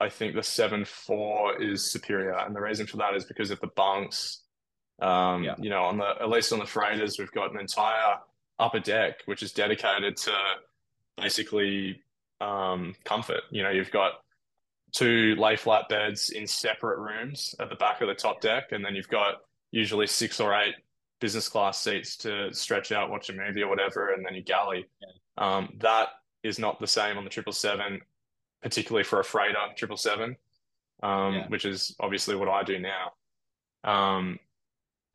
I 0.00 0.08
think 0.08 0.34
the 0.34 0.42
seven 0.42 0.84
four 0.86 1.60
is 1.62 1.90
superior, 1.92 2.36
and 2.38 2.56
the 2.56 2.60
reason 2.60 2.86
for 2.86 2.96
that 2.98 3.14
is 3.14 3.24
because 3.26 3.50
of 3.50 3.60
the 3.60 3.66
bunks. 3.76 4.42
Um, 5.00 5.44
Yeah. 5.44 5.54
you 5.58 5.68
know, 5.70 5.82
on 5.84 5.98
the 5.98 6.06
at 6.20 6.28
least 6.30 6.52
on 6.52 6.58
the 6.58 6.66
freighters, 6.66 7.18
we've 7.18 7.32
got 7.32 7.52
an 7.52 7.60
entire 7.60 8.18
upper 8.58 8.80
deck 8.80 9.20
which 9.26 9.42
is 9.42 9.52
dedicated 9.52 10.16
to 10.16 10.34
basically 11.16 12.02
um, 12.40 12.94
comfort. 13.04 13.42
You 13.50 13.62
know, 13.62 13.70
you've 13.70 13.90
got 13.90 14.12
two 14.92 15.34
lay 15.36 15.56
flat 15.56 15.88
beds 15.88 16.30
in 16.30 16.46
separate 16.46 16.98
rooms 16.98 17.54
at 17.60 17.68
the 17.68 17.76
back 17.76 18.00
of 18.00 18.08
the 18.08 18.14
top 18.14 18.40
deck, 18.40 18.72
and 18.72 18.84
then 18.84 18.94
you've 18.94 19.08
got 19.08 19.36
usually 19.70 20.06
six 20.06 20.40
or 20.40 20.54
eight 20.54 20.74
business 21.20 21.48
class 21.48 21.80
seats 21.80 22.16
to 22.18 22.52
stretch 22.52 22.92
out, 22.92 23.10
watch 23.10 23.28
a 23.30 23.32
movie 23.32 23.62
or 23.62 23.68
whatever, 23.68 24.12
and 24.12 24.24
then 24.24 24.34
you 24.34 24.42
galley. 24.42 24.86
Um, 25.38 25.74
that 25.80 26.08
is 26.42 26.58
not 26.58 26.78
the 26.78 26.86
same 26.86 27.16
on 27.18 27.24
the 27.24 27.30
triple 27.30 27.52
seven, 27.52 28.00
particularly 28.62 29.04
for 29.04 29.20
a 29.20 29.24
freighter 29.24 29.58
triple 29.76 29.96
seven, 29.96 30.36
um, 31.02 31.34
Yeah. 31.34 31.48
which 31.48 31.64
is 31.64 31.96
obviously 32.00 32.36
what 32.36 32.48
I 32.48 32.62
do 32.62 32.78
now. 32.78 33.12
Um, 33.84 34.38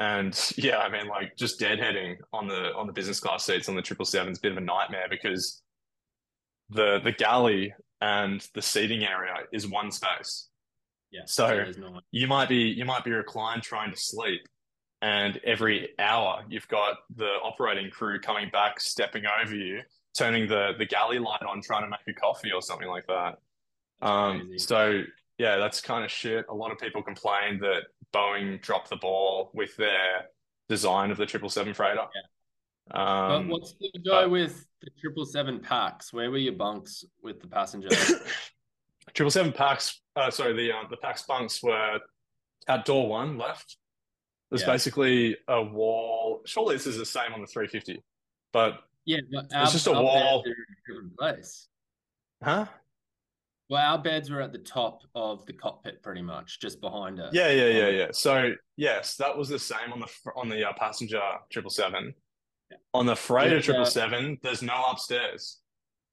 and 0.02 0.52
yeah, 0.58 0.80
I 0.80 0.90
mean, 0.90 1.08
like 1.08 1.38
just 1.38 1.60
deadheading 1.60 2.16
on 2.34 2.48
the 2.48 2.74
on 2.76 2.88
the 2.88 2.94
business 2.94 3.20
class 3.20 3.46
seats 3.46 3.70
on 3.70 3.76
the 3.76 3.82
triple 3.82 4.06
seven 4.06 4.32
is 4.32 4.40
a 4.40 4.42
bit 4.42 4.52
of 4.52 4.58
a 4.58 4.62
nightmare 4.62 5.06
because 5.10 5.62
the 6.70 7.00
the 7.04 7.12
galley 7.12 7.74
and 8.02 8.46
the 8.56 8.62
seating 8.62 9.06
area 9.06 9.34
is 9.54 9.68
one 9.68 9.92
space. 9.92 10.50
Yeah. 11.12 11.22
So 11.26 11.66
no 11.78 12.00
you 12.12 12.28
might 12.28 12.50
be 12.50 12.56
you 12.56 12.84
might 12.84 13.04
be 13.04 13.12
reclined 13.12 13.62
trying 13.62 13.92
to 13.92 13.98
sleep, 13.98 14.42
and 15.04 15.40
every 15.44 15.90
hour 16.00 16.46
you've 16.50 16.68
got 16.68 16.98
the 17.16 17.34
operating 17.44 17.92
crew 17.92 18.20
coming 18.20 18.50
back, 18.50 18.80
stepping 18.80 19.24
over 19.42 19.56
you, 19.56 19.82
turning 20.18 20.48
the 20.48 20.72
the 20.80 20.86
galley 20.86 21.20
light 21.20 21.44
on, 21.48 21.62
trying 21.62 21.84
to 21.84 21.90
make 21.90 22.00
a 22.08 22.20
coffee 22.20 22.52
or 22.52 22.62
something 22.62 22.88
like 22.88 23.06
that. 23.08 23.38
Um, 24.02 24.58
so 24.58 25.04
yeah, 25.38 25.58
that's 25.58 25.80
kind 25.80 26.04
of 26.04 26.10
shit. 26.10 26.46
A 26.50 26.56
lot 26.56 26.72
of 26.72 26.80
people 26.80 27.04
complain 27.04 27.60
that 27.60 27.84
Boeing 28.14 28.62
dropped 28.62 28.90
the 28.90 28.96
ball 28.98 29.52
with 29.54 29.76
their 29.78 30.28
design 30.70 31.12
of 31.12 31.18
the 31.18 31.26
triple 31.26 31.50
seven 31.50 31.74
freighter. 31.74 32.06
But 32.88 33.00
Um, 33.00 33.48
what's 33.50 33.74
the 33.80 33.92
go 34.04 34.24
but- 34.24 34.32
with 34.32 34.66
the 34.82 34.90
triple 35.00 35.26
seven 35.26 35.60
pax? 35.60 36.12
Where 36.12 36.30
were 36.32 36.38
your 36.38 36.54
bunks 36.54 37.06
with 37.22 37.40
the 37.42 37.48
passengers? 37.48 37.94
triple 39.14 39.32
seven 39.32 39.52
pax. 39.54 40.02
Uh, 40.16 40.30
sorry, 40.32 40.54
the 40.54 40.72
uh, 40.76 40.88
the 40.90 40.98
pax 40.98 41.24
bunks 41.24 41.62
were 41.64 42.00
at 42.68 42.86
door 42.86 43.08
one 43.08 43.38
left. 43.38 43.78
There's 44.50 44.62
Yeah. 44.62 44.68
basically 44.68 45.38
a 45.48 45.62
wall. 45.64 46.42
Surely 46.46 46.76
this 46.76 46.86
is 46.88 46.98
the 46.98 47.06
same 47.06 47.34
on 47.34 47.40
the 47.42 47.48
350, 47.48 48.04
but 48.52 48.84
yeah, 49.06 49.20
but 49.32 49.54
our, 49.56 49.66
just 49.68 49.88
a 49.88 49.92
wall. 49.94 50.44
beds 50.44 50.48
are 50.48 50.52
in 50.52 50.66
a 50.78 50.94
different 50.94 51.18
place. 51.18 51.68
huh? 52.44 52.66
Well, 53.72 53.82
our 53.82 53.98
beds 53.98 54.30
were 54.30 54.42
at 54.42 54.52
the 54.52 54.58
top 54.58 55.04
of 55.16 55.46
the 55.46 55.54
cockpit, 55.54 56.04
pretty 56.04 56.22
much, 56.22 56.60
just 56.60 56.82
behind 56.82 57.20
it. 57.20 57.30
Yeah, 57.32 57.50
yeah, 57.52 57.68
yeah, 57.68 57.88
Um, 57.88 57.96
yeah. 57.96 58.08
So 58.12 58.52
yes, 58.76 59.16
that 59.16 59.38
was 59.38 59.48
the 59.48 59.58
same 59.60 59.94
on 59.94 60.02
the 60.02 60.08
on 60.36 60.50
the 60.50 60.68
uh, 60.68 60.74
passenger 60.74 61.22
triple 61.50 61.72
seven. 61.72 62.14
Yeah. 62.70 62.78
On 62.94 63.06
the 63.06 63.16
freighter 63.16 63.56
Yeah, 63.56 63.62
triple 63.62 63.84
uh, 63.84 64.36
there's 64.44 64.62
no 64.62 64.84
upstairs. 64.92 65.60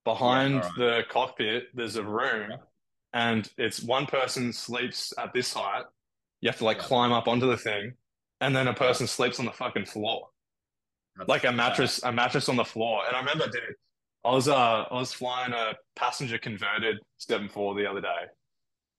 Behind 0.04 0.54
alright. 0.62 0.72
the 0.76 1.02
cockpit, 1.10 1.64
there's 1.74 1.96
a 1.96 2.04
room, 2.04 2.50
Yeah. 2.52 2.56
and 3.12 3.50
it's 3.58 3.82
one 3.82 4.06
person 4.06 4.52
sleeps 4.52 5.12
at 5.18 5.32
this 5.34 5.52
height. 5.52 5.84
You 6.40 6.50
have 6.50 6.58
to 6.58 6.64
like 6.64 6.76
Yeah. 6.76 6.84
climb 6.84 7.10
up 7.10 7.26
onto 7.26 7.48
the 7.50 7.56
thing, 7.56 7.94
and 8.40 8.54
then 8.54 8.68
a 8.68 8.74
person 8.74 9.08
sleeps 9.08 9.40
on 9.40 9.46
the 9.46 9.52
fucking 9.52 9.86
floor, 9.86 10.28
That's 11.16 11.28
like 11.28 11.42
a 11.42 11.48
bad. 11.48 11.56
mattress, 11.56 12.04
a 12.04 12.12
mattress 12.12 12.48
on 12.48 12.54
the 12.54 12.64
floor. 12.64 13.04
And 13.08 13.16
I 13.16 13.18
remember, 13.18 13.48
dude, 13.50 13.74
I 14.24 14.32
was 14.32 14.48
uh 14.48 14.84
I 14.90 14.94
was 14.94 15.12
flying 15.12 15.52
a 15.52 15.74
passenger 15.96 16.38
converted 16.38 16.98
seven 17.18 17.48
four 17.48 17.74
the 17.74 17.88
other 17.88 18.00
day. 18.00 18.26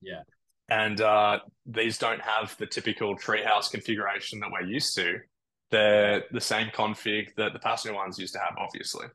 Yeah. 0.02 0.22
And 0.70 1.02
uh, 1.02 1.40
these 1.66 1.98
don't 1.98 2.22
have 2.22 2.56
the 2.58 2.68
typical 2.68 3.18
treehouse 3.18 3.72
configuration 3.72 4.40
that 4.40 4.52
we're 4.52 4.68
used 4.68 4.96
to. 4.96 5.18
They're 5.72 6.24
the 6.32 6.42
same 6.42 6.68
config 6.70 7.36
that 7.38 7.54
the 7.54 7.60
passenger 7.60 7.96
ones 7.96 8.20
used 8.20 8.34
to 8.34 8.40
have, 8.40 8.56
obviously. 8.58 9.08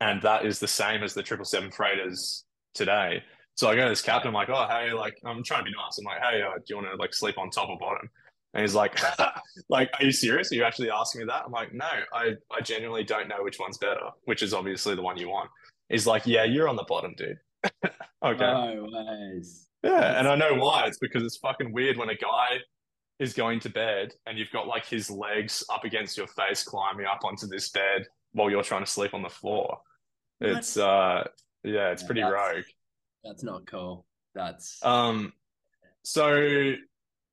And 0.00 0.22
that 0.22 0.46
is 0.46 0.58
the 0.58 0.68
same 0.68 1.02
as 1.02 1.14
the 1.14 1.24
777 1.24 1.72
freighters 1.72 2.44
today. 2.74 3.22
So 3.56 3.68
I 3.68 3.76
go 3.76 3.84
to 3.84 3.88
this 3.88 4.02
captain, 4.02 4.28
I'm 4.28 4.34
like, 4.34 4.48
oh, 4.48 4.66
hey, 4.68 4.92
like, 4.92 5.14
I'm 5.24 5.42
trying 5.44 5.60
to 5.60 5.70
be 5.70 5.76
nice. 5.76 5.98
I'm 5.98 6.04
like, 6.04 6.22
hey, 6.22 6.42
uh, 6.42 6.54
do 6.56 6.64
you 6.68 6.76
want 6.76 6.88
to 6.88 6.96
like 6.96 7.14
sleep 7.14 7.36
on 7.38 7.50
top 7.50 7.68
or 7.68 7.78
bottom? 7.78 8.08
And 8.54 8.62
he's 8.62 8.74
like, 8.74 8.98
like, 9.68 9.90
are 9.98 10.04
you 10.04 10.12
serious? 10.12 10.52
Are 10.52 10.54
you 10.54 10.64
actually 10.64 10.90
asking 10.90 11.20
me 11.20 11.26
that? 11.28 11.44
I'm 11.46 11.52
like, 11.52 11.72
no, 11.72 11.86
I, 12.12 12.32
I 12.50 12.60
genuinely 12.62 13.04
don't 13.04 13.28
know 13.28 13.42
which 13.42 13.58
one's 13.58 13.78
better, 13.78 14.10
which 14.24 14.42
is 14.42 14.52
obviously 14.52 14.94
the 14.94 15.02
one 15.02 15.16
you 15.16 15.28
want. 15.30 15.50
He's 15.88 16.06
like, 16.06 16.26
yeah, 16.26 16.44
you're 16.44 16.68
on 16.68 16.76
the 16.76 16.84
bottom, 16.84 17.14
dude. 17.16 17.38
okay. 17.84 17.92
No 18.38 18.88
ways. 18.90 19.68
Yeah, 19.82 20.18
and 20.18 20.28
I 20.28 20.34
know 20.36 20.54
why. 20.54 20.86
It's 20.86 20.98
because 20.98 21.22
it's 21.22 21.36
fucking 21.38 21.72
weird 21.72 21.96
when 21.96 22.08
a 22.10 22.14
guy 22.14 22.58
is 23.18 23.32
going 23.34 23.60
to 23.60 23.68
bed 23.68 24.12
and 24.26 24.36
you've 24.38 24.50
got 24.52 24.66
like 24.66 24.84
his 24.86 25.10
legs 25.10 25.64
up 25.72 25.84
against 25.84 26.16
your 26.16 26.26
face 26.26 26.62
climbing 26.62 27.06
up 27.06 27.20
onto 27.24 27.46
this 27.46 27.68
bed 27.70 28.06
while 28.32 28.50
you're 28.50 28.62
trying 28.62 28.84
to 28.84 28.90
sleep 28.90 29.14
on 29.14 29.22
the 29.22 29.28
floor. 29.28 29.78
What? 30.38 30.50
It's 30.50 30.76
uh 30.76 31.24
yeah, 31.62 31.90
it's 31.90 32.02
Yeah, 32.02 32.06
pretty 32.06 32.20
that's- 32.22 32.54
rogue. 32.56 32.64
That's 33.22 33.42
not 33.44 33.66
cool. 33.66 34.06
That's 34.34 34.84
Um 34.84 35.32
so 36.02 36.74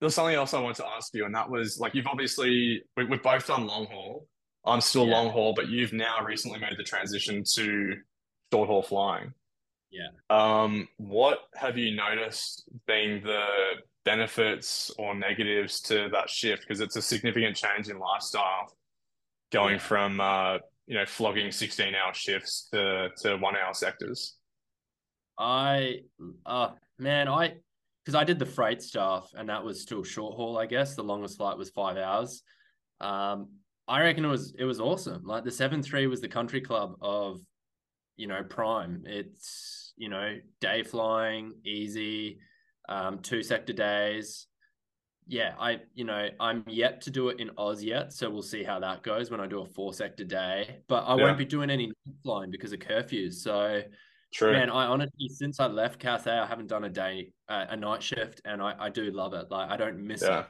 was 0.05 0.15
something 0.15 0.35
else 0.35 0.53
I 0.53 0.61
wanted 0.61 0.77
to 0.77 0.87
ask 0.87 1.13
you, 1.13 1.25
and 1.25 1.35
that 1.35 1.49
was 1.49 1.79
like 1.79 1.93
you've 1.95 2.07
obviously 2.07 2.83
we, 2.95 3.05
we've 3.05 3.23
both 3.23 3.47
done 3.47 3.67
long 3.67 3.85
haul. 3.87 4.27
I'm 4.65 4.81
still 4.81 5.05
Yeah. 5.07 5.13
long 5.13 5.29
haul, 5.29 5.53
but 5.53 5.67
you've 5.69 5.93
now 5.93 6.23
recently 6.23 6.59
made 6.59 6.77
the 6.77 6.83
transition 6.83 7.43
to 7.55 7.95
short 8.53 8.67
haul 8.69 8.81
flying. 8.83 9.33
Yeah. 9.91 10.09
Um, 10.29 10.87
what 10.97 11.39
have 11.55 11.77
you 11.77 11.95
noticed 11.95 12.69
being 12.85 13.23
the 13.23 13.45
benefits 14.05 14.91
or 14.99 15.15
negatives 15.15 15.81
to 15.81 16.09
that 16.11 16.29
shift? 16.29 16.61
Because 16.63 16.79
it's 16.81 16.95
a 16.95 17.01
significant 17.01 17.55
change 17.55 17.89
in 17.89 17.97
lifestyle 17.99 18.75
going 19.51 19.75
Yeah. 19.75 19.79
from 19.79 20.21
uh, 20.21 20.57
you 20.87 20.95
know, 20.95 21.05
flogging 21.05 21.51
16 21.51 21.93
hour 21.95 22.13
shifts 22.13 22.67
to 22.71 23.09
to 23.21 23.37
one 23.37 23.55
hour 23.55 23.73
sectors. 23.73 24.35
I, 25.37 26.01
uh, 26.45 26.71
man, 26.97 27.27
I, 27.29 27.53
because 28.03 28.15
I 28.15 28.23
did 28.23 28.39
the 28.39 28.45
freight 28.45 28.81
stuff 28.81 29.31
and 29.35 29.49
that 29.49 29.63
was 29.63 29.81
still 29.81 30.03
short 30.03 30.35
haul, 30.35 30.57
I 30.57 30.65
guess. 30.65 30.95
The 30.95 31.03
longest 31.03 31.37
flight 31.37 31.57
was 31.57 31.69
five 31.69 31.97
hours. 31.97 32.41
Um, 33.01 33.49
I 33.87 34.01
reckon 34.01 34.25
it 34.25 34.29
was 34.29 34.53
it 34.57 34.65
was 34.65 34.79
awesome. 34.79 35.23
Like 35.25 35.43
the 35.43 35.51
seven 35.51 35.81
three 35.81 36.07
was 36.07 36.21
the 36.21 36.27
country 36.27 36.61
club 36.61 36.95
of, 37.01 37.39
you 38.17 38.27
know, 38.27 38.43
prime. 38.43 39.03
It's 39.05 39.93
you 39.97 40.09
know 40.09 40.37
day 40.61 40.83
flying, 40.83 41.53
easy, 41.65 42.39
um, 42.87 43.19
two 43.19 43.43
sector 43.43 43.73
days. 43.73 44.47
Yeah, 45.27 45.53
I 45.59 45.81
you 45.93 46.05
know 46.05 46.29
I'm 46.39 46.63
yet 46.67 47.01
to 47.01 47.11
do 47.11 47.29
it 47.29 47.39
in 47.39 47.51
Oz 47.57 47.83
yet, 47.83 48.13
so 48.13 48.29
we'll 48.29 48.41
see 48.41 48.63
how 48.63 48.79
that 48.79 49.03
goes 49.03 49.29
when 49.29 49.39
I 49.39 49.47
do 49.47 49.61
a 49.61 49.65
four 49.65 49.93
sector 49.93 50.23
day. 50.23 50.81
But 50.87 51.03
I 51.05 51.15
Yeah. 51.15 51.23
won't 51.23 51.37
be 51.37 51.45
doing 51.45 51.69
any 51.69 51.87
night 51.87 52.15
flying 52.23 52.51
because 52.51 52.73
of 52.73 52.79
curfews. 52.79 53.35
So 53.35 53.81
True. 54.33 54.53
Man, 54.53 54.69
I 54.69 54.85
honestly, 54.85 55.27
since 55.29 55.59
I 55.59 55.65
left 55.67 55.99
Cathay, 55.99 56.31
I 56.37 56.45
haven't 56.45 56.67
done 56.67 56.83
a 56.83 56.89
day, 56.89 57.31
uh, 57.47 57.65
a 57.69 57.75
night 57.75 58.03
shift, 58.03 58.41
and 58.45 58.61
I, 58.61 58.75
I 58.79 58.89
do 58.89 59.09
love 59.11 59.33
it. 59.33 59.49
Like 59.49 59.69
I 59.71 59.77
don't 59.77 60.05
miss 60.05 60.21
Yeah. 60.21 60.41
it. 60.41 60.45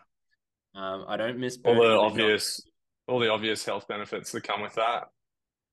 Um, 0.75 1.05
I 1.07 1.17
don't 1.17 1.39
miss 1.39 1.57
All 1.65 1.75
the 1.75 1.97
obvious 1.97 2.61
all 3.07 3.19
the 3.19 3.31
obvious 3.31 3.65
health 3.65 3.87
benefits 3.87 4.31
that 4.33 4.43
come 4.43 4.61
with 4.61 4.75
that. 4.75 5.05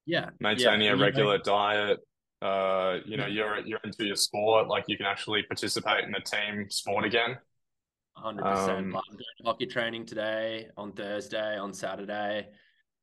yeah, 0.07 0.31
Maintaining 0.41 0.87
yeah. 0.87 0.93
a 0.93 0.97
regular 0.97 1.39
diet. 1.39 1.99
Uh, 2.41 2.99
you 3.05 3.17
know, 3.17 3.27
Yeah. 3.27 3.57
you're 3.57 3.67
you're 3.67 3.81
into 3.85 4.07
your 4.07 4.17
sport, 4.17 4.69
like 4.69 4.85
you 4.89 4.97
can 4.97 5.07
actually 5.07 5.43
participate 5.43 6.05
in 6.05 6.15
a 6.15 6.21
team 6.21 6.71
sport 6.71 7.05
again. 7.05 7.37
hundred 8.17 8.45
percent. 8.45 8.79
Um, 8.79 8.91
Like 8.93 9.03
I'm 9.11 9.17
doing 9.17 9.45
hockey 9.45 9.67
training 9.67 10.07
today, 10.07 10.69
on 10.77 10.93
Thursday, 10.93 11.59
on 11.59 11.73
Saturday. 11.75 12.49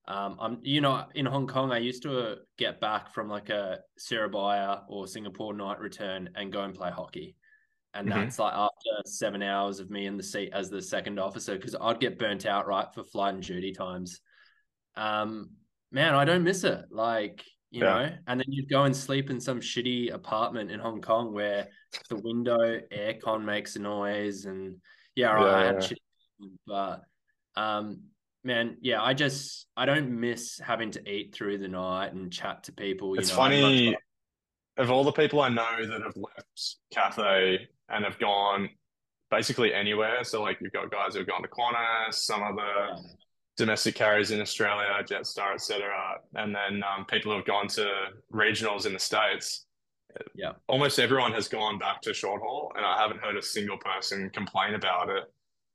Um, 0.05 0.37
I'm, 0.39 0.59
you 0.63 0.81
know, 0.81 1.05
in 1.15 1.25
Hong 1.25 1.47
Kong, 1.47 1.71
I 1.71 1.77
used 1.77 2.03
to 2.03 2.19
uh, 2.19 2.35
get 2.57 2.81
back 2.81 3.13
from 3.13 3.29
like 3.29 3.49
a 3.49 3.79
Surabaya 3.97 4.81
or 4.89 5.07
Singapore 5.07 5.53
night 5.53 5.79
return 5.79 6.29
and 6.35 6.51
go 6.51 6.63
and 6.63 6.73
play 6.73 6.91
hockey, 6.91 7.35
and 7.93 8.07
Mhm. 8.07 8.11
that's 8.11 8.37
like 8.39 8.53
after 8.53 8.89
seven 9.05 9.41
hours 9.41 9.79
of 9.79 9.89
me 9.89 10.05
in 10.05 10.17
the 10.17 10.23
seat 10.23 10.51
as 10.53 10.69
the 10.69 10.81
second 10.81 11.19
officer 11.19 11.55
because 11.55 11.75
I'd 11.79 12.01
get 12.01 12.19
burnt 12.19 12.45
out 12.45 12.67
right 12.67 12.87
for 12.93 13.03
flight 13.05 13.33
and 13.35 13.43
duty 13.43 13.71
times. 13.71 14.19
Um, 14.95 15.51
man, 15.91 16.15
I 16.15 16.25
don't 16.25 16.43
miss 16.43 16.63
it. 16.65 16.85
Like 16.91 17.43
you 17.71 17.81
Yeah. 17.81 17.93
know, 18.09 18.17
and 18.27 18.39
then 18.39 18.45
you'd 18.51 18.69
go 18.69 18.83
and 18.83 18.95
sleep 18.95 19.29
in 19.29 19.39
some 19.39 19.59
shitty 19.59 20.13
apartment 20.13 20.69
in 20.69 20.79
Hong 20.79 21.01
Kong 21.01 21.33
where 21.33 21.69
the 22.09 22.17
window 22.17 22.57
aircon 22.91 23.43
makes 23.45 23.75
a 23.77 23.79
noise 23.79 24.45
and 24.45 24.79
yeah, 25.15 25.31
right, 25.31 25.47
I 25.47 25.65
had 25.65 25.75
Yeah. 25.81 25.87
shit, 25.87 25.99
but 26.67 27.01
um, 27.55 28.01
man, 28.43 28.77
yeah, 28.81 29.01
I 29.01 29.13
just 29.13 29.67
I 29.75 29.85
don't 29.85 30.19
miss 30.19 30.59
having 30.59 30.91
to 30.91 31.09
eat 31.09 31.33
through 31.33 31.59
the 31.59 31.67
night 31.67 32.13
and 32.13 32.31
chat 32.31 32.63
to 32.65 32.71
people. 32.71 33.15
You 33.15 33.21
It's 33.21 33.29
know, 33.29 33.35
funny, 33.35 33.97
of 34.77 34.91
all 34.91 35.03
the 35.03 35.11
people 35.11 35.41
I 35.41 35.49
know 35.49 35.85
that 35.85 36.01
have 36.01 36.15
left 36.15 36.75
Cathay 36.93 37.67
and 37.89 38.05
have 38.05 38.19
gone 38.19 38.69
basically 39.31 39.73
anywhere. 39.73 40.23
So 40.23 40.41
like 40.41 40.59
you've 40.61 40.73
got 40.73 40.91
guys 40.91 41.15
who've 41.15 41.27
gone 41.27 41.41
to 41.41 41.47
Qantas, 41.47 42.15
some 42.15 42.43
other 42.43 42.97
domestic 43.57 43.95
carriers 43.95 44.31
in 44.31 44.41
Australia, 44.41 44.89
Jetstar, 45.03 45.53
etc., 45.53 45.91
and 46.35 46.55
then 46.55 46.83
um, 46.83 47.05
people 47.05 47.31
who 47.31 47.37
have 47.37 47.45
gone 47.45 47.67
to 47.69 47.87
regionals 48.31 48.85
in 48.85 48.93
the 48.93 48.99
States. 48.99 49.65
Yeah. 50.35 50.51
Almost 50.67 50.99
everyone 50.99 51.33
has 51.33 51.47
gone 51.47 51.79
back 51.79 52.01
to 52.01 52.13
short 52.13 52.41
haul, 52.41 52.71
and 52.75 52.85
I 52.85 53.01
haven't 53.01 53.21
heard 53.21 53.35
a 53.35 53.41
single 53.41 53.77
person 53.77 54.29
complain 54.29 54.75
about 54.75 55.09
it 55.09 55.23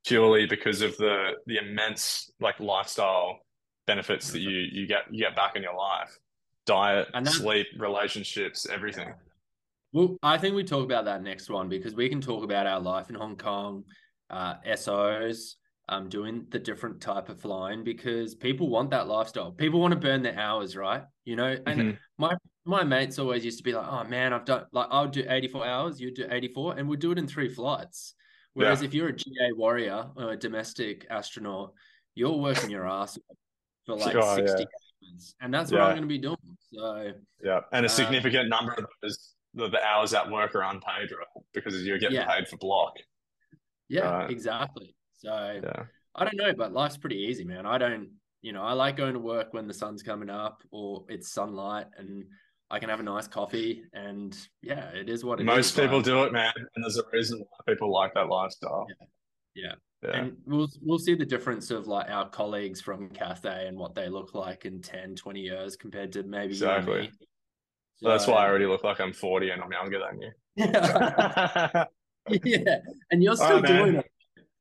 purely 0.09 0.45
because 0.45 0.81
of 0.81 0.97
the 0.97 1.33
the 1.45 1.57
immense 1.57 2.31
like 2.39 2.59
lifestyle 2.59 3.39
benefits 3.87 4.31
that 4.31 4.39
you 4.39 4.49
you 4.49 4.87
get 4.87 5.03
you 5.11 5.19
get 5.19 5.35
back 5.35 5.55
in 5.55 5.63
your 5.63 5.75
life. 5.75 6.17
Diet, 6.65 7.07
that- 7.13 7.27
sleep, 7.27 7.67
relationships, 7.77 8.67
everything. 8.69 9.13
Well, 9.91 10.17
I 10.21 10.37
think 10.37 10.55
we 10.55 10.63
talk 10.63 10.83
about 10.85 11.05
that 11.05 11.23
next 11.23 11.49
one 11.49 11.67
because 11.69 11.95
we 11.95 12.09
can 12.09 12.21
talk 12.21 12.43
about 12.43 12.67
our 12.67 12.79
life 12.79 13.09
in 13.09 13.15
Hong 13.15 13.35
Kong, 13.35 13.83
uh, 14.29 14.55
SOs, 14.63 15.55
um, 15.87 16.09
doing 16.09 16.45
the 16.49 16.59
different 16.59 17.01
type 17.01 17.27
of 17.29 17.41
flying 17.41 17.83
because 17.83 18.35
people 18.35 18.69
want 18.69 18.91
that 18.91 19.07
lifestyle. 19.07 19.51
People 19.51 19.79
want 19.79 19.93
to 19.93 19.99
burn 19.99 20.21
their 20.21 20.37
hours, 20.37 20.75
right? 20.75 21.01
You 21.25 21.35
know, 21.37 21.57
and 21.65 21.81
Mhm. 21.81 21.97
my 22.17 22.35
my 22.65 22.83
mates 22.83 23.17
always 23.17 23.43
used 23.43 23.57
to 23.57 23.63
be 23.63 23.73
like, 23.73 23.87
"Oh 23.87 24.03
man, 24.03 24.31
I've 24.31 24.45
done 24.45 24.65
like 24.71 24.87
I'll 24.91 25.07
do 25.07 25.25
eighty 25.27 25.47
four 25.47 25.65
hours, 25.65 25.99
you 25.99 26.13
do 26.13 26.27
eighty 26.29 26.49
four, 26.49 26.77
and 26.77 26.87
we'll 26.87 26.99
do 26.99 27.11
it 27.11 27.17
in 27.17 27.27
three 27.27 27.49
flights." 27.49 28.13
Whereas 28.53 28.81
Yeah. 28.81 28.87
if 28.87 28.93
you're 28.93 29.09
a 29.09 29.15
GA 29.15 29.51
warrior 29.53 30.09
or 30.15 30.31
a 30.31 30.37
domestic 30.37 31.05
astronaut, 31.09 31.73
you're 32.15 32.37
working 32.37 32.69
your 32.69 32.87
ass 32.87 33.17
off 33.29 33.37
for 33.85 33.95
like 33.95 34.15
Oh, 34.15 34.37
yeah. 34.37 34.45
sixty 34.47 34.65
hours, 34.65 35.35
and 35.41 35.53
that's 35.53 35.71
what 35.71 35.77
Yeah. 35.77 35.85
I'm 35.85 35.91
going 35.91 36.01
to 36.03 36.07
be 36.07 36.17
doing. 36.17 36.37
So 36.73 37.13
Yeah, 37.43 37.61
and 37.71 37.85
a 37.85 37.89
Uh, 37.89 37.91
significant 37.91 38.49
number 38.49 38.73
of 38.73 38.85
those 39.01 39.35
the, 39.55 39.67
the 39.67 39.83
hours 39.83 40.13
at 40.13 40.29
work 40.29 40.53
are 40.53 40.61
unpaid, 40.63 41.09
right? 41.11 41.43
Because 41.53 41.83
you're 41.83 41.97
getting 41.97 42.21
paid 42.23 42.47
for 42.47 42.57
block. 42.57 42.93
yeah, 43.87 44.01
Right. 44.11 44.29
exactly. 44.29 44.95
So 45.15 45.31
I 46.15 46.23
don't 46.23 46.37
know, 46.37 46.53
but 46.53 46.71
life's 46.71 46.97
pretty 46.97 47.17
easy, 47.17 47.43
man. 47.45 47.65
I 47.65 47.79
don't, 47.79 48.11
you 48.41 48.51
know, 48.51 48.61
I 48.61 48.73
like 48.73 48.95
going 48.95 49.13
to 49.13 49.19
work 49.19 49.51
when 49.53 49.67
the 49.67 49.73
sun's 49.73 50.03
coming 50.03 50.29
up 50.29 50.61
or 50.71 51.05
it's 51.09 51.31
sunlight 51.33 51.87
and 51.97 52.25
I 52.71 52.79
can 52.79 52.89
have 52.89 52.99
a 52.99 53.03
nice 53.03 53.27
coffee 53.27 53.83
and 53.93 54.37
yeah, 54.61 54.89
it 54.89 55.09
is 55.09 55.23
what 55.25 55.39
it 55.39 55.43
is. 55.43 55.47
most 55.47 55.75
people 55.75 55.97
like- 55.97 56.05
do 56.05 56.23
it, 56.23 56.31
man, 56.33 56.53
and 56.75 56.83
there's 56.83 56.97
a 56.97 57.03
reason 57.11 57.39
why 57.39 57.73
people 57.73 57.91
like 57.91 58.13
that 58.13 58.27
lifestyle. 58.29 58.85
Yeah. 59.55 59.73
yeah, 60.03 60.11
And 60.13 60.37
we'll 60.45 60.67
we'll 60.83 60.99
see 60.99 61.15
the 61.15 61.25
difference 61.25 61.71
of 61.71 61.87
like 61.87 62.09
our 62.09 62.29
colleagues 62.29 62.79
from 62.79 63.09
Cathay 63.09 63.67
and 63.67 63.77
what 63.77 63.95
they 63.95 64.07
look 64.07 64.33
like 64.35 64.65
in 64.65 64.81
10, 64.81 65.15
20 65.15 65.39
years 65.39 65.75
compared 65.75 66.11
to 66.13 66.23
maybe 66.23 66.53
Exactly. 66.53 67.01
me. 67.01 67.09
So 67.97 68.07
that's 68.09 68.27
why 68.27 68.45
I 68.45 68.47
already 68.47 68.65
look 68.67 68.83
like 68.83 69.01
I'm 69.01 69.11
40 69.13 69.49
and 69.49 69.61
I'm 69.61 69.71
younger 69.71 69.99
than 69.99 70.21
you. 70.21 70.31
yeah. 70.55 71.85
yeah. 72.43 72.75
And 73.11 73.21
you're 73.23 73.35
still 73.35 73.61
right, 73.61 73.65
doing 73.65 73.95
it. 73.95 74.05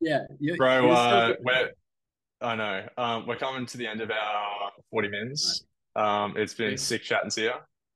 Yeah. 0.00 0.20
You're, 0.40 0.56
Bro, 0.56 0.86
you're 0.86 0.92
uh, 0.92 1.32
we're 1.42 1.70
I 2.40 2.54
know. 2.54 2.86
Um, 2.96 3.26
we're 3.26 3.36
coming 3.36 3.66
to 3.66 3.76
the 3.76 3.86
end 3.86 4.00
of 4.00 4.10
our 4.10 4.70
40 4.90 5.08
minutes. 5.08 5.64
Um, 5.96 6.34
it's 6.36 6.54
been 6.54 6.70
Sweet. 6.78 6.80
sick 6.80 7.02
chatting 7.02 7.30
to 7.30 7.40
you, 7.42 7.52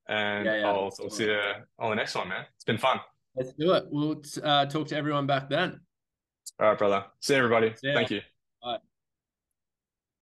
and 0.09 0.45
Yeah, 0.45 0.57
yeah, 0.61 0.69
I'll 0.69 0.91
talk 0.91 1.13
to 1.13 1.25
you 1.25 1.39
on 1.79 1.91
the 1.91 1.97
next 1.97 2.15
one, 2.15 2.29
man. 2.29 2.45
It's 2.55 2.65
been 2.65 2.79
fun. 2.79 3.01
Let's 3.37 3.53
do 3.55 3.73
it. 3.73 3.85
We'll 3.91 4.23
uh, 4.43 4.67
talk 4.67 4.89
to 4.89 4.97
everyone 4.97 5.27
back 5.27 5.49
then. 5.49 5.81
All 6.61 6.69
right, 6.69 6.79
brother. 6.79 7.05
See 7.21 7.35
everybody. 7.35 7.75
See. 7.77 7.95
Thank 7.95 8.11
you. 8.11 8.21
Bye. 8.63 8.79